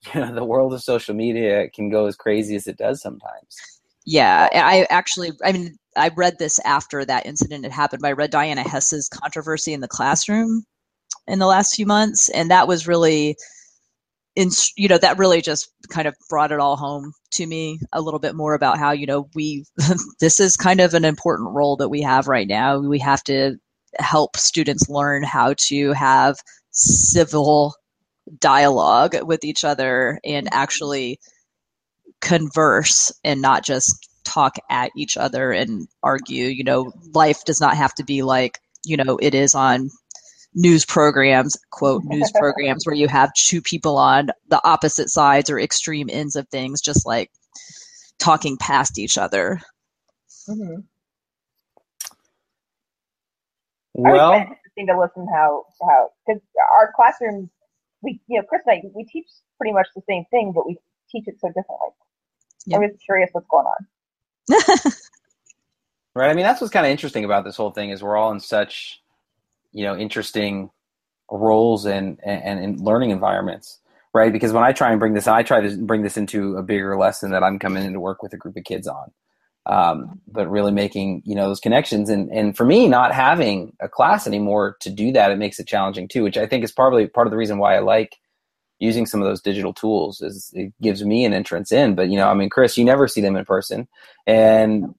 you 0.15 0.21
know 0.21 0.35
the 0.35 0.45
world 0.45 0.73
of 0.75 0.83
social 0.83 1.15
media 1.15 1.69
can 1.71 1.91
go 1.91 2.07
as 2.07 2.17
crazy 2.17 2.57
as 2.57 2.67
it 2.67 2.77
does 2.77 3.01
sometimes. 3.01 3.57
Yeah 4.05 4.49
i 4.53 4.87
actually 4.91 5.31
i 5.45 5.53
mean 5.53 5.79
i 5.97 6.11
read 6.17 6.39
this 6.39 6.59
after 6.65 7.05
that 7.05 7.25
incident 7.25 7.65
had 7.65 7.73
happened 7.73 8.05
i 8.05 8.11
read 8.11 8.31
diana 8.31 8.69
hess's 8.69 9.09
controversy 9.09 9.73
in 9.73 9.81
the 9.81 9.87
classroom 9.87 10.65
in 11.29 11.39
the 11.39 11.47
last 11.47 11.77
few 11.77 11.87
months 11.87 12.29
and 12.31 12.51
that 12.51 12.67
was 12.67 12.89
really 12.89 13.37
in 14.35 14.51
you 14.77 14.89
know 14.89 14.99
that 14.99 15.19
really 15.19 15.43
just 15.43 15.71
kind 15.91 16.09
of 16.09 16.15
brought 16.29 16.53
it 16.53 16.61
all 16.61 16.77
home 16.77 17.13
to 17.31 17.47
me 17.47 17.79
a 17.93 18.01
little 18.01 18.21
bit 18.21 18.35
more 18.35 18.55
about 18.55 18.79
how 18.79 18.91
you 18.91 19.07
know 19.07 19.29
we 19.35 19.65
this 20.21 20.41
is 20.41 20.57
kind 20.57 20.81
of 20.81 20.95
an 20.95 21.05
important 21.05 21.51
role 21.51 21.77
that 21.77 21.91
we 21.91 22.01
have 22.03 22.29
right 22.29 22.49
now. 22.49 22.79
We 22.79 22.99
have 22.99 23.23
to 23.25 23.57
help 23.99 24.37
students 24.37 24.89
learn 24.89 25.23
how 25.23 25.55
to 25.57 25.93
have 25.93 26.39
civil 26.71 27.75
dialogue 28.39 29.17
with 29.23 29.45
each 29.45 29.65
other 29.65 30.19
and 30.25 30.49
actually 30.53 31.19
converse 32.21 33.13
and 33.25 33.43
not 33.43 33.65
just 33.65 34.09
talk 34.25 34.57
at 34.71 34.91
each 34.97 35.17
other 35.17 35.53
and 35.53 35.87
argue. 36.03 36.47
You 36.47 36.65
know, 36.65 36.93
life 37.13 37.45
does 37.45 37.61
not 37.61 37.77
have 37.77 37.95
to 37.95 38.05
be 38.05 38.23
like, 38.23 38.59
you 38.85 38.97
know, 38.97 39.19
it 39.21 39.35
is 39.35 39.55
on 39.55 39.91
news 40.55 40.85
programs, 40.85 41.57
quote, 41.71 42.03
news 42.07 42.31
programs 42.39 42.87
where 42.87 42.95
you 42.95 43.09
have 43.09 43.33
two 43.35 43.61
people 43.61 43.97
on 43.97 44.29
the 44.49 44.61
opposite 44.65 45.11
sides 45.11 45.51
or 45.51 45.59
extreme 45.59 46.09
ends 46.11 46.37
of 46.37 46.49
things, 46.49 46.81
just 46.81 47.07
like 47.07 47.31
talking 48.19 48.57
past 48.57 48.99
each 48.99 49.19
other. 49.19 49.61
Mm-hmm. 50.49 50.81
Well, 53.95 54.33
interesting 54.33 54.87
to 54.87 54.99
listen 54.99 55.27
how 55.33 55.65
how 55.83 56.09
because 56.27 56.41
our 56.73 56.93
classrooms 56.97 57.51
we, 58.03 58.21
you 58.29 58.41
know, 58.41 58.47
Chris 58.49 58.63
and 58.67 58.79
I, 58.79 58.83
we 58.95 59.05
teach 59.05 59.29
pretty 59.59 59.73
much 59.73 59.89
the 59.95 60.03
same 60.09 60.25
thing, 60.31 60.53
but 60.55 60.67
we 60.67 60.79
teach 61.11 61.25
it 61.29 61.37
so 61.41 61.49
differently. 61.49 61.89
I'm 62.75 62.89
just 62.89 63.05
curious 63.05 63.31
what's 63.33 63.47
going 63.49 63.67
on. 63.67 63.87
right. 66.15 66.31
I 66.31 66.35
mean, 66.35 66.45
that's 66.45 66.61
what's 66.61 66.73
kind 66.73 66.87
of 66.87 66.93
interesting 66.93 67.25
about 67.25 67.45
this 67.45 67.57
whole 67.57 67.71
thing 67.71 67.91
is 67.91 68.03
we're 68.03 68.17
all 68.17 68.33
in 68.33 68.41
such, 68.41 69.01
you 69.73 69.85
know, 69.85 69.97
interesting 69.97 70.71
roles 71.31 71.87
and, 71.87 72.19
and, 72.25 72.61
and 72.61 72.81
learning 72.81 73.11
environments, 73.11 73.81
right? 74.15 74.33
Because 74.33 74.53
when 74.53 74.65
I 74.65 74.73
try 74.73 74.91
and 74.91 75.01
bring 75.01 75.15
this, 75.15 75.29
I 75.29 75.43
try 75.43 75.61
to 75.61 75.77
bring 75.79 76.03
this 76.03 76.17
into 76.17 76.57
a 76.57 76.63
bigger 76.63 76.97
lesson 76.97 77.31
that 77.33 77.43
I'm 77.43 77.59
coming 77.59 77.85
in 77.85 77.93
to 77.95 78.01
work 78.01 78.23
with 78.23 78.33
a 78.33 78.37
group 78.37 78.57
of 78.57 78.65
kids 78.65 78.87
on 78.87 79.13
um, 79.67 80.21
but 80.27 80.51
really 80.51 80.73
making 80.73 81.23
you 81.25 81.35
know 81.35 81.49
those 81.49 81.61
connections. 81.61 82.09
And 82.09 82.31
and 82.31 82.57
for 82.57 82.65
me 82.65 82.89
not 82.89 83.15
having 83.15 83.77
a 83.81 83.89
class 83.89 84.27
anymore 84.27 84.77
to 84.81 84.91
do 84.91 85.13
that 85.13 85.31
it 85.31 85.39
makes 85.39 85.59
it 85.61 85.67
challenging 85.67 86.09
too 86.09 86.23
which 86.23 86.37
i 86.37 86.47
think 86.47 86.65
is 86.65 86.73
probably 86.73 87.07
part 87.07 87.27
of 87.27 87.31
the 87.31 87.37
reason 87.37 87.59
why 87.59 87.77
i 87.77 87.81
like 87.81 88.19
using 88.79 89.07
some 89.07 89.23
of 89.23 89.29
those 89.29 89.41
digital 89.41 89.73
tools 89.73 90.21
is 90.21 90.51
it 90.55 90.73
gives 90.83 91.05
me 91.05 91.25
an 91.25 91.33
entrance 91.33 91.71
in. 91.71 91.95
But 91.95 92.09
you 92.09 92.17
know 92.17 92.29
i 92.29 92.35
mean 92.35 92.51
chris 92.51 92.77
you 92.77 92.85
never 92.85 93.07
see 93.09 93.21
them 93.21 93.37
in 93.37 93.45
person. 93.45 93.89
And 94.27 94.95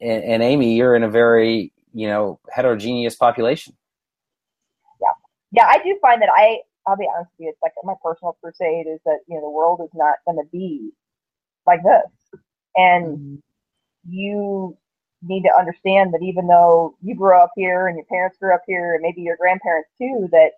and, 0.00 0.24
and 0.24 0.42
amy 0.42 0.76
you're 0.76 0.96
in 0.96 1.04
a 1.04 1.10
very 1.10 1.72
you 1.92 2.08
know 2.08 2.40
heterogeneous 2.50 3.14
population. 3.14 3.76
Yeah. 5.00 5.12
Yeah 5.52 5.66
i 5.66 5.78
do 5.82 5.96
find 6.02 6.20
that 6.22 6.30
i 6.34 6.58
i'll 6.86 6.96
be 6.96 7.08
honest 7.14 7.30
with 7.38 7.44
you 7.44 7.48
it's 7.50 7.62
like 7.62 7.72
my 7.84 7.94
personal 8.02 8.36
crusade 8.42 8.86
is 8.88 8.98
that 9.04 9.20
you 9.28 9.36
know 9.36 9.42
the 9.42 9.50
world 9.50 9.80
is 9.84 9.90
not 9.94 10.16
going 10.26 10.38
to 10.38 10.48
be 10.50 10.90
like 11.66 11.82
this. 11.84 12.40
And 12.74 13.06
mm-hmm 13.06 13.34
you 14.08 14.76
need 15.22 15.42
to 15.42 15.58
understand 15.58 16.14
that 16.14 16.22
even 16.22 16.46
though 16.46 16.96
you 17.02 17.14
grew 17.14 17.36
up 17.36 17.50
here 17.56 17.88
and 17.88 17.96
your 17.96 18.06
parents 18.06 18.38
grew 18.38 18.54
up 18.54 18.62
here 18.66 18.94
and 18.94 19.02
maybe 19.02 19.20
your 19.20 19.36
grandparents 19.36 19.90
too, 19.98 20.28
that 20.32 20.52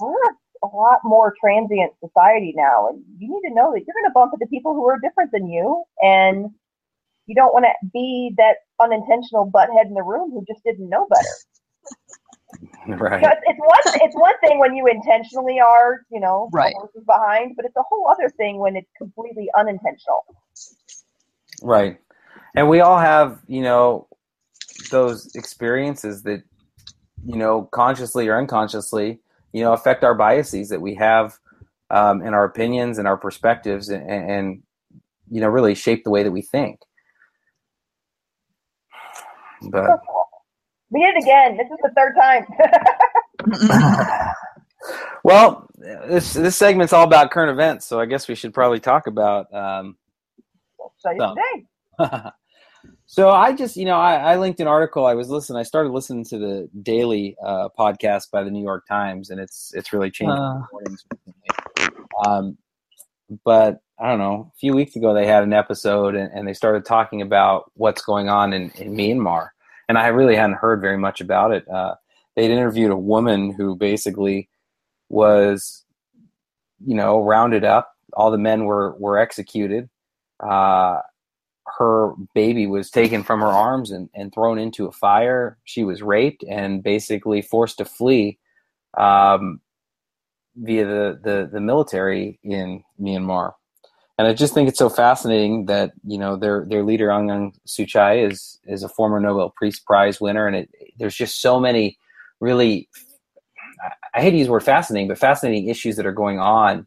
we're 0.00 0.14
a 0.62 0.76
lot 0.76 1.00
more 1.04 1.34
transient 1.40 1.92
society 2.00 2.52
now. 2.56 2.88
And 2.88 3.02
you 3.18 3.28
need 3.28 3.48
to 3.48 3.54
know 3.54 3.72
that 3.72 3.84
you're 3.86 3.94
going 3.94 4.08
to 4.08 4.14
bump 4.14 4.32
into 4.34 4.46
people 4.46 4.74
who 4.74 4.86
are 4.88 4.98
different 5.00 5.32
than 5.32 5.48
you. 5.48 5.84
And 6.02 6.50
you 7.26 7.34
don't 7.34 7.54
want 7.54 7.64
to 7.64 7.88
be 7.92 8.34
that 8.36 8.56
unintentional 8.80 9.50
butthead 9.50 9.86
in 9.86 9.94
the 9.94 10.02
room 10.02 10.30
who 10.30 10.44
just 10.46 10.62
didn't 10.64 10.88
know 10.88 11.06
better. 11.08 11.28
Right. 12.86 13.22
it's, 13.22 13.40
it's 13.46 13.58
one 13.58 14.00
it's 14.02 14.14
one 14.14 14.38
thing 14.40 14.58
when 14.58 14.76
you 14.76 14.86
intentionally 14.86 15.58
are, 15.58 16.02
you 16.10 16.20
know, 16.20 16.50
right. 16.52 16.74
behind, 17.06 17.56
but 17.56 17.64
it's 17.64 17.74
a 17.76 17.82
whole 17.82 18.06
other 18.08 18.28
thing 18.28 18.58
when 18.58 18.76
it's 18.76 18.90
completely 18.98 19.48
unintentional. 19.56 20.24
Right 21.62 21.98
and 22.54 22.68
we 22.68 22.80
all 22.80 22.98
have 22.98 23.40
you 23.46 23.62
know 23.62 24.06
those 24.90 25.34
experiences 25.34 26.22
that 26.22 26.42
you 27.24 27.36
know 27.36 27.62
consciously 27.72 28.28
or 28.28 28.38
unconsciously 28.38 29.20
you 29.52 29.62
know 29.62 29.72
affect 29.72 30.04
our 30.04 30.14
biases 30.14 30.68
that 30.68 30.80
we 30.80 30.94
have 30.94 31.38
um, 31.90 32.22
and 32.22 32.34
our 32.34 32.44
opinions 32.44 32.98
and 32.98 33.06
our 33.06 33.16
perspectives 33.16 33.88
and, 33.88 34.08
and 34.10 34.62
you 35.30 35.40
know 35.40 35.48
really 35.48 35.74
shape 35.74 36.04
the 36.04 36.10
way 36.10 36.22
that 36.22 36.32
we 36.32 36.42
think. 36.42 36.80
But 39.70 40.00
we 40.90 41.00
did 41.00 41.14
it 41.16 41.22
again. 41.22 41.56
This 41.56 41.66
is 41.66 41.78
the 41.82 41.90
third 41.96 42.14
time. 42.20 42.46
Well 45.22 45.64
this 45.78 46.32
this 46.32 46.56
segment's 46.56 46.92
all 46.92 47.04
about 47.04 47.30
current 47.30 47.50
events 47.50 47.86
so 47.86 48.00
i 48.00 48.06
guess 48.06 48.28
we 48.28 48.34
should 48.34 48.54
probably 48.54 48.80
talk 48.80 49.06
about 49.06 49.52
um, 49.52 49.96
so 50.98 51.34
So 53.06 53.30
I 53.30 53.52
just, 53.52 53.76
you 53.76 53.84
know, 53.84 53.98
I, 53.98 54.14
I, 54.14 54.36
linked 54.36 54.60
an 54.60 54.66
article. 54.66 55.06
I 55.06 55.14
was 55.14 55.28
listening. 55.28 55.58
I 55.58 55.62
started 55.62 55.90
listening 55.90 56.24
to 56.24 56.38
the 56.38 56.68
daily 56.82 57.36
uh, 57.44 57.68
podcast 57.78 58.30
by 58.30 58.42
the 58.42 58.50
New 58.50 58.62
York 58.62 58.86
Times, 58.88 59.30
and 59.30 59.38
it's 59.38 59.72
it's 59.74 59.92
really 59.92 60.10
changed 60.10 60.32
uh. 60.32 60.62
mornings. 60.72 61.04
Um, 62.26 62.56
but 63.44 63.80
I 63.98 64.08
don't 64.08 64.18
know. 64.18 64.50
A 64.54 64.58
few 64.58 64.74
weeks 64.74 64.96
ago, 64.96 65.14
they 65.14 65.26
had 65.26 65.42
an 65.42 65.52
episode, 65.52 66.14
and, 66.14 66.32
and 66.32 66.48
they 66.48 66.54
started 66.54 66.84
talking 66.84 67.20
about 67.20 67.70
what's 67.74 68.02
going 68.02 68.28
on 68.28 68.52
in, 68.52 68.70
in 68.70 68.94
Myanmar, 68.94 69.50
and 69.88 69.98
I 69.98 70.08
really 70.08 70.34
hadn't 70.34 70.56
heard 70.56 70.80
very 70.80 70.98
much 70.98 71.20
about 71.20 71.52
it. 71.52 71.68
Uh, 71.68 71.94
they'd 72.36 72.50
interviewed 72.50 72.90
a 72.90 72.96
woman 72.96 73.52
who 73.52 73.76
basically 73.76 74.48
was, 75.10 75.84
you 76.84 76.94
know, 76.94 77.22
rounded 77.22 77.64
up. 77.64 77.92
All 78.14 78.30
the 78.30 78.38
men 78.38 78.64
were 78.64 78.94
were 78.98 79.18
executed. 79.18 79.90
Uh, 80.40 81.00
her 81.78 82.12
baby 82.34 82.66
was 82.66 82.90
taken 82.90 83.22
from 83.22 83.40
her 83.40 83.46
arms 83.46 83.90
and, 83.90 84.08
and 84.14 84.32
thrown 84.32 84.58
into 84.58 84.86
a 84.86 84.92
fire. 84.92 85.58
She 85.64 85.84
was 85.84 86.02
raped 86.02 86.44
and 86.44 86.82
basically 86.82 87.42
forced 87.42 87.78
to 87.78 87.84
flee 87.84 88.38
um, 88.96 89.60
via 90.56 90.86
the, 90.86 91.20
the, 91.22 91.50
the 91.52 91.60
military 91.60 92.38
in 92.42 92.82
Myanmar. 93.00 93.52
And 94.16 94.28
I 94.28 94.34
just 94.34 94.54
think 94.54 94.68
it's 94.68 94.78
so 94.78 94.88
fascinating 94.88 95.66
that 95.66 95.92
you 96.06 96.18
know 96.18 96.36
their 96.36 96.64
their 96.68 96.84
leader 96.84 97.08
Aung 97.08 97.52
San 97.66 97.86
Suu 97.86 97.90
Kyi 97.90 98.22
is 98.22 98.60
is 98.64 98.84
a 98.84 98.88
former 98.88 99.18
Nobel 99.18 99.52
Peace 99.60 99.80
Prize 99.80 100.20
winner, 100.20 100.46
and 100.46 100.54
it, 100.54 100.70
there's 100.98 101.16
just 101.16 101.42
so 101.42 101.58
many 101.58 101.98
really 102.40 102.88
I 104.14 104.20
hate 104.22 104.30
to 104.30 104.36
use 104.36 104.46
the 104.46 104.52
word 104.52 104.62
fascinating, 104.62 105.08
but 105.08 105.18
fascinating 105.18 105.68
issues 105.68 105.96
that 105.96 106.06
are 106.06 106.12
going 106.12 106.38
on 106.38 106.86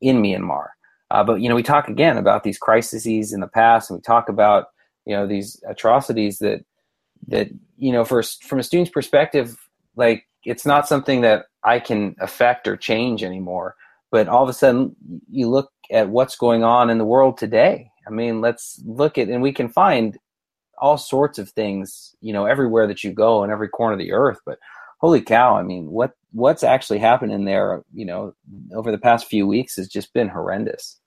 in 0.00 0.20
Myanmar. 0.20 0.68
Uh, 1.10 1.24
but 1.24 1.40
you 1.40 1.48
know, 1.48 1.54
we 1.54 1.62
talk 1.62 1.88
again 1.88 2.16
about 2.16 2.44
these 2.44 2.58
crises 2.58 3.32
in 3.32 3.40
the 3.40 3.46
past, 3.46 3.90
and 3.90 3.98
we 3.98 4.02
talk 4.02 4.28
about 4.28 4.66
you 5.06 5.14
know 5.14 5.26
these 5.26 5.62
atrocities 5.68 6.38
that 6.38 6.64
that 7.28 7.48
you 7.76 7.92
know, 7.92 8.04
for 8.04 8.22
from 8.22 8.58
a 8.58 8.62
student's 8.62 8.90
perspective, 8.90 9.56
like 9.96 10.26
it's 10.44 10.66
not 10.66 10.88
something 10.88 11.22
that 11.22 11.46
I 11.64 11.80
can 11.80 12.14
affect 12.20 12.68
or 12.68 12.76
change 12.76 13.22
anymore. 13.22 13.74
But 14.10 14.28
all 14.28 14.42
of 14.42 14.48
a 14.48 14.54
sudden, 14.54 14.96
you 15.30 15.48
look 15.48 15.70
at 15.90 16.08
what's 16.08 16.36
going 16.36 16.64
on 16.64 16.90
in 16.90 16.98
the 16.98 17.04
world 17.04 17.36
today. 17.36 17.90
I 18.06 18.10
mean, 18.10 18.40
let's 18.40 18.82
look 18.86 19.18
at, 19.18 19.28
and 19.28 19.42
we 19.42 19.52
can 19.52 19.68
find 19.68 20.18
all 20.78 20.96
sorts 20.96 21.38
of 21.38 21.50
things, 21.50 22.14
you 22.20 22.32
know, 22.32 22.46
everywhere 22.46 22.86
that 22.86 23.04
you 23.04 23.12
go 23.12 23.44
in 23.44 23.50
every 23.50 23.68
corner 23.68 23.92
of 23.94 23.98
the 23.98 24.12
earth. 24.12 24.38
But 24.46 24.58
holy 24.98 25.20
cow, 25.20 25.56
I 25.56 25.62
mean, 25.62 25.90
what 25.90 26.12
what's 26.32 26.62
actually 26.62 26.98
happening 26.98 27.44
there, 27.44 27.82
you 27.94 28.04
know, 28.04 28.34
over 28.74 28.90
the 28.90 28.98
past 28.98 29.28
few 29.28 29.46
weeks 29.46 29.76
has 29.76 29.88
just 29.88 30.12
been 30.12 30.28
horrendous. 30.28 31.00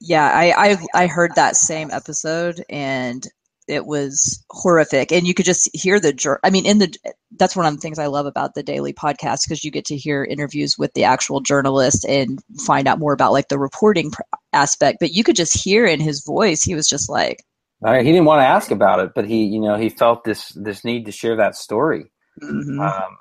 Yeah, 0.00 0.30
I 0.32 0.52
I, 0.56 0.76
I 0.94 1.06
heard 1.06 1.32
that 1.34 1.56
same 1.56 1.90
episode 1.90 2.64
and 2.68 3.26
it 3.66 3.86
was 3.86 4.44
horrific. 4.50 5.10
And 5.10 5.26
you 5.26 5.34
could 5.34 5.46
just 5.46 5.70
hear 5.74 5.98
the 5.98 6.38
i 6.44 6.50
mean 6.50 6.66
in 6.66 6.78
the 6.78 6.94
that's 7.38 7.56
one 7.56 7.66
of 7.66 7.74
the 7.74 7.80
things 7.80 7.98
i 7.98 8.06
love 8.06 8.26
about 8.26 8.54
the 8.54 8.62
daily 8.62 8.92
podcast 8.92 9.44
because 9.44 9.64
you 9.64 9.70
get 9.70 9.86
to 9.86 9.96
hear 9.96 10.22
interviews 10.24 10.76
with 10.78 10.92
the 10.94 11.04
actual 11.04 11.40
journalist 11.40 12.04
and 12.06 12.40
find 12.66 12.86
out 12.86 12.98
more 12.98 13.12
about 13.12 13.32
like 13.32 13.48
the 13.48 13.58
reporting 13.58 14.12
aspect. 14.52 14.98
But 15.00 15.12
you 15.12 15.24
could 15.24 15.36
just 15.36 15.56
hear 15.56 15.86
in 15.86 16.00
his 16.00 16.24
voice 16.24 16.62
he 16.62 16.74
was 16.74 16.88
just 16.88 17.08
like 17.08 17.42
he 17.84 18.12
didn't 18.12 18.24
want 18.24 18.40
to 18.40 18.46
ask 18.46 18.70
about 18.70 19.00
it 19.00 19.12
but 19.14 19.26
he 19.26 19.44
you 19.44 19.60
know 19.60 19.76
he 19.76 19.88
felt 19.88 20.24
this 20.24 20.50
this 20.50 20.84
need 20.84 21.06
to 21.06 21.12
share 21.12 21.36
that 21.36 21.54
story 21.54 22.10
mm-hmm. 22.42 22.80
um, 22.80 23.18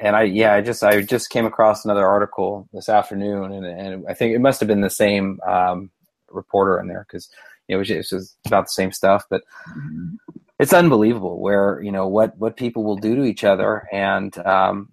and 0.00 0.16
I 0.16 0.22
yeah 0.22 0.54
I 0.54 0.60
just 0.60 0.82
I 0.82 1.02
just 1.02 1.30
came 1.30 1.46
across 1.46 1.84
another 1.84 2.06
article 2.06 2.68
this 2.72 2.88
afternoon 2.88 3.52
and, 3.52 3.66
and 3.66 4.06
I 4.08 4.14
think 4.14 4.34
it 4.34 4.40
must 4.40 4.60
have 4.60 4.66
been 4.66 4.80
the 4.80 4.90
same 4.90 5.40
um, 5.46 5.90
reporter 6.30 6.80
in 6.80 6.88
there 6.88 7.06
because 7.08 7.28
you 7.68 7.74
know 7.74 7.78
it 7.78 7.80
was, 7.80 7.90
it 7.90 8.14
was, 8.14 8.36
about 8.46 8.64
the 8.64 8.68
same 8.68 8.92
stuff 8.92 9.24
but 9.30 9.42
mm-hmm. 9.70 10.14
it's 10.58 10.72
unbelievable 10.72 11.40
where 11.40 11.80
you 11.82 11.92
know 11.92 12.08
what 12.08 12.36
what 12.38 12.56
people 12.56 12.84
will 12.84 12.96
do 12.96 13.16
to 13.16 13.24
each 13.24 13.44
other 13.44 13.88
and 13.92 14.36
um, 14.46 14.88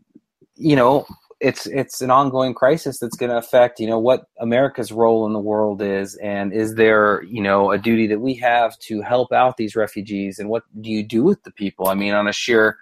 you 0.55 0.75
know 0.75 1.05
it's 1.39 1.65
it's 1.67 2.01
an 2.01 2.11
ongoing 2.11 2.53
crisis 2.53 2.99
that's 2.99 3.15
going 3.15 3.31
to 3.31 3.37
affect 3.37 3.79
you 3.79 3.87
know 3.87 3.99
what 3.99 4.25
America's 4.39 4.91
role 4.91 5.25
in 5.25 5.33
the 5.33 5.39
world 5.39 5.81
is 5.81 6.15
and 6.15 6.53
is 6.53 6.75
there 6.75 7.23
you 7.23 7.41
know 7.41 7.71
a 7.71 7.77
duty 7.77 8.07
that 8.07 8.19
we 8.19 8.33
have 8.35 8.77
to 8.79 9.01
help 9.01 9.31
out 9.31 9.57
these 9.57 9.75
refugees 9.75 10.37
and 10.37 10.49
what 10.49 10.63
do 10.81 10.89
you 10.89 11.01
do 11.01 11.23
with 11.23 11.41
the 11.43 11.51
people 11.51 11.87
I 11.87 11.93
mean 11.93 12.13
on 12.13 12.27
a 12.27 12.33
sheer 12.33 12.77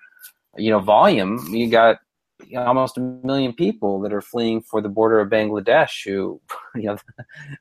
you 0.58 0.70
know 0.70 0.80
volume 0.80 1.44
you 1.50 1.70
got 1.70 1.98
almost 2.56 2.98
a 2.98 3.02
million 3.02 3.54
people 3.54 4.00
that 4.02 4.14
are 4.14 4.22
fleeing 4.22 4.62
for 4.62 4.82
the 4.82 4.90
border 4.90 5.20
of 5.20 5.30
Bangladesh 5.30 6.06
who 6.06 6.40
you 6.76 6.84
know 6.84 6.98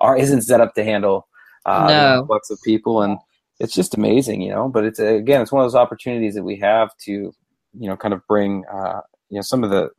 are 0.01 0.17
isn't 0.17 0.43
set 0.43 0.61
up 0.61 0.75
to 0.75 0.85
handle 0.85 1.29
uh, 1.65 1.87
no. 1.89 2.21
influx 2.21 2.51
of 2.51 2.59
people 2.63 3.03
and 3.03 3.19
it's 3.59 3.75
just 3.75 3.95
amazing 3.95 4.41
you 4.41 4.51
know 4.51 4.69
but 4.69 4.85
it's 4.85 4.99
again 4.99 5.41
it's 5.41 5.53
one 5.53 5.63
of 5.63 5.65
those 5.65 5.75
opportunities 5.75 6.35
that 6.35 6.45
we 6.45 6.57
have 6.57 6.91
to 6.99 7.33
you 7.79 7.89
know 7.89 7.97
kind 7.97 8.15
of 8.15 8.27
bring 8.27 8.65
uh, 8.73 9.01
you 9.29 9.37
know 9.37 9.43
some 9.43 9.65
of 9.65 9.71
the 9.71 9.91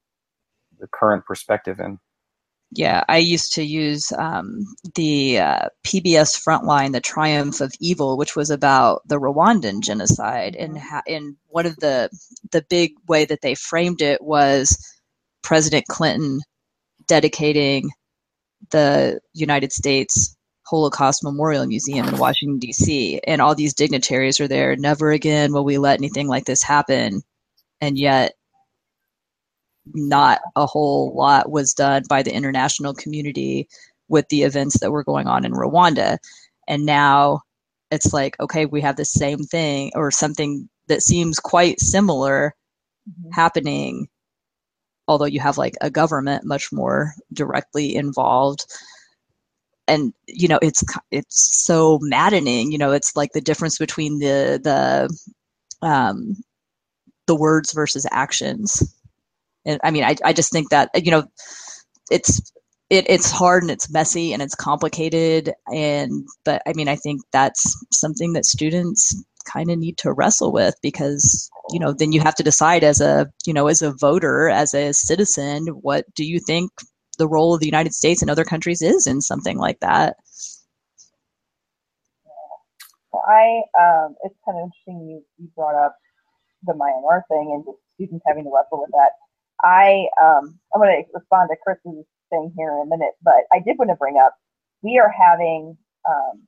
the 0.79 0.87
current 0.87 1.25
perspective 1.25 1.79
in 1.79 1.99
yeah, 2.71 3.03
I 3.07 3.17
used 3.17 3.53
to 3.53 3.63
use 3.63 4.11
um, 4.11 4.65
the 4.95 5.39
uh, 5.39 5.69
PBS 5.85 6.41
Frontline, 6.43 6.91
The 6.91 6.99
Triumph 6.99 7.61
of 7.61 7.73
Evil, 7.79 8.17
which 8.17 8.35
was 8.35 8.49
about 8.49 9.07
the 9.07 9.19
Rwandan 9.19 9.81
genocide. 9.81 10.55
And, 10.55 10.77
ha- 10.77 11.03
and 11.07 11.37
one 11.47 11.65
of 11.65 11.77
the, 11.77 12.09
the 12.51 12.65
big 12.69 12.91
way 13.07 13.25
that 13.25 13.41
they 13.41 13.55
framed 13.55 14.01
it 14.01 14.21
was 14.21 14.77
President 15.43 15.85
Clinton 15.87 16.41
dedicating 17.07 17.89
the 18.71 19.19
United 19.33 19.71
States 19.71 20.35
Holocaust 20.65 21.23
Memorial 21.23 21.65
Museum 21.65 22.07
in 22.09 22.17
Washington, 22.17 22.59
D.C. 22.59 23.21
And 23.25 23.41
all 23.41 23.55
these 23.55 23.73
dignitaries 23.73 24.41
are 24.41 24.49
there. 24.49 24.75
Never 24.75 25.11
again 25.11 25.53
will 25.53 25.63
we 25.63 25.77
let 25.77 25.99
anything 25.99 26.27
like 26.27 26.45
this 26.45 26.61
happen. 26.61 27.21
And 27.79 27.97
yet, 27.97 28.33
not 29.93 30.41
a 30.55 30.65
whole 30.65 31.13
lot 31.15 31.51
was 31.51 31.73
done 31.73 32.03
by 32.09 32.23
the 32.23 32.33
international 32.33 32.93
community 32.93 33.67
with 34.09 34.27
the 34.29 34.43
events 34.43 34.79
that 34.79 34.91
were 34.91 35.03
going 35.03 35.27
on 35.27 35.45
in 35.45 35.51
Rwanda. 35.51 36.17
And 36.67 36.85
now 36.85 37.41
it's 37.91 38.13
like, 38.13 38.39
okay, 38.39 38.65
we 38.65 38.81
have 38.81 38.95
the 38.95 39.05
same 39.05 39.39
thing 39.39 39.91
or 39.95 40.11
something 40.11 40.69
that 40.87 41.01
seems 41.01 41.39
quite 41.39 41.79
similar 41.79 42.55
mm-hmm. 43.09 43.31
happening, 43.31 44.07
although 45.07 45.25
you 45.25 45.39
have 45.39 45.57
like 45.57 45.75
a 45.81 45.89
government 45.89 46.45
much 46.45 46.71
more 46.71 47.13
directly 47.33 47.95
involved. 47.95 48.65
And 49.87 50.13
you 50.27 50.49
know, 50.49 50.59
it's 50.61 50.83
it's 51.11 51.65
so 51.65 51.97
maddening. 52.01 52.71
You 52.73 52.77
know, 52.77 52.91
it's 52.91 53.15
like 53.15 53.31
the 53.31 53.41
difference 53.41 53.77
between 53.77 54.19
the 54.19 54.59
the 54.61 55.87
um, 55.87 56.35
the 57.25 57.35
words 57.35 57.71
versus 57.71 58.05
actions 58.11 58.83
and 59.67 59.79
I 59.83 59.91
mean, 59.91 60.03
I, 60.05 60.15
I 60.25 60.33
just 60.33 60.51
think 60.51 60.69
that, 60.71 60.89
you 60.95 61.11
know, 61.11 61.25
it's, 62.11 62.53
it, 62.89 63.05
it's 63.09 63.31
hard 63.31 63.63
and 63.63 63.71
it's 63.71 63.91
messy 63.91 64.33
and 64.33 64.41
it's 64.41 64.55
complicated. 64.55 65.53
And, 65.73 66.25
but 66.45 66.61
I 66.67 66.73
mean, 66.73 66.87
I 66.87 66.95
think 66.95 67.21
that's 67.33 67.75
something 67.91 68.33
that 68.33 68.45
students 68.45 69.23
kind 69.51 69.71
of 69.71 69.79
need 69.79 69.97
to 69.99 70.13
wrestle 70.13 70.53
with 70.53 70.75
because, 70.81 71.49
you 71.71 71.79
know, 71.79 71.93
then 71.93 72.13
you 72.13 72.21
have 72.21 72.35
to 72.35 72.43
decide 72.43 72.83
as 72.83 73.01
a, 73.01 73.27
you 73.45 73.53
know, 73.53 73.67
as 73.67 73.81
a 73.81 73.93
voter, 73.93 74.49
as 74.49 74.73
a 74.73 74.93
citizen, 74.93 75.67
what 75.67 76.05
do 76.15 76.25
you 76.25 76.39
think 76.39 76.71
the 77.19 77.27
role 77.27 77.53
of 77.53 77.59
the 77.59 77.67
United 77.67 77.93
States 77.93 78.21
and 78.21 78.31
other 78.31 78.45
countries 78.45 78.81
is 78.81 79.07
in 79.07 79.21
something 79.21 79.57
like 79.57 79.79
that? 79.81 80.15
Well, 83.11 83.23
i 83.27 83.61
um, 83.79 84.15
it's 84.23 84.35
kind 84.45 84.57
of 84.59 84.65
interesting 84.65 85.07
you, 85.09 85.23
you 85.37 85.49
brought 85.55 85.75
up 85.75 85.97
the 86.63 86.73
Myanmar 86.73 87.21
thing 87.29 87.51
and 87.53 87.65
just 87.65 87.79
students 87.95 88.25
having 88.27 88.45
to 88.45 88.51
wrestle 88.53 88.81
with 88.81 88.91
that. 88.91 89.11
I 89.63 90.07
um, 90.21 90.59
I'm 90.73 90.81
going 90.81 91.03
to 91.03 91.09
respond 91.13 91.49
to 91.51 91.57
Chris's 91.63 92.05
thing 92.29 92.53
here 92.57 92.71
in 92.71 92.87
a 92.87 92.89
minute, 92.89 93.13
but 93.23 93.47
I 93.51 93.59
did 93.59 93.77
want 93.77 93.89
to 93.89 93.95
bring 93.95 94.17
up 94.17 94.35
we 94.81 94.99
are 94.99 95.11
having 95.11 95.77
um, 96.07 96.41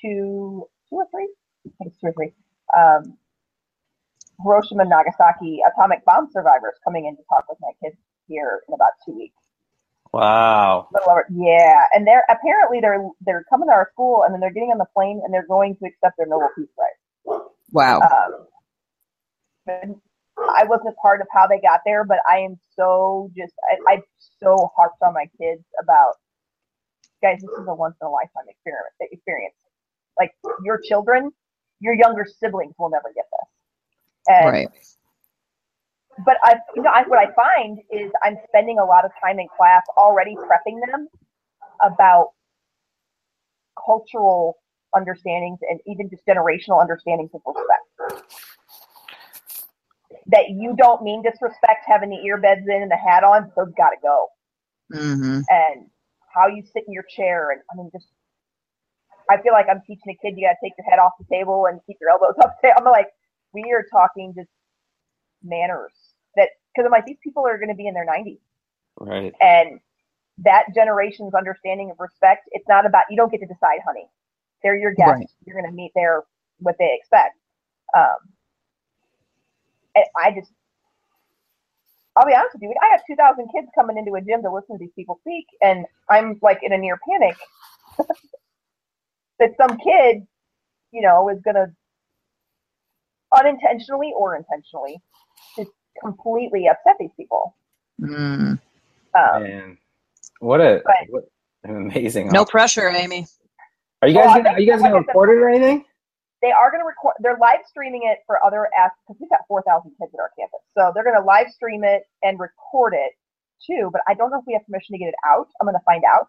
two 0.00 0.66
two 0.88 0.96
or 0.96 1.06
three, 1.10 1.28
I 1.66 1.70
think 1.78 1.92
it's 1.92 2.00
two 2.00 2.08
or 2.08 2.12
three, 2.12 2.32
um, 2.76 3.16
Hiroshima 4.42 4.82
and 4.82 4.90
Nagasaki 4.90 5.60
atomic 5.66 6.04
bomb 6.04 6.28
survivors 6.32 6.74
coming 6.84 7.06
in 7.06 7.16
to 7.16 7.22
talk 7.28 7.44
with 7.48 7.58
my 7.60 7.70
kids 7.82 7.96
here 8.26 8.62
in 8.68 8.74
about 8.74 8.92
two 9.04 9.12
weeks. 9.12 9.34
Wow. 10.12 10.88
Yeah, 11.30 11.84
and 11.94 12.06
they're 12.06 12.24
apparently 12.28 12.80
they're 12.80 13.06
they're 13.20 13.44
coming 13.48 13.68
to 13.68 13.72
our 13.72 13.88
school 13.92 14.24
and 14.24 14.34
then 14.34 14.40
they're 14.40 14.52
getting 14.52 14.70
on 14.70 14.78
the 14.78 14.86
plane 14.94 15.20
and 15.24 15.32
they're 15.32 15.46
going 15.46 15.76
to 15.76 15.86
accept 15.86 16.16
their 16.16 16.26
Nobel 16.26 16.50
Peace 16.56 16.68
Prize. 16.76 17.40
Wow. 17.70 18.00
Um, 19.68 20.00
I 20.48 20.64
wasn't 20.64 20.96
part 20.96 21.20
of 21.20 21.26
how 21.32 21.46
they 21.46 21.60
got 21.60 21.80
there, 21.84 22.04
but 22.04 22.18
I 22.28 22.38
am 22.38 22.58
so 22.76 23.30
just 23.36 23.52
I, 23.70 23.94
I 23.94 24.02
so 24.42 24.70
harped 24.76 25.02
on 25.02 25.14
my 25.14 25.26
kids 25.38 25.64
about 25.80 26.14
guys, 27.22 27.38
this 27.40 27.50
is 27.50 27.66
a 27.68 27.74
once 27.74 27.96
in 28.00 28.06
a 28.06 28.10
lifetime 28.10 28.44
experience 28.48 28.94
experience. 29.00 29.54
Like 30.18 30.32
your 30.64 30.80
children, 30.80 31.30
your 31.80 31.94
younger 31.94 32.26
siblings 32.40 32.74
will 32.78 32.90
never 32.90 33.12
get 33.14 33.24
this. 33.30 33.48
And, 34.28 34.46
right. 34.46 34.68
But 36.24 36.36
I, 36.42 36.56
you 36.76 36.82
know, 36.82 36.90
I, 36.90 37.02
what 37.04 37.18
I 37.18 37.32
find 37.34 37.78
is 37.90 38.10
I'm 38.22 38.36
spending 38.48 38.78
a 38.78 38.84
lot 38.84 39.04
of 39.04 39.10
time 39.24 39.38
in 39.38 39.46
class 39.56 39.82
already 39.96 40.34
prepping 40.34 40.78
them 40.90 41.08
about 41.82 42.32
cultural 43.82 44.58
understandings 44.94 45.58
and 45.68 45.80
even 45.86 46.10
just 46.10 46.26
generational 46.26 46.80
understandings 46.80 47.30
of 47.34 47.40
respect 47.46 48.30
that 50.30 50.50
you 50.50 50.74
don't 50.76 51.02
mean 51.02 51.22
disrespect 51.22 51.84
having 51.86 52.10
the 52.10 52.16
earbuds 52.16 52.64
in 52.68 52.82
and 52.82 52.90
the 52.90 52.96
hat 52.96 53.24
on, 53.24 53.50
those 53.56 53.72
got 53.76 53.90
to 53.90 53.96
go. 54.02 54.28
Mm-hmm. 54.92 55.40
And 55.48 55.86
how 56.34 56.46
you 56.46 56.62
sit 56.62 56.84
in 56.86 56.92
your 56.92 57.04
chair, 57.04 57.50
and 57.50 57.60
I 57.72 57.76
mean, 57.76 57.90
just 57.92 58.06
I 59.30 59.40
feel 59.42 59.52
like 59.52 59.66
I'm 59.70 59.80
teaching 59.86 60.10
a 60.10 60.16
kid 60.22 60.34
you 60.36 60.46
got 60.46 60.52
to 60.52 60.58
take 60.62 60.72
your 60.78 60.88
head 60.88 60.98
off 60.98 61.12
the 61.18 61.26
table 61.30 61.66
and 61.66 61.80
keep 61.86 61.98
your 62.00 62.10
elbows 62.10 62.34
up. 62.42 62.56
I'm 62.76 62.84
like, 62.84 63.08
we 63.52 63.72
are 63.72 63.84
talking 63.90 64.32
just 64.36 64.50
manners 65.42 65.92
that 66.36 66.50
because 66.74 66.86
I'm 66.86 66.92
like 66.92 67.06
these 67.06 67.18
people 67.22 67.46
are 67.46 67.58
going 67.58 67.68
to 67.68 67.74
be 67.74 67.86
in 67.86 67.94
their 67.94 68.06
90s, 68.06 68.40
right? 68.98 69.32
And 69.40 69.80
that 70.38 70.66
generation's 70.74 71.34
understanding 71.34 71.90
of 71.90 71.96
respect. 71.98 72.48
It's 72.52 72.68
not 72.68 72.86
about 72.86 73.04
you 73.10 73.16
don't 73.16 73.30
get 73.30 73.40
to 73.40 73.46
decide, 73.46 73.80
honey. 73.84 74.08
They're 74.62 74.76
your 74.76 74.94
guests. 74.94 75.12
Right. 75.12 75.30
You're 75.46 75.60
going 75.60 75.70
to 75.70 75.76
meet 75.76 75.92
their 75.94 76.22
what 76.58 76.76
they 76.78 76.96
expect. 76.98 77.36
Um, 77.96 78.16
I 79.96 80.30
just, 80.32 80.50
I'll 82.16 82.26
be 82.26 82.34
honest 82.34 82.54
with 82.54 82.62
you, 82.62 82.74
I 82.82 82.92
have 82.92 83.00
2,000 83.06 83.48
kids 83.54 83.68
coming 83.74 83.98
into 83.98 84.14
a 84.14 84.20
gym 84.20 84.42
to 84.42 84.52
listen 84.52 84.76
to 84.76 84.78
these 84.78 84.92
people 84.94 85.18
speak, 85.22 85.46
and 85.62 85.86
I'm 86.08 86.38
like 86.42 86.60
in 86.62 86.72
a 86.72 86.78
near 86.78 86.98
panic 87.08 87.36
that 89.38 89.50
some 89.56 89.78
kid, 89.78 90.26
you 90.92 91.02
know, 91.02 91.28
is 91.28 91.40
going 91.42 91.56
to 91.56 91.66
unintentionally 93.36 94.12
or 94.16 94.36
intentionally 94.36 95.00
just 95.56 95.70
completely 96.02 96.68
upset 96.68 96.96
these 96.98 97.10
people. 97.16 97.54
Mm. 98.00 98.58
Um, 99.14 99.78
what 100.40 100.60
a 100.60 100.82
but, 100.84 100.94
what 101.08 101.24
an 101.64 101.76
amazing. 101.76 102.28
No 102.28 102.44
pressure, 102.44 102.88
Amy. 102.88 103.26
Are 104.02 104.08
you 104.08 104.14
guys 104.14 104.26
well, 104.26 104.36
gonna, 104.36 104.50
are 104.50 104.60
you 104.60 104.70
guys 104.70 104.80
gonna 104.80 104.96
report 104.96 105.30
it 105.30 105.34
or 105.34 105.48
anything? 105.48 105.84
They 106.42 106.52
are 106.52 106.70
going 106.70 106.80
to 106.80 106.86
record. 106.86 107.14
They're 107.20 107.38
live 107.38 107.60
streaming 107.68 108.02
it 108.04 108.18
for 108.26 108.44
other 108.44 108.68
because 108.72 109.20
we've 109.20 109.30
got 109.30 109.44
four 109.48 109.62
thousand 109.62 109.92
kids 110.00 110.12
at 110.14 110.20
our 110.20 110.32
campus, 110.38 110.64
so 110.76 110.92
they're 110.94 111.04
going 111.04 111.18
to 111.20 111.24
live 111.24 111.48
stream 111.52 111.84
it 111.84 112.02
and 112.22 112.40
record 112.40 112.94
it 112.94 113.12
too. 113.64 113.90
But 113.92 114.02
I 114.08 114.14
don't 114.14 114.30
know 114.30 114.38
if 114.38 114.44
we 114.46 114.54
have 114.54 114.64
permission 114.64 114.94
to 114.94 114.98
get 114.98 115.08
it 115.08 115.20
out. 115.28 115.48
I'm 115.60 115.66
going 115.66 115.76
to 115.76 115.84
find 115.84 116.04
out. 116.04 116.28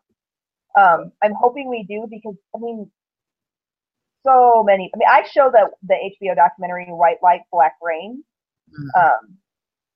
Um, 0.76 1.12
I'm 1.24 1.34
hoping 1.36 1.70
we 1.70 1.86
do 1.88 2.08
because 2.10 2.36
I 2.56 2.60
mean, 2.60 2.92
so 4.24 4.64
many. 4.66 4.92
I 4.94 4.98
mean, 4.98 5.08
I 5.10 5.24
show 5.28 5.52
the 5.52 5.72
the 5.84 5.96
HBO 5.96 6.36
documentary 6.36 6.86
White 6.90 7.24
Light, 7.24 7.42
Black 7.52 7.76
Rain 7.82 8.24
mm-hmm. 8.70 9.00
um, 9.00 9.38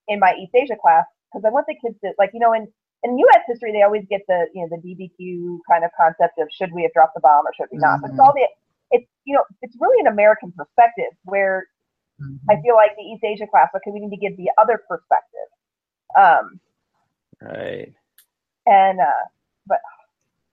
in 0.08 0.20
my 0.20 0.34
East 0.40 0.56
Asia 0.56 0.76
class 0.80 1.06
because 1.32 1.44
I 1.46 1.52
want 1.52 1.68
the 1.68 1.76
kids 1.76 2.00
to 2.04 2.12
like 2.18 2.32
you 2.34 2.40
know 2.40 2.54
in 2.54 2.68
in 3.04 3.20
U.S. 3.20 3.44
history 3.48 3.72
they 3.72 3.84
always 3.84 4.04
get 4.10 4.22
the 4.28 4.48
you 4.54 4.64
know 4.64 4.70
the 4.72 4.80
DBQ 4.80 5.60
kind 5.70 5.84
of 5.84 5.92
concept 6.00 6.40
of 6.40 6.48
should 6.52 6.72
we 6.72 6.84
have 6.84 6.94
dropped 6.94 7.16
the 7.16 7.22
bomb 7.22 7.46
or 7.46 7.52
should 7.56 7.68
we 7.72 7.78
not. 7.78 8.00
Mm-hmm. 8.00 8.02
But 8.02 8.12
it's 8.12 8.20
all 8.20 8.34
the 8.34 8.48
it's 8.92 9.06
you 9.26 9.36
know 9.36 9.44
it's 9.62 9.76
really 9.80 10.00
an 10.00 10.08
American 10.08 10.52
perspective 10.52 11.12
where 11.24 11.68
mm-hmm. 12.22 12.36
I 12.50 12.62
feel 12.62 12.76
like 12.76 12.92
the 12.98 13.04
East 13.04 13.24
Asia 13.24 13.48
class 13.48 13.70
okay 13.76 13.92
we 13.92 14.00
need 14.00 14.16
to 14.16 14.18
give 14.18 14.38
the 14.38 14.52
other 14.58 14.82
perspective. 14.88 15.50
Um, 16.18 16.60
right. 17.42 17.94
And 18.66 19.00
uh, 19.00 19.26
but 19.68 19.80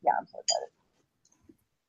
yeah, 0.02 0.12
I'm 0.18 0.26
so 0.26 0.38
excited. 0.40 0.68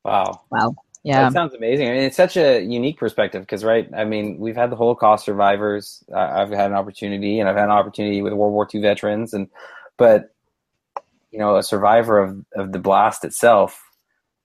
Wow. 0.04 0.42
Wow. 0.50 0.76
Yeah. 1.04 1.24
That 1.24 1.34
sounds 1.34 1.54
amazing. 1.54 1.90
I 1.90 1.92
mean, 1.92 2.04
it's 2.04 2.16
such 2.16 2.38
a 2.38 2.62
unique 2.62 2.98
perspective 2.98 3.42
because, 3.42 3.64
right? 3.64 3.90
I 3.96 4.06
mean, 4.06 4.38
we've 4.40 4.56
had 4.56 4.70
the 4.70 4.76
Holocaust 4.76 5.26
survivors. 5.26 6.04
I've 6.16 6.50
had 6.50 6.72
an 6.72 6.78
opportunity, 6.78 7.40
and 7.40 7.50
I've 7.50 7.58
had 7.58 7.66
an 7.66 7.72
opportunity 7.72 8.22
with 8.22 8.34
World 8.34 8.54
War 8.54 8.68
II 8.74 8.82
veterans, 8.82 9.34
and 9.34 9.50
but 9.98 10.34
you 11.32 11.40
know, 11.40 11.58
a 11.58 11.64
survivor 11.64 12.20
of 12.20 12.46
of 12.56 12.72
the 12.72 12.80
blast 12.80 13.26
itself 13.26 13.82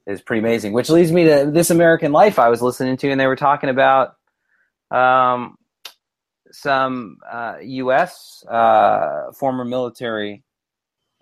is 0.09 0.22
pretty 0.22 0.40
amazing. 0.40 0.72
Which 0.72 0.88
leads 0.88 1.12
me 1.12 1.24
to 1.24 1.50
This 1.52 1.70
American 1.70 2.12
Life 2.12 2.38
I 2.38 2.48
was 2.48 2.62
listening 2.62 2.96
to, 2.98 3.11
and 3.11 3.20
they 3.20 3.26
were 3.26 3.36
talking 3.36 3.70
about 3.70 4.16
um, 4.90 5.56
some 6.50 7.18
uh, 7.30 7.56
U.S. 7.61 8.42
Uh, 8.48 9.32
former 9.38 9.64
military 9.64 10.42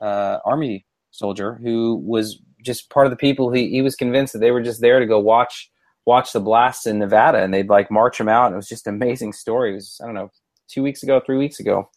uh, 0.00 0.38
army 0.44 0.86
soldier 1.10 1.54
who 1.62 1.96
was 1.96 2.38
just 2.62 2.88
part 2.90 3.06
of 3.06 3.10
the 3.10 3.16
people. 3.16 3.50
He 3.50 3.68
he 3.68 3.82
was 3.82 3.96
convinced 3.96 4.32
that 4.32 4.38
they 4.38 4.52
were 4.52 4.62
just 4.62 4.80
there 4.80 5.00
to 5.00 5.06
go 5.06 5.18
watch 5.18 5.70
watch 6.06 6.32
the 6.32 6.40
blasts 6.40 6.86
in 6.86 6.98
Nevada, 6.98 7.42
and 7.42 7.52
they'd 7.52 7.68
like 7.68 7.90
march 7.90 8.20
him 8.20 8.28
out. 8.28 8.46
And 8.46 8.54
it 8.54 8.56
was 8.56 8.68
just 8.68 8.86
an 8.86 8.94
amazing 8.94 9.32
story. 9.32 9.72
It 9.72 9.74
was 9.74 10.00
I 10.02 10.06
don't 10.06 10.14
know 10.14 10.30
two 10.68 10.82
weeks 10.82 11.02
ago, 11.02 11.20
three 11.24 11.38
weeks 11.38 11.58
ago. 11.58 11.90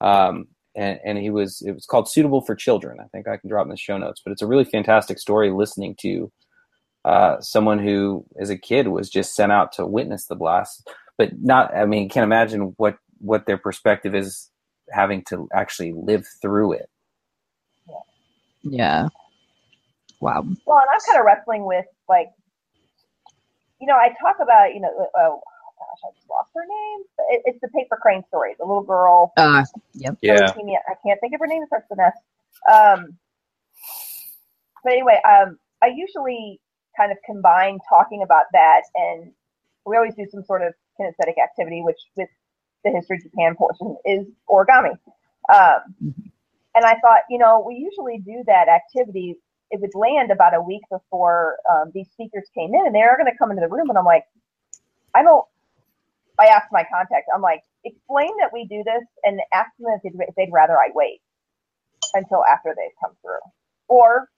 Um, 0.00 0.48
and, 0.74 0.98
and 1.04 1.18
he 1.18 1.30
was 1.30 1.62
it 1.62 1.72
was 1.72 1.86
called 1.86 2.08
suitable 2.08 2.40
for 2.40 2.54
children. 2.54 2.98
I 3.00 3.06
think 3.08 3.28
i 3.28 3.36
can 3.36 3.48
drop 3.48 3.66
in 3.66 3.70
the 3.70 3.76
show 3.76 3.98
notes 3.98 4.20
but 4.24 4.32
it's 4.32 4.42
a 4.42 4.46
really 4.46 4.64
fantastic 4.64 5.18
story 5.18 5.50
listening 5.50 5.96
to 6.00 6.32
uh, 7.04 7.40
someone 7.40 7.80
who 7.80 8.24
as 8.40 8.48
a 8.48 8.56
kid 8.56 8.88
was 8.88 9.10
just 9.10 9.34
sent 9.34 9.50
out 9.50 9.72
to 9.72 9.86
witness 9.86 10.26
the 10.26 10.36
blast. 10.36 10.88
But 11.18 11.30
not 11.40 11.74
i 11.74 11.84
mean 11.84 12.08
can't 12.08 12.24
imagine 12.24 12.74
what 12.76 12.96
what 13.18 13.46
their 13.46 13.58
perspective 13.58 14.14
is 14.14 14.50
having 14.90 15.22
to 15.24 15.48
actually 15.54 15.92
live 15.92 16.26
through 16.40 16.72
it. 16.72 16.88
Yeah. 18.64 19.08
Wow. 20.20 20.44
Well 20.66 20.78
and 20.78 20.88
i'm 20.92 21.00
kind 21.06 21.18
of 21.18 21.24
wrestling 21.24 21.64
with 21.64 21.86
like 22.08 22.28
you 23.80 23.86
know 23.86 23.96
i 23.96 24.08
talk 24.20 24.36
about 24.40 24.74
you 24.74 24.80
know 24.80 25.08
oh 25.16 25.40
gosh, 25.82 26.00
I 26.04 26.14
just 26.14 26.28
lost 26.30 26.50
her 26.54 26.62
name. 26.62 27.00
It, 27.30 27.42
it's 27.46 27.60
the 27.60 27.68
paper 27.68 27.98
crane 28.00 28.22
story. 28.28 28.54
The 28.58 28.66
little 28.66 28.82
girl. 28.82 29.32
Uh, 29.36 29.64
yep. 29.94 30.16
Yeah. 30.22 30.46
I 30.46 30.94
can't 31.06 31.20
think 31.20 31.34
of 31.34 31.40
her 31.40 31.46
name. 31.46 31.62
It 31.62 31.68
starts 31.68 31.86
with 31.90 31.98
an 31.98 32.06
S. 32.06 32.18
Um, 32.72 33.18
but 34.84 34.92
anyway, 34.92 35.20
um, 35.28 35.58
I 35.82 35.88
usually 35.88 36.60
kind 36.96 37.12
of 37.12 37.18
combine 37.24 37.78
talking 37.88 38.22
about 38.22 38.46
that, 38.52 38.82
and 38.94 39.32
we 39.86 39.96
always 39.96 40.14
do 40.14 40.26
some 40.30 40.44
sort 40.44 40.62
of 40.62 40.74
kinesthetic 40.98 41.42
activity, 41.42 41.82
which 41.82 41.98
with 42.16 42.28
the 42.84 42.90
history 42.90 43.16
of 43.16 43.22
Japan 43.22 43.54
portion 43.54 43.96
is 44.04 44.26
origami. 44.48 44.92
Um, 45.52 45.80
mm-hmm. 46.02 46.28
And 46.74 46.84
I 46.84 46.94
thought, 47.00 47.22
you 47.28 47.38
know, 47.38 47.64
we 47.66 47.74
usually 47.74 48.18
do 48.18 48.42
that 48.46 48.68
activity. 48.68 49.36
It 49.70 49.80
would 49.80 49.94
land 49.94 50.30
about 50.30 50.54
a 50.54 50.60
week 50.60 50.82
before 50.90 51.56
um, 51.70 51.90
these 51.94 52.08
speakers 52.12 52.48
came 52.54 52.74
in, 52.74 52.86
and 52.86 52.94
they're 52.94 53.16
going 53.16 53.30
to 53.30 53.38
come 53.38 53.50
into 53.50 53.60
the 53.60 53.68
room, 53.68 53.88
and 53.88 53.98
I'm 53.98 54.04
like, 54.04 54.24
I 55.14 55.22
don't 55.22 55.44
I 56.38 56.46
asked 56.46 56.72
my 56.72 56.84
contact, 56.92 57.28
I'm 57.34 57.42
like, 57.42 57.62
explain 57.84 58.30
that 58.40 58.52
we 58.52 58.66
do 58.66 58.82
this 58.84 59.04
and 59.24 59.40
ask 59.52 59.70
them 59.78 59.88
if 59.96 60.02
they'd, 60.02 60.18
if 60.28 60.34
they'd 60.34 60.52
rather 60.52 60.74
I 60.74 60.88
wait 60.94 61.20
until 62.14 62.44
after 62.44 62.74
they've 62.76 62.96
come 63.00 63.12
through. 63.22 63.42
Or 63.88 64.28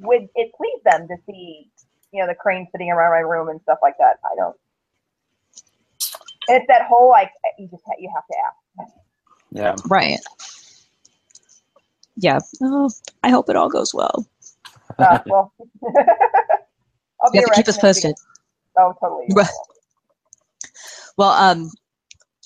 would 0.00 0.28
it 0.34 0.50
please 0.56 0.80
them 0.84 1.08
to 1.08 1.16
see, 1.26 1.70
you 2.12 2.20
know, 2.20 2.26
the 2.26 2.34
crane 2.34 2.66
sitting 2.72 2.90
around 2.90 3.12
my 3.12 3.28
room 3.28 3.48
and 3.48 3.60
stuff 3.62 3.78
like 3.82 3.96
that? 3.98 4.18
I 4.24 4.36
don't. 4.36 4.56
And 6.48 6.58
it's 6.58 6.66
that 6.68 6.86
whole 6.88 7.08
like 7.08 7.30
you 7.58 7.68
just 7.68 7.82
you 7.98 8.10
have 8.14 8.26
to 8.26 8.36
ask. 8.46 8.90
Yeah. 9.50 9.76
Right. 9.88 10.18
Yeah. 12.16 12.40
Oh, 12.62 12.90
I 13.22 13.30
hope 13.30 13.48
it 13.48 13.56
all 13.56 13.68
goes 13.68 13.94
well. 13.94 14.26
Uh, 14.98 15.18
well, 15.26 15.52
I'll 15.84 17.30
you 17.32 17.40
have 17.40 17.46
to 17.46 17.54
keep 17.54 17.68
us 17.68 17.78
posted. 17.78 18.14
Oh, 18.78 18.94
totally. 19.00 19.26
Well, 21.16 21.30
um, 21.30 21.70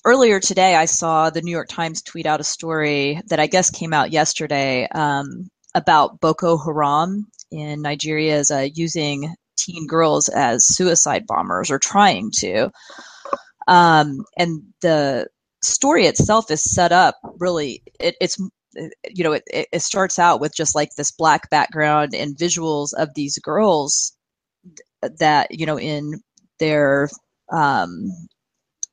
earlier 0.05 0.41
today, 0.41 0.77
I 0.77 0.85
saw 0.85 1.31
the 1.31 1.41
New 1.41 1.51
York 1.51 1.69
Times 1.69 2.03
tweet 2.03 2.27
out 2.27 2.41
a 2.41 2.45
story 2.45 3.21
that 3.29 3.41
I 3.41 3.47
guess 3.47 3.71
came 3.71 3.95
out 3.95 4.13
yesterday 4.13 4.87
um, 4.95 5.49
about 5.75 6.21
Boko 6.21 6.59
Haram 6.59 7.27
in 7.51 7.81
Nigeria 7.81 8.39
as 8.39 8.51
uh, 8.51 8.69
using 8.75 9.35
teen 9.57 9.87
girls 9.87 10.29
as 10.29 10.67
suicide 10.67 11.27
bombers 11.27 11.71
or 11.71 11.79
trying 11.79 12.31
to. 12.41 12.71
Um, 13.67 14.25
and 14.37 14.63
the 14.83 15.29
story 15.63 16.07
itself 16.07 16.51
is 16.51 16.63
set 16.63 16.93
up 16.93 17.17
really, 17.39 17.83
it, 17.99 18.17
it's 18.21 18.39
you 19.09 19.25
know, 19.25 19.33
it, 19.33 19.45
it 19.51 19.83
starts 19.83 20.19
out 20.19 20.41
with 20.41 20.55
just 20.55 20.75
like 20.75 20.91
this 20.97 21.11
black 21.11 21.49
background 21.51 22.15
and 22.15 22.37
visuals 22.37 22.93
of 22.97 23.09
these 23.15 23.39
girls 23.39 24.13
that, 25.03 25.59
you 25.59 25.65
know, 25.65 25.79
in 25.79 26.21
their 26.59 27.09
um, 27.51 28.11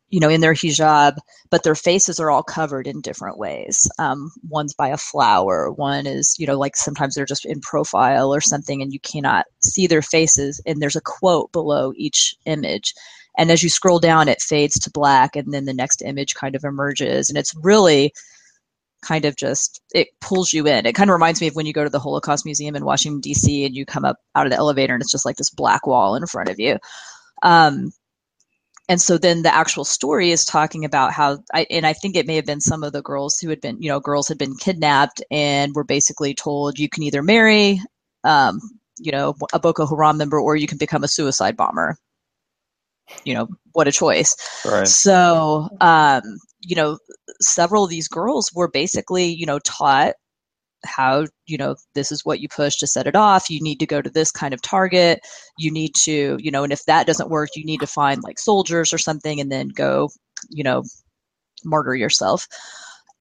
you 0.10 0.20
know, 0.20 0.30
in 0.30 0.42
their 0.42 0.54
hijab, 0.54 1.18
but 1.50 1.64
their 1.64 1.76
faces 1.76 2.20
are 2.20 2.30
all 2.30 2.44
covered 2.44 2.88
in 2.88 3.02
different 3.02 3.38
ways. 3.38 3.90
Um, 3.98 4.32
one's 4.48 4.74
by 4.74 4.90
a 4.90 4.98
flower, 4.98 5.72
one 5.72 6.06
is, 6.06 6.36
you 6.38 6.46
know, 6.46 6.58
like 6.58 6.76
sometimes 6.76 7.16
they're 7.16 7.26
just 7.26 7.46
in 7.46 7.60
profile 7.60 8.34
or 8.34 8.42
something 8.42 8.82
and 8.82 8.94
you 8.94 9.00
cannot 9.00 9.46
see 9.62 9.88
their 9.88 10.04
faces. 10.04 10.62
And 10.66 10.82
there's 10.82 10.96
a 10.96 11.02
quote 11.02 11.52
below 11.52 11.92
each 11.96 12.36
image. 12.46 12.94
And 13.38 13.52
as 13.52 13.64
you 13.64 13.70
scroll 13.70 14.00
down, 14.00 14.30
it 14.30 14.42
fades 14.42 14.80
to 14.80 14.92
black 14.92 15.36
and 15.36 15.54
then 15.54 15.66
the 15.66 15.74
next 15.74 16.02
image 16.02 16.36
kind 16.36 16.56
of 16.56 16.64
emerges. 16.64 17.30
And 17.30 17.38
it's 17.38 17.56
really 17.56 18.14
kind 19.04 19.26
of 19.26 19.36
just, 19.36 19.82
it 19.94 20.08
pulls 20.22 20.54
you 20.54 20.68
in. 20.68 20.86
It 20.86 20.96
kind 20.96 21.10
of 21.10 21.14
reminds 21.14 21.42
me 21.42 21.48
of 21.48 21.56
when 21.56 21.66
you 21.66 21.74
go 21.74 21.84
to 21.84 21.90
the 21.90 22.00
Holocaust 22.00 22.46
Museum 22.46 22.76
in 22.76 22.86
Washington, 22.86 23.22
D.C., 23.22 23.66
and 23.66 23.76
you 23.76 23.86
come 23.86 24.06
up 24.06 24.18
out 24.34 24.46
of 24.46 24.52
the 24.52 24.58
elevator 24.58 24.94
and 24.94 25.02
it's 25.02 25.12
just 25.12 25.26
like 25.26 25.36
this 25.36 25.50
black 25.50 25.86
wall 25.86 26.16
in 26.16 26.26
front 26.26 26.50
of 26.50 26.60
you. 26.60 26.78
Um, 27.44 27.92
and 28.88 29.02
so 29.02 29.18
then 29.18 29.42
the 29.42 29.54
actual 29.54 29.84
story 29.84 30.32
is 30.32 30.46
talking 30.46 30.86
about 30.86 31.12
how 31.12 31.40
I, 31.54 31.66
and 31.70 31.86
i 31.86 31.94
think 31.94 32.16
it 32.16 32.28
may 32.28 32.36
have 32.36 32.46
been 32.46 32.62
some 32.62 32.84
of 32.84 32.94
the 32.94 33.02
girls 33.02 33.38
who 33.40 33.50
had 33.50 33.62
been 33.62 33.82
you 33.82 33.90
know 33.90 34.00
girls 34.00 34.28
had 34.28 34.38
been 34.38 34.56
kidnapped 34.56 35.24
and 35.32 35.74
were 35.76 35.84
basically 35.84 36.34
told 36.34 36.80
you 36.80 36.90
can 36.90 37.04
either 37.04 37.24
marry 37.24 37.82
um, 38.24 38.60
you 39.00 39.12
know 39.12 39.36
a 39.54 39.60
boko 39.60 39.86
haram 39.86 40.18
member 40.18 40.40
or 40.40 40.56
you 40.56 40.68
can 40.68 40.78
become 40.78 41.04
a 41.04 41.08
suicide 41.08 41.58
bomber 41.58 41.98
you 43.24 43.34
know 43.34 43.48
what 43.74 43.88
a 43.88 43.92
choice 43.92 44.36
right. 44.66 44.88
so 44.88 45.70
um, 45.82 46.22
you 46.62 46.76
know 46.76 46.98
several 47.42 47.84
of 47.84 47.90
these 47.90 48.08
girls 48.08 48.52
were 48.54 48.70
basically 48.70 49.26
you 49.26 49.46
know 49.46 49.60
taught 49.60 50.14
how 50.86 51.26
you 51.46 51.58
know 51.58 51.76
this 51.94 52.12
is 52.12 52.26
what 52.26 52.40
you 52.40 52.48
push 52.48 52.78
to 52.78 52.88
set 52.88 53.08
it 53.08 53.16
off. 53.16 53.50
You 53.50 53.62
need 53.62 53.80
to 53.80 53.86
go 53.86 54.02
to 54.02 54.10
this 54.10 54.32
kind 54.32 54.54
of 54.54 54.62
target. 54.62 55.20
You 55.58 55.72
need 55.72 55.96
to 56.04 56.38
you 56.40 56.52
know 56.52 56.64
and 56.64 56.74
if 56.74 56.86
that 56.86 57.08
doesn't 57.08 57.30
work 57.30 57.50
you 57.56 57.66
need 57.66 57.80
to 57.82 57.88
find 57.88 58.24
like 58.24 58.40
soldiers 58.40 58.94
or 58.94 58.98
something 58.98 59.40
and 59.40 59.52
then 59.52 59.70
go 59.70 60.10
you 60.50 60.64
know 60.64 60.84
murder 61.64 61.96
yourself. 61.96 62.48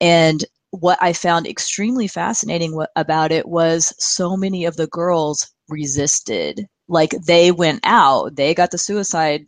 And 0.00 0.44
what 0.70 0.98
i 1.00 1.12
found 1.12 1.46
extremely 1.46 2.08
fascinating 2.08 2.84
about 2.96 3.30
it 3.30 3.46
was 3.46 3.94
so 3.98 4.36
many 4.36 4.64
of 4.64 4.76
the 4.76 4.88
girls 4.88 5.50
resisted. 5.68 6.66
Like 6.88 7.10
they 7.26 7.52
went 7.52 7.80
out. 7.84 8.36
They 8.36 8.54
got 8.54 8.70
the 8.70 8.78
suicide 8.78 9.46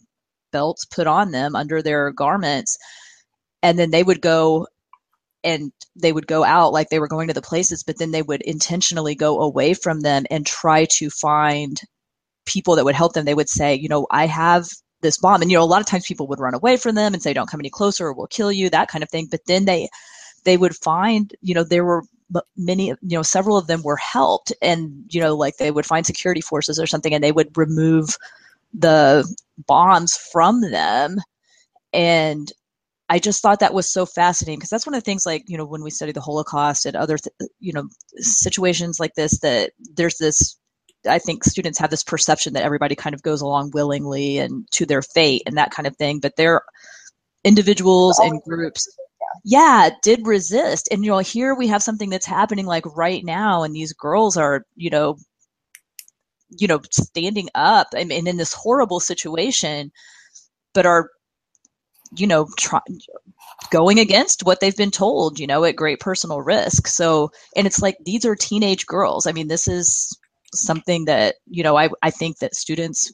belts 0.53 0.85
put 0.87 1.07
on 1.07 1.33
them 1.33 1.57
under 1.57 1.83
their 1.83 2.13
garments 2.13 2.79
and 3.63 3.79
then 3.79 3.91
they 3.91 4.03
would 4.03 4.21
go 4.21 4.67
and 5.47 5.71
they 5.95 6.13
would 6.13 6.27
go 6.27 6.43
out 6.43 6.73
like 6.73 6.89
they 6.89 6.99
were 6.99 7.07
going 7.07 7.29
to 7.29 7.35
the 7.35 7.41
places, 7.41 7.85
but 7.85 7.99
then 7.99 8.11
they 8.11 8.21
would 8.21 8.43
intentionally 8.43 9.15
go 9.15 9.41
away 9.41 9.75
from 9.75 10.01
them 10.01 10.25
and 10.29 10.45
try 10.45 10.87
to 10.87 11.09
find 11.09 11.81
people 12.47 12.75
that 12.75 12.85
would 12.85 12.97
help 12.97 13.13
them. 13.13 13.25
They 13.25 13.35
would 13.35 13.49
say, 13.49 13.77
you 13.77 13.89
know, 13.89 14.09
I 14.11 14.27
have 14.27 14.67
this 15.03 15.19
bomb. 15.19 15.43
And, 15.43 15.51
you 15.51 15.57
know, 15.57 15.63
a 15.63 15.65
lot 15.65 15.81
of 15.81 15.87
times 15.87 16.05
people 16.05 16.27
would 16.27 16.41
run 16.41 16.55
away 16.55 16.77
from 16.77 16.97
them 16.97 17.15
and 17.15 17.23
say, 17.23 17.33
don't 17.33 17.49
come 17.49 17.61
any 17.61 17.71
closer 17.71 18.09
or 18.09 18.13
we'll 18.13 18.27
kill 18.27 18.51
you, 18.51 18.69
that 18.71 18.89
kind 18.89 19.05
of 19.05 19.11
thing. 19.11 19.29
But 19.31 19.47
then 19.47 19.67
they, 19.67 19.89
they 20.45 20.57
would 20.57 20.75
find, 20.75 21.33
you 21.41 21.55
know, 21.55 21.63
there 21.63 21.85
were 21.85 22.03
many, 22.57 22.89
you 22.89 22.97
know, 23.03 23.23
several 23.23 23.57
of 23.57 23.69
them 23.69 23.83
were 23.85 23.97
helped 23.97 24.53
and, 24.61 25.05
you 25.11 25.21
know, 25.21 25.37
like 25.37 25.59
they 25.59 25.71
would 25.71 25.87
find 25.87 26.05
security 26.05 26.41
forces 26.41 26.81
or 26.81 26.87
something 26.87 27.15
and 27.15 27.23
they 27.23 27.31
would 27.31 27.57
remove 27.57 28.17
the 28.75 29.25
bombs 29.69 30.17
from 30.17 30.61
them 30.61 31.19
and 31.93 32.53
I 33.09 33.19
just 33.19 33.41
thought 33.41 33.61
that 33.61 33.75
was 33.75 33.93
so 33.93 34.05
fascinating 34.05 34.59
because 34.59 34.71
that's 34.71 34.87
one 34.87 34.95
of 34.95 35.03
the 35.03 35.05
things 35.05 35.25
like, 35.25 35.45
you 35.47 35.57
know, 35.57 35.65
when 35.65 35.83
we 35.83 35.91
study 35.91 36.13
the 36.13 36.21
Holocaust 36.21 36.87
and 36.87 36.97
other, 36.97 37.19
th- 37.19 37.51
you 37.61 37.73
know, 37.73 37.89
situations 38.17 38.99
like 38.99 39.15
this, 39.15 39.39
that 39.41 39.71
there's 39.95 40.17
this, 40.19 40.57
I 41.09 41.21
think 41.21 41.45
students 41.45 41.79
have 41.79 41.91
this 41.91 42.03
perception 42.03 42.53
that 42.55 42.65
everybody 42.65 42.97
kind 42.97 43.15
of 43.15 43.23
goes 43.23 43.41
along 43.41 43.71
willingly 43.73 44.39
and 44.39 44.67
to 44.73 44.87
their 44.87 45.03
fate 45.03 45.43
and 45.47 45.57
that 45.57 45.71
kind 45.71 45.87
of 45.87 45.97
thing. 45.97 46.19
But 46.19 46.35
they're 46.37 46.63
individuals 47.45 48.19
and 48.19 48.43
groups. 48.43 48.89
Yeah, 49.45 49.91
did 50.03 50.27
resist. 50.27 50.89
And, 50.91 51.05
you 51.05 51.13
know, 51.13 51.19
here 51.19 51.55
we 51.55 51.69
have 51.69 51.83
something 51.83 52.11
that's 52.11 52.27
happening 52.27 52.67
like 52.67 52.85
right 52.97 53.25
now, 53.25 53.63
and 53.63 53.73
these 53.75 53.93
girls 53.93 54.37
are, 54.37 54.65
you 54.75 54.91
know, 54.91 55.17
you 56.51 56.67
know, 56.67 56.81
standing 56.91 57.49
up 57.55 57.89
and, 57.97 58.11
and 58.11 58.27
in 58.27 58.37
this 58.37 58.53
horrible 58.53 58.99
situation, 58.99 59.93
but 60.75 60.87
are 60.87 61.11
you 62.15 62.27
know, 62.27 62.49
try, 62.57 62.81
going 63.71 63.99
against 63.99 64.45
what 64.45 64.61
they've 64.61 64.77
been 64.77 64.91
told, 64.91 65.39
you 65.39 65.47
know, 65.47 65.65
at 65.65 65.77
great 65.77 66.01
personal 66.01 66.41
risk. 66.41 66.87
So, 66.87 67.31
and 67.57 67.67
it's 67.67 67.81
like 67.83 67.97
these 68.05 68.25
are 68.25 68.37
teenage 68.37 68.87
girls. 68.87 69.27
I 69.27 69.33
mean, 69.33 69.49
this 69.49 69.69
is 69.69 70.17
something 70.55 71.07
that, 71.07 71.37
you 71.49 71.63
know, 71.63 71.77
I, 71.77 71.89
I 72.03 72.11
think 72.11 72.39
that 72.39 72.55
students 72.55 73.13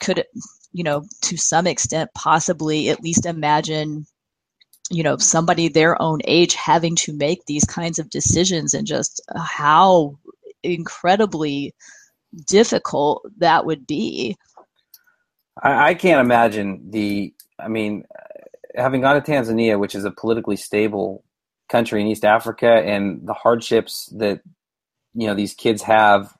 could, 0.00 0.24
you 0.72 0.84
know, 0.84 1.04
to 1.22 1.36
some 1.36 1.66
extent, 1.66 2.10
possibly 2.14 2.88
at 2.90 3.02
least 3.02 3.26
imagine, 3.26 4.06
you 4.90 5.02
know, 5.02 5.16
somebody 5.18 5.68
their 5.68 6.00
own 6.00 6.20
age 6.24 6.54
having 6.54 6.96
to 6.96 7.12
make 7.12 7.44
these 7.46 7.64
kinds 7.64 7.98
of 7.98 8.10
decisions 8.10 8.74
and 8.74 8.86
just 8.86 9.22
uh, 9.34 9.40
how 9.40 10.18
incredibly 10.62 11.74
difficult 12.46 13.26
that 13.38 13.64
would 13.64 13.86
be. 13.86 14.36
I, 15.62 15.90
I 15.90 15.94
can't 15.94 16.20
imagine 16.20 16.90
the 16.90 17.34
I 17.58 17.68
mean, 17.68 18.04
having 18.74 19.00
gone 19.00 19.20
to 19.20 19.30
Tanzania, 19.30 19.78
which 19.78 19.94
is 19.94 20.04
a 20.04 20.10
politically 20.10 20.56
stable 20.56 21.24
country 21.68 22.00
in 22.00 22.06
East 22.06 22.24
Africa, 22.24 22.70
and 22.70 23.26
the 23.26 23.34
hardships 23.34 24.06
that 24.18 24.40
you 25.14 25.26
know 25.26 25.34
these 25.34 25.54
kids 25.54 25.82
have 25.82 26.34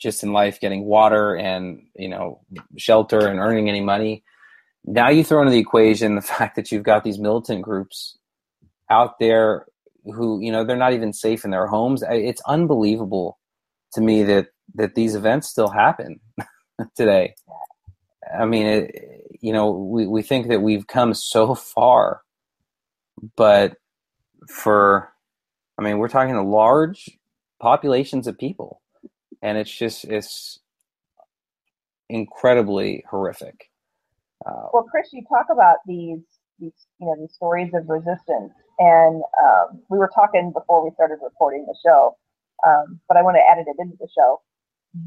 just 0.00 0.22
in 0.22 0.32
life, 0.32 0.60
getting 0.60 0.84
water 0.84 1.34
and 1.36 1.86
you 1.96 2.08
know 2.08 2.40
shelter 2.76 3.26
and 3.26 3.38
earning 3.38 3.68
any 3.68 3.80
money. 3.80 4.24
Now 4.84 5.10
you 5.10 5.24
throw 5.24 5.40
into 5.40 5.52
the 5.52 5.58
equation 5.58 6.14
the 6.14 6.20
fact 6.36 6.56
that 6.56 6.72
you've 6.72 6.82
got 6.82 7.04
these 7.04 7.18
militant 7.18 7.62
groups 7.62 8.18
out 8.90 9.18
there 9.18 9.66
who 10.04 10.40
you 10.40 10.50
know 10.50 10.64
they're 10.64 10.76
not 10.76 10.94
even 10.94 11.12
safe 11.12 11.44
in 11.44 11.50
their 11.50 11.66
homes. 11.66 12.02
It's 12.08 12.42
unbelievable 12.46 13.38
to 13.92 14.00
me 14.00 14.22
that 14.24 14.48
that 14.74 14.94
these 14.94 15.14
events 15.14 15.48
still 15.48 15.68
happen 15.68 16.20
today. 16.96 17.34
I 18.38 18.44
mean, 18.44 18.66
it, 18.66 19.38
you 19.40 19.52
know, 19.52 19.70
we, 19.70 20.06
we 20.06 20.22
think 20.22 20.48
that 20.48 20.62
we've 20.62 20.86
come 20.86 21.14
so 21.14 21.54
far, 21.54 22.22
but 23.36 23.76
for, 24.48 25.12
I 25.78 25.82
mean, 25.82 25.98
we're 25.98 26.08
talking 26.08 26.34
to 26.34 26.42
large 26.42 27.10
populations 27.60 28.26
of 28.26 28.38
people, 28.38 28.80
and 29.42 29.58
it's 29.58 29.70
just, 29.70 30.04
it's 30.04 30.58
incredibly 32.08 33.04
horrific. 33.10 33.70
Uh, 34.46 34.68
well, 34.72 34.86
Chris, 34.90 35.08
you 35.12 35.22
talk 35.28 35.46
about 35.50 35.78
these, 35.86 36.20
these, 36.58 36.72
you 37.00 37.06
know, 37.06 37.16
these 37.18 37.32
stories 37.34 37.72
of 37.74 37.88
resistance, 37.88 38.52
and 38.78 39.22
um, 39.42 39.82
we 39.90 39.98
were 39.98 40.10
talking 40.14 40.52
before 40.52 40.84
we 40.84 40.90
started 40.94 41.18
recording 41.22 41.66
the 41.66 41.76
show, 41.84 42.16
um, 42.66 43.00
but 43.08 43.16
I 43.16 43.22
want 43.22 43.36
to 43.36 43.42
add 43.50 43.58
it 43.58 43.66
into 43.78 43.96
the 43.98 44.08
show. 44.14 44.40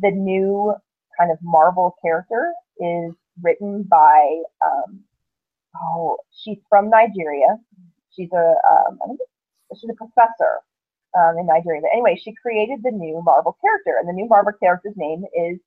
The 0.01 0.11
new 0.11 0.73
kind 1.19 1.31
of 1.31 1.37
Marvel 1.41 1.95
character 2.03 2.53
is 2.79 3.13
written 3.41 3.83
by 3.83 4.41
um, 4.65 5.01
oh 5.81 6.17
she's 6.31 6.57
from 6.69 6.89
Nigeria. 6.89 7.57
She's 8.15 8.29
a 8.33 8.55
um, 8.69 8.99
she's 9.75 9.89
a 9.89 9.95
professor 9.95 10.59
um, 11.17 11.37
in 11.37 11.47
Nigeria. 11.47 11.81
But 11.81 11.91
anyway, 11.93 12.19
she 12.21 12.33
created 12.41 12.79
the 12.83 12.91
new 12.91 13.21
Marvel 13.23 13.57
character, 13.61 13.97
and 13.99 14.07
the 14.07 14.13
new 14.13 14.27
Marvel 14.27 14.53
character's 14.61 14.95
name 14.97 15.23
is 15.35 15.59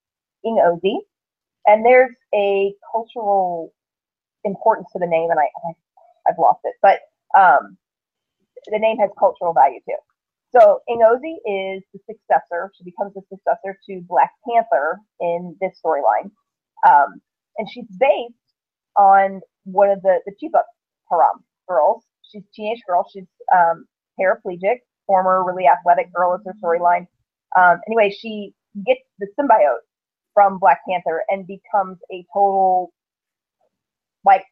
Ngozi. 0.44 0.98
And 1.66 1.84
there's 1.84 2.14
a 2.34 2.74
cultural 2.92 3.72
importance 4.44 4.88
to 4.92 4.98
the 4.98 5.06
name, 5.06 5.30
and 5.30 5.40
I, 5.40 5.44
I 5.68 5.72
have 6.26 6.38
lost 6.38 6.60
it, 6.64 6.74
but 6.82 7.00
um, 7.38 7.76
the 8.66 8.78
name 8.78 8.98
has 8.98 9.10
cultural 9.18 9.52
value 9.52 9.80
too. 9.88 9.96
So 10.54 10.80
Ngozi 10.88 11.36
is 11.44 11.82
the 11.92 12.00
successor. 12.06 12.70
She 12.76 12.84
becomes 12.84 13.14
the 13.14 13.22
successor 13.28 13.78
to 13.88 14.00
Black 14.08 14.30
Panther 14.48 14.98
in 15.20 15.56
this 15.60 15.78
storyline. 15.84 16.30
Um, 16.86 17.20
and 17.58 17.68
she's 17.70 17.86
based 17.98 18.34
on 18.96 19.40
one 19.64 19.90
of 19.90 20.02
the 20.02 20.20
the 20.26 20.32
Chibok 20.32 20.64
Haram 21.10 21.44
girls. 21.68 22.04
She's 22.22 22.42
a 22.42 22.54
teenage 22.54 22.80
girl. 22.86 23.06
She's 23.12 23.26
um, 23.54 23.86
paraplegic, 24.20 24.78
former 25.06 25.44
really 25.44 25.66
athletic 25.66 26.12
girl 26.12 26.34
is 26.34 26.40
her 26.46 26.54
storyline. 26.62 27.06
Um, 27.56 27.80
anyway, 27.86 28.10
she 28.10 28.54
gets 28.86 29.00
the 29.18 29.28
symbiote 29.38 29.84
from 30.34 30.58
Black 30.58 30.80
Panther 30.88 31.22
and 31.28 31.46
becomes 31.46 31.98
a 32.12 32.24
total 32.32 32.92
like 34.24 34.44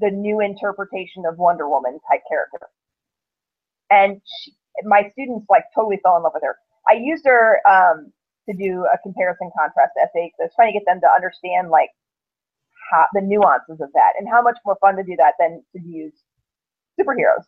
the 0.00 0.10
new 0.10 0.40
interpretation 0.40 1.24
of 1.28 1.36
Wonder 1.38 1.68
Woman 1.68 1.98
type 2.10 2.22
character. 2.28 2.68
And 3.90 4.20
she, 4.24 4.52
my 4.84 5.10
students 5.12 5.46
like 5.48 5.64
totally 5.74 5.98
fell 6.02 6.16
in 6.16 6.22
love 6.22 6.32
with 6.34 6.42
her. 6.44 6.56
I 6.88 6.94
used 6.94 7.26
her 7.26 7.60
um, 7.68 8.12
to 8.48 8.56
do 8.56 8.86
a 8.92 8.98
comparison 8.98 9.50
contrast 9.56 9.92
essay 10.00 10.30
because 10.30 10.40
I 10.40 10.44
was 10.44 10.52
trying 10.54 10.72
to 10.72 10.78
get 10.78 10.86
them 10.86 11.00
to 11.00 11.08
understand 11.08 11.70
like 11.70 11.90
how, 12.90 13.06
the 13.12 13.20
nuances 13.20 13.80
of 13.80 13.90
that 13.94 14.12
and 14.18 14.28
how 14.28 14.42
much 14.42 14.58
more 14.64 14.76
fun 14.80 14.96
to 14.96 15.02
do 15.02 15.16
that 15.16 15.34
than 15.38 15.62
to 15.74 15.82
use 15.82 16.12
superheroes. 16.98 17.44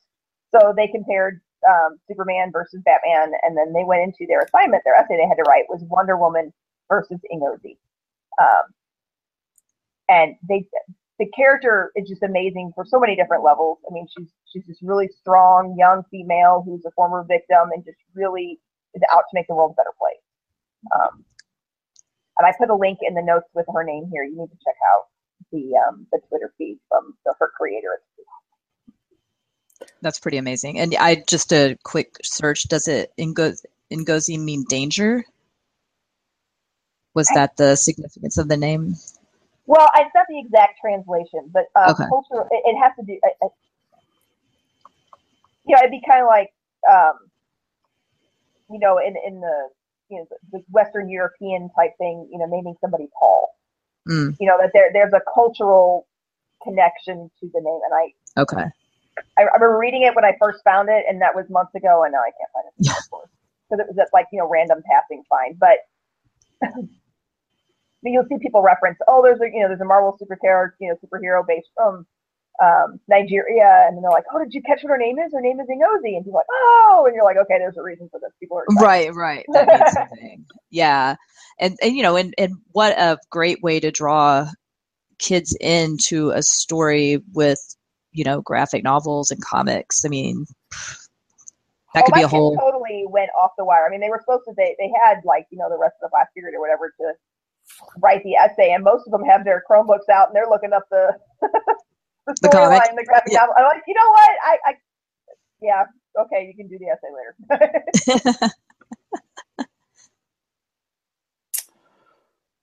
So 0.55 0.73
they 0.77 0.89
compared 0.89 1.41
um, 1.69 1.99
Superman 2.09 2.51
versus 2.53 2.81
Batman, 2.85 3.33
and 3.43 3.57
then 3.57 3.73
they 3.73 3.85
went 3.85 4.03
into 4.03 4.27
their 4.29 4.41
assignment. 4.41 4.83
Their 4.85 4.95
essay 4.95 5.17
they 5.17 5.29
had 5.29 5.37
to 5.37 5.49
write 5.49 5.65
was 5.69 5.83
Wonder 5.85 6.17
Woman 6.17 6.53
versus 6.89 7.19
Ngozi, 7.33 7.77
um, 8.41 8.73
and 10.09 10.37
they 10.49 10.67
the 11.19 11.27
character 11.35 11.91
is 11.97 12.09
just 12.09 12.23
amazing 12.23 12.73
for 12.75 12.85
so 12.87 12.99
many 13.01 13.17
different 13.17 13.43
levels. 13.43 13.79
I 13.89 13.93
mean, 13.93 14.07
she's 14.17 14.29
she's 14.53 14.65
this 14.67 14.79
really 14.83 15.09
strong 15.21 15.75
young 15.79 16.03
female 16.11 16.63
who's 16.65 16.85
a 16.87 16.91
former 16.93 17.25
victim 17.29 17.71
and 17.75 17.85
just 17.85 17.99
really 18.15 18.61
is 18.95 19.03
out 19.13 19.25
to 19.31 19.35
make 19.35 19.47
the 19.49 19.55
world 19.55 19.73
a 19.73 19.75
better 19.75 19.95
place. 19.99 20.23
Um, 20.95 21.25
and 22.39 22.47
I 22.47 22.53
put 22.57 22.71
a 22.71 22.75
link 22.75 22.99
in 23.03 23.15
the 23.15 23.23
notes 23.23 23.49
with 23.55 23.67
her 23.75 23.83
name 23.83 24.09
here. 24.13 24.23
You 24.23 24.39
need 24.39 24.51
to 24.51 24.59
check 24.65 24.77
out 24.93 25.07
the 25.51 25.73
um, 25.89 26.07
the 26.13 26.21
Twitter 26.29 26.53
feed 26.57 26.79
from 26.89 27.15
the, 27.25 27.35
her 27.41 27.51
creator. 27.57 28.01
That's 30.03 30.21
pretty 30.21 30.37
amazing. 30.37 30.79
And 30.79 30.95
I 30.99 31.25
just 31.27 31.53
a 31.53 31.77
quick 31.83 32.17
search. 32.23 32.65
Does 32.65 32.89
it 32.89 33.13
Ngozi, 33.19 33.65
Ngozi 33.93 34.39
mean 34.39 34.65
danger? 34.69 35.25
Was 37.15 37.29
that 37.35 37.57
the 37.57 37.75
significance 37.77 38.39
of 38.39 38.49
the 38.49 38.57
name? 38.57 38.95
Well, 39.69 39.91
it's 39.97 40.11
not 40.15 40.25
the 40.31 40.39
exact 40.41 40.81
translation, 40.81 41.51
but 41.53 41.67
uh, 41.77 41.93
okay. 41.93 42.09
cultural. 42.09 42.49
It, 42.51 42.63
it, 42.65 42.77
has 42.81 42.93
to 42.99 43.05
do. 43.05 43.21
Uh, 43.23 43.45
uh, 43.45 43.49
you 45.67 45.77
know, 45.77 45.81
it'd 45.81 45.91
be 45.91 46.01
kind 46.09 46.23
of 46.23 46.27
like, 46.27 46.49
um, 46.91 47.19
you 48.71 48.79
know, 48.79 48.97
in 48.97 49.15
in 49.27 49.43
the 49.43 49.69
you 50.09 50.17
know 50.17 50.27
the 50.53 50.65
Western 50.71 51.11
European 51.11 51.69
type 51.77 51.91
thing. 51.99 52.27
You 52.33 52.39
know, 52.39 52.47
naming 52.47 52.77
somebody 52.81 53.09
Paul. 53.19 53.51
Mm. 54.09 54.39
You 54.41 54.49
know 54.49 54.57
that 54.59 54.71
there 54.73 54.89
there's 54.91 55.13
a 55.13 55.21
cultural 55.35 56.09
connection 56.63 57.31
to 57.41 57.51
the 57.53 57.61
name, 57.61 57.81
and 57.85 57.93
I 57.93 58.41
okay. 58.41 58.71
I, 59.37 59.43
I 59.43 59.57
remember 59.57 59.77
reading 59.77 60.05
it 60.05 60.17
when 60.17 60.25
I 60.25 60.33
first 60.41 60.65
found 60.65 60.89
it, 60.89 61.05
and 61.07 61.21
that 61.21 61.35
was 61.35 61.45
months 61.51 61.75
ago, 61.75 62.05
and 62.05 62.13
now 62.13 62.21
I 62.21 62.33
can't 62.33 62.51
find 62.55 62.65
it 62.69 62.73
Yeah. 62.79 62.95
because 63.69 63.85
it 63.85 63.87
was 63.87 63.97
just 63.97 64.15
like 64.15 64.29
you 64.33 64.39
know 64.39 64.49
random 64.49 64.83
passing 64.91 65.25
find. 65.29 65.59
But 65.59 65.81
you'll 68.03 68.27
see 68.29 68.39
people 68.41 68.63
reference, 68.63 68.99
oh, 69.09 69.23
there's 69.23 69.41
a 69.41 69.47
you 69.53 69.61
know 69.61 69.69
there's 69.69 69.81
a 69.81 69.85
Marvel 69.85 70.17
superhero 70.21 70.71
you 70.81 70.89
know 70.89 70.97
superhero 71.05 71.47
based 71.47 71.69
from 71.75 72.07
um, 72.63 72.99
Nigeria, 73.09 73.87
and 73.87 73.97
then 73.97 74.03
they're 74.03 74.11
like, 74.11 74.25
"Oh, 74.33 74.39
did 74.39 74.53
you 74.53 74.63
catch 74.63 74.83
what 74.83 74.91
her 74.91 74.99
name 74.99 75.19
is? 75.19 75.33
Her 75.33 75.41
name 75.41 75.61
is 75.61 75.67
Ngozi," 75.69 76.17
and 76.17 76.25
people 76.25 76.35
like, 76.39 76.47
"Oh," 76.51 77.05
and 77.07 77.15
you're 77.15 77.25
like, 77.25 77.37
"Okay, 77.37 77.59
there's 77.59 77.77
a 77.77 77.83
reason 77.83 78.09
for 78.11 78.21
this." 78.21 78.33
People 78.41 78.59
are 78.59 78.65
excited. 78.65 79.15
right, 79.15 79.15
right. 79.15 79.45
That 79.53 79.69
means 79.69 79.93
something. 79.93 80.45
yeah, 80.71 81.17
and 81.61 81.77
and 81.83 81.97
you 81.97 82.03
know, 82.03 82.17
and 82.17 82.35
and 82.39 82.55
what 82.73 82.99
a 82.99 83.19
great 83.31 83.63
way 83.63 83.81
to 83.81 83.91
draw 83.91 84.49
kids 85.19 85.57
into 85.61 86.31
a 86.31 86.43
story 86.43 87.21
with 87.33 87.61
you 88.13 88.25
know 88.25 88.41
graphic 88.41 88.83
novels 88.83 89.31
and 89.31 89.41
comics. 89.43 90.05
I 90.05 90.09
mean, 90.09 90.45
that 91.95 92.03
oh, 92.03 92.07
could 92.07 92.15
be 92.15 92.23
a 92.23 92.29
whole. 92.29 92.57
Totally 92.57 93.05
went 93.09 93.31
off 93.41 93.53
the 93.57 93.65
wire. 93.65 93.87
I 93.87 93.91
mean, 93.91 94.01
they 94.01 94.11
were 94.11 94.21
supposed 94.21 94.45
to. 94.49 94.55
They 94.57 94.75
they 94.79 94.91
had 95.05 95.21
like 95.25 95.47
you 95.51 95.59
know 95.59 95.69
the 95.69 95.79
rest 95.79 95.95
of 96.03 96.11
the 96.11 96.15
last 96.15 96.35
period 96.35 96.57
or 96.57 96.61
whatever 96.61 96.93
to 97.01 97.13
write 98.01 98.23
the 98.25 98.35
essay, 98.35 98.73
and 98.73 98.85
most 98.85 99.07
of 99.07 99.13
them 99.13 99.25
have 99.25 99.45
their 99.45 99.63
Chromebooks 99.69 100.09
out 100.13 100.29
and 100.29 100.37
they're 100.37 100.49
looking 100.49 100.73
up 100.73 100.85
the 100.91 101.17
the 102.27 102.35
storyline, 102.35 102.97
the 102.97 103.05
graphic 103.07 103.33
yeah. 103.33 103.41
novel. 103.41 103.55
I'm 103.57 103.65
like, 103.65 103.83
you 103.87 103.95
know 103.95 104.11
what? 104.11 104.31
I, 104.45 104.59
I, 104.67 104.75
yeah, 105.61 105.85
okay, 106.21 106.47
you 106.47 106.55
can 106.55 106.69
do 106.69 106.79
the 106.79 106.87
essay 106.87 107.11
later. 107.15 107.35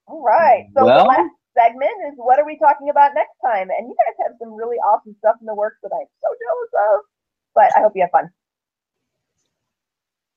All 0.08 0.22
right. 0.22 0.66
So 0.78 0.86
well, 0.86 1.08
last, 1.08 1.32
segment 1.56 1.96
is 2.08 2.14
what 2.18 2.38
are 2.38 2.46
we 2.46 2.60
talking 2.60 2.90
about 2.90 3.16
next 3.16 3.40
time? 3.44 3.70
And 3.72 3.88
you 3.88 3.96
guys 3.96 4.14
have 4.28 4.36
some 4.40 4.54
really 4.54 4.78
awesome 4.78 5.16
stuff 5.20 5.36
in 5.40 5.48
the 5.48 5.56
works 5.56 5.78
that 5.82 5.92
I'm 5.94 6.08
so 6.22 6.30
jealous 6.30 6.72
of. 6.94 7.00
But 7.56 7.72
I 7.78 7.82
hope 7.82 7.94
you 7.96 8.04
have 8.04 8.12
fun. 8.12 8.30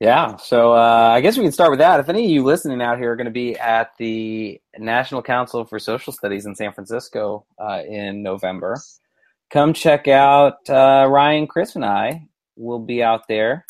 Yeah, 0.01 0.37
so 0.37 0.75
uh, 0.75 1.11
I 1.13 1.21
guess 1.21 1.37
we 1.37 1.43
can 1.43 1.51
start 1.51 1.71
with 1.71 1.81
that. 1.81 1.99
If 1.99 2.09
any 2.09 2.25
of 2.25 2.31
you 2.31 2.45
listening 2.45 2.81
out 2.81 2.99
here 2.99 3.13
are 3.13 3.17
going 3.17 3.25
to 3.25 3.33
be 3.33 3.57
at 3.59 3.91
the 3.99 4.61
National 4.79 5.23
Council 5.23 5.65
for 5.65 5.81
Social 5.81 6.13
Studies 6.13 6.47
in 6.47 6.55
San 6.55 6.73
Francisco 6.73 7.47
uh, 7.59 7.83
in 7.85 8.23
November, 8.23 8.77
come 9.51 9.73
check 9.73 10.07
out 10.07 10.71
uh, 10.71 11.05
Ryan, 11.09 11.49
Chris, 11.49 11.75
and 11.75 11.85
I. 11.85 12.29
We'll 12.55 12.79
be 12.79 13.03
out 13.03 13.27
there 13.29 13.67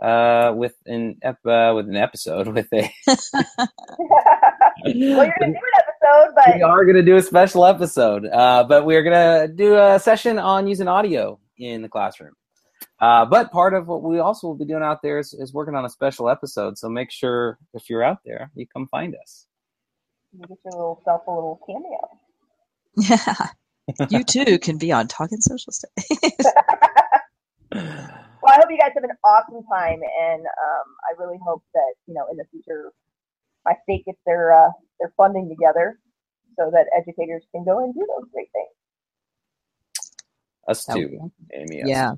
uh, 0.00 0.52
with 0.54 0.74
an 0.86 1.16
ep- 1.22 1.44
uh, 1.44 1.72
with 1.74 1.88
an 1.88 1.96
episode 1.96 2.46
with 2.54 2.72
a. 2.72 2.88
well, 3.08 3.68
you're 4.84 5.16
going 5.16 5.32
to 5.40 5.46
do 5.46 5.54
an 5.54 5.82
episode, 5.88 6.34
but 6.36 6.54
we 6.54 6.62
are 6.62 6.84
going 6.84 6.96
to 6.96 7.02
do 7.02 7.16
a 7.16 7.22
special 7.22 7.64
episode, 7.64 8.26
uh, 8.26 8.62
but 8.62 8.84
we're 8.86 9.02
going 9.02 9.48
to 9.48 9.52
do 9.52 9.76
a 9.76 9.98
session 9.98 10.38
on 10.38 10.68
using 10.68 10.86
audio 10.86 11.40
in 11.58 11.82
the 11.82 11.88
classroom. 11.88 12.34
Uh, 13.00 13.24
but 13.24 13.52
part 13.52 13.74
of 13.74 13.86
what 13.86 14.02
we 14.02 14.18
also 14.18 14.48
will 14.48 14.56
be 14.56 14.64
doing 14.64 14.82
out 14.82 15.02
there 15.02 15.18
is, 15.18 15.32
is 15.32 15.52
working 15.52 15.74
on 15.74 15.84
a 15.84 15.88
special 15.88 16.28
episode. 16.28 16.76
So 16.76 16.88
make 16.88 17.10
sure 17.10 17.58
if 17.74 17.88
you're 17.88 18.02
out 18.02 18.18
there, 18.24 18.50
you 18.54 18.66
come 18.66 18.88
find 18.88 19.14
us. 19.14 19.46
you 20.32 20.40
get 20.40 20.58
your 20.64 20.72
little 20.72 21.02
self 21.04 21.22
a 21.26 21.30
little 21.30 21.60
cameo. 21.66 22.08
Yeah. 22.96 23.46
you 24.10 24.24
too 24.24 24.58
can 24.58 24.76
be 24.76 24.90
on 24.90 25.06
Talking 25.06 25.40
Social 25.40 25.72
Studies. 25.72 26.52
Well, 28.48 28.56
I 28.56 28.60
hope 28.60 28.70
you 28.70 28.78
guys 28.78 28.92
have 28.94 29.04
an 29.04 29.10
awesome 29.24 29.62
time, 29.70 30.00
and 30.00 30.40
um, 30.40 30.86
I 31.04 31.20
really 31.20 31.38
hope 31.44 31.62
that 31.74 31.94
you 32.06 32.14
know 32.14 32.26
in 32.30 32.36
the 32.36 32.44
future, 32.50 32.92
my 33.64 33.74
state 33.82 34.04
gets 34.06 34.18
their 34.24 34.52
uh, 34.52 34.70
their 35.00 35.12
funding 35.16 35.48
together 35.48 35.98
so 36.56 36.70
that 36.72 36.86
educators 36.96 37.44
can 37.52 37.64
go 37.64 37.84
and 37.84 37.92
do 37.92 38.00
those 38.00 38.26
great 38.32 38.48
things. 38.52 38.68
Us 40.68 40.86
too, 40.86 41.08
be 41.08 41.18
Amy. 41.54 41.82
us 41.82 41.88
yeah. 41.88 42.10
too. 42.12 42.16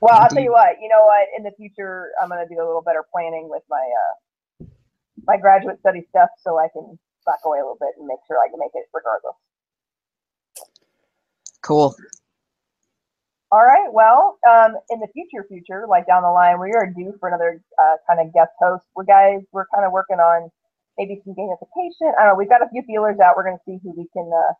Well, 0.00 0.14
I'll 0.14 0.30
tell 0.30 0.42
you 0.42 0.52
what. 0.52 0.76
You 0.82 0.88
know 0.88 1.04
what? 1.06 1.28
In 1.36 1.44
the 1.44 1.52
future, 1.56 2.12
I'm 2.22 2.28
going 2.28 2.46
to 2.46 2.54
do 2.54 2.60
a 2.60 2.66
little 2.66 2.82
better 2.82 3.04
planning 3.12 3.48
with 3.50 3.62
my 3.70 3.80
uh, 3.82 4.14
my 5.26 5.36
graduate 5.38 5.80
study 5.80 6.06
stuff, 6.10 6.30
so 6.42 6.58
I 6.58 6.68
can 6.72 6.98
back 7.26 7.40
away 7.44 7.58
a 7.58 7.62
little 7.62 7.78
bit 7.80 7.94
and 7.98 8.06
make 8.06 8.20
sure 8.28 8.38
I 8.38 8.48
can 8.50 8.58
make 8.60 8.72
it 8.74 8.86
regardless. 8.94 9.36
Cool. 11.62 11.96
All 13.52 13.64
right. 13.64 13.88
Well, 13.92 14.38
um, 14.48 14.76
in 14.90 15.00
the 15.00 15.08
future, 15.14 15.46
future, 15.48 15.86
like 15.88 16.06
down 16.06 16.22
the 16.22 16.30
line, 16.30 16.60
we 16.60 16.72
are 16.74 16.86
due 16.86 17.14
for 17.20 17.28
another 17.28 17.62
uh, 17.80 17.96
kind 18.08 18.20
of 18.20 18.32
guest 18.34 18.52
host. 18.60 18.84
We're 18.94 19.04
guys, 19.04 19.40
we're 19.52 19.66
kind 19.74 19.86
of 19.86 19.92
working 19.92 20.18
on 20.18 20.50
maybe 20.98 21.20
some 21.24 21.34
gamification. 21.34 22.12
I 22.18 22.24
don't 22.24 22.32
know. 22.32 22.36
We've 22.36 22.48
got 22.50 22.62
a 22.62 22.68
few 22.70 22.82
feelers 22.86 23.18
out. 23.20 23.36
We're 23.36 23.44
going 23.44 23.56
to 23.58 23.64
see 23.64 23.78
who 23.82 23.94
we 23.96 24.06
can, 24.12 24.28
uh, 24.28 24.52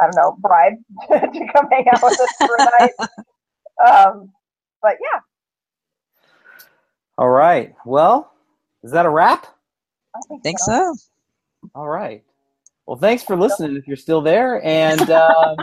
I 0.00 0.10
don't 0.10 0.16
know, 0.16 0.36
bribe 0.40 0.74
to 1.10 1.52
come 1.52 1.68
hang 1.70 1.86
out 1.92 2.02
with 2.02 2.20
us 2.20 2.30
for 2.46 2.56
a 2.56 2.64
night. 2.64 2.92
Um, 3.84 4.32
but 4.82 4.96
yeah, 5.00 5.20
All 7.16 7.28
right. 7.28 7.74
Well, 7.84 8.32
is 8.82 8.92
that 8.92 9.06
a 9.06 9.10
wrap? 9.10 9.46
I 10.14 10.20
think, 10.28 10.42
Think 10.42 10.58
so. 10.58 10.94
so. 10.94 11.70
All 11.74 11.88
right. 11.88 12.22
Well, 12.86 12.96
thanks 12.96 13.22
for 13.22 13.36
listening 13.36 13.76
if 13.76 13.86
you're 13.86 13.96
still 13.96 14.22
there, 14.22 14.64
and 14.64 15.10
um, 15.10 15.56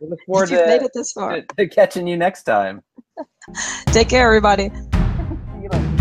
we 0.00 0.08
look 0.08 0.18
forward 0.26 0.50
you've 0.50 0.66
made 0.66 0.80
to, 0.80 0.86
it 0.86 0.90
this 0.94 1.12
far. 1.12 1.42
to 1.58 1.68
catching 1.68 2.06
you 2.06 2.16
next 2.16 2.44
time. 2.44 2.82
Take 3.86 4.08
care, 4.08 4.26
everybody. 4.26 4.68
See 4.94 5.62
you 5.62 5.68
later. 5.70 5.97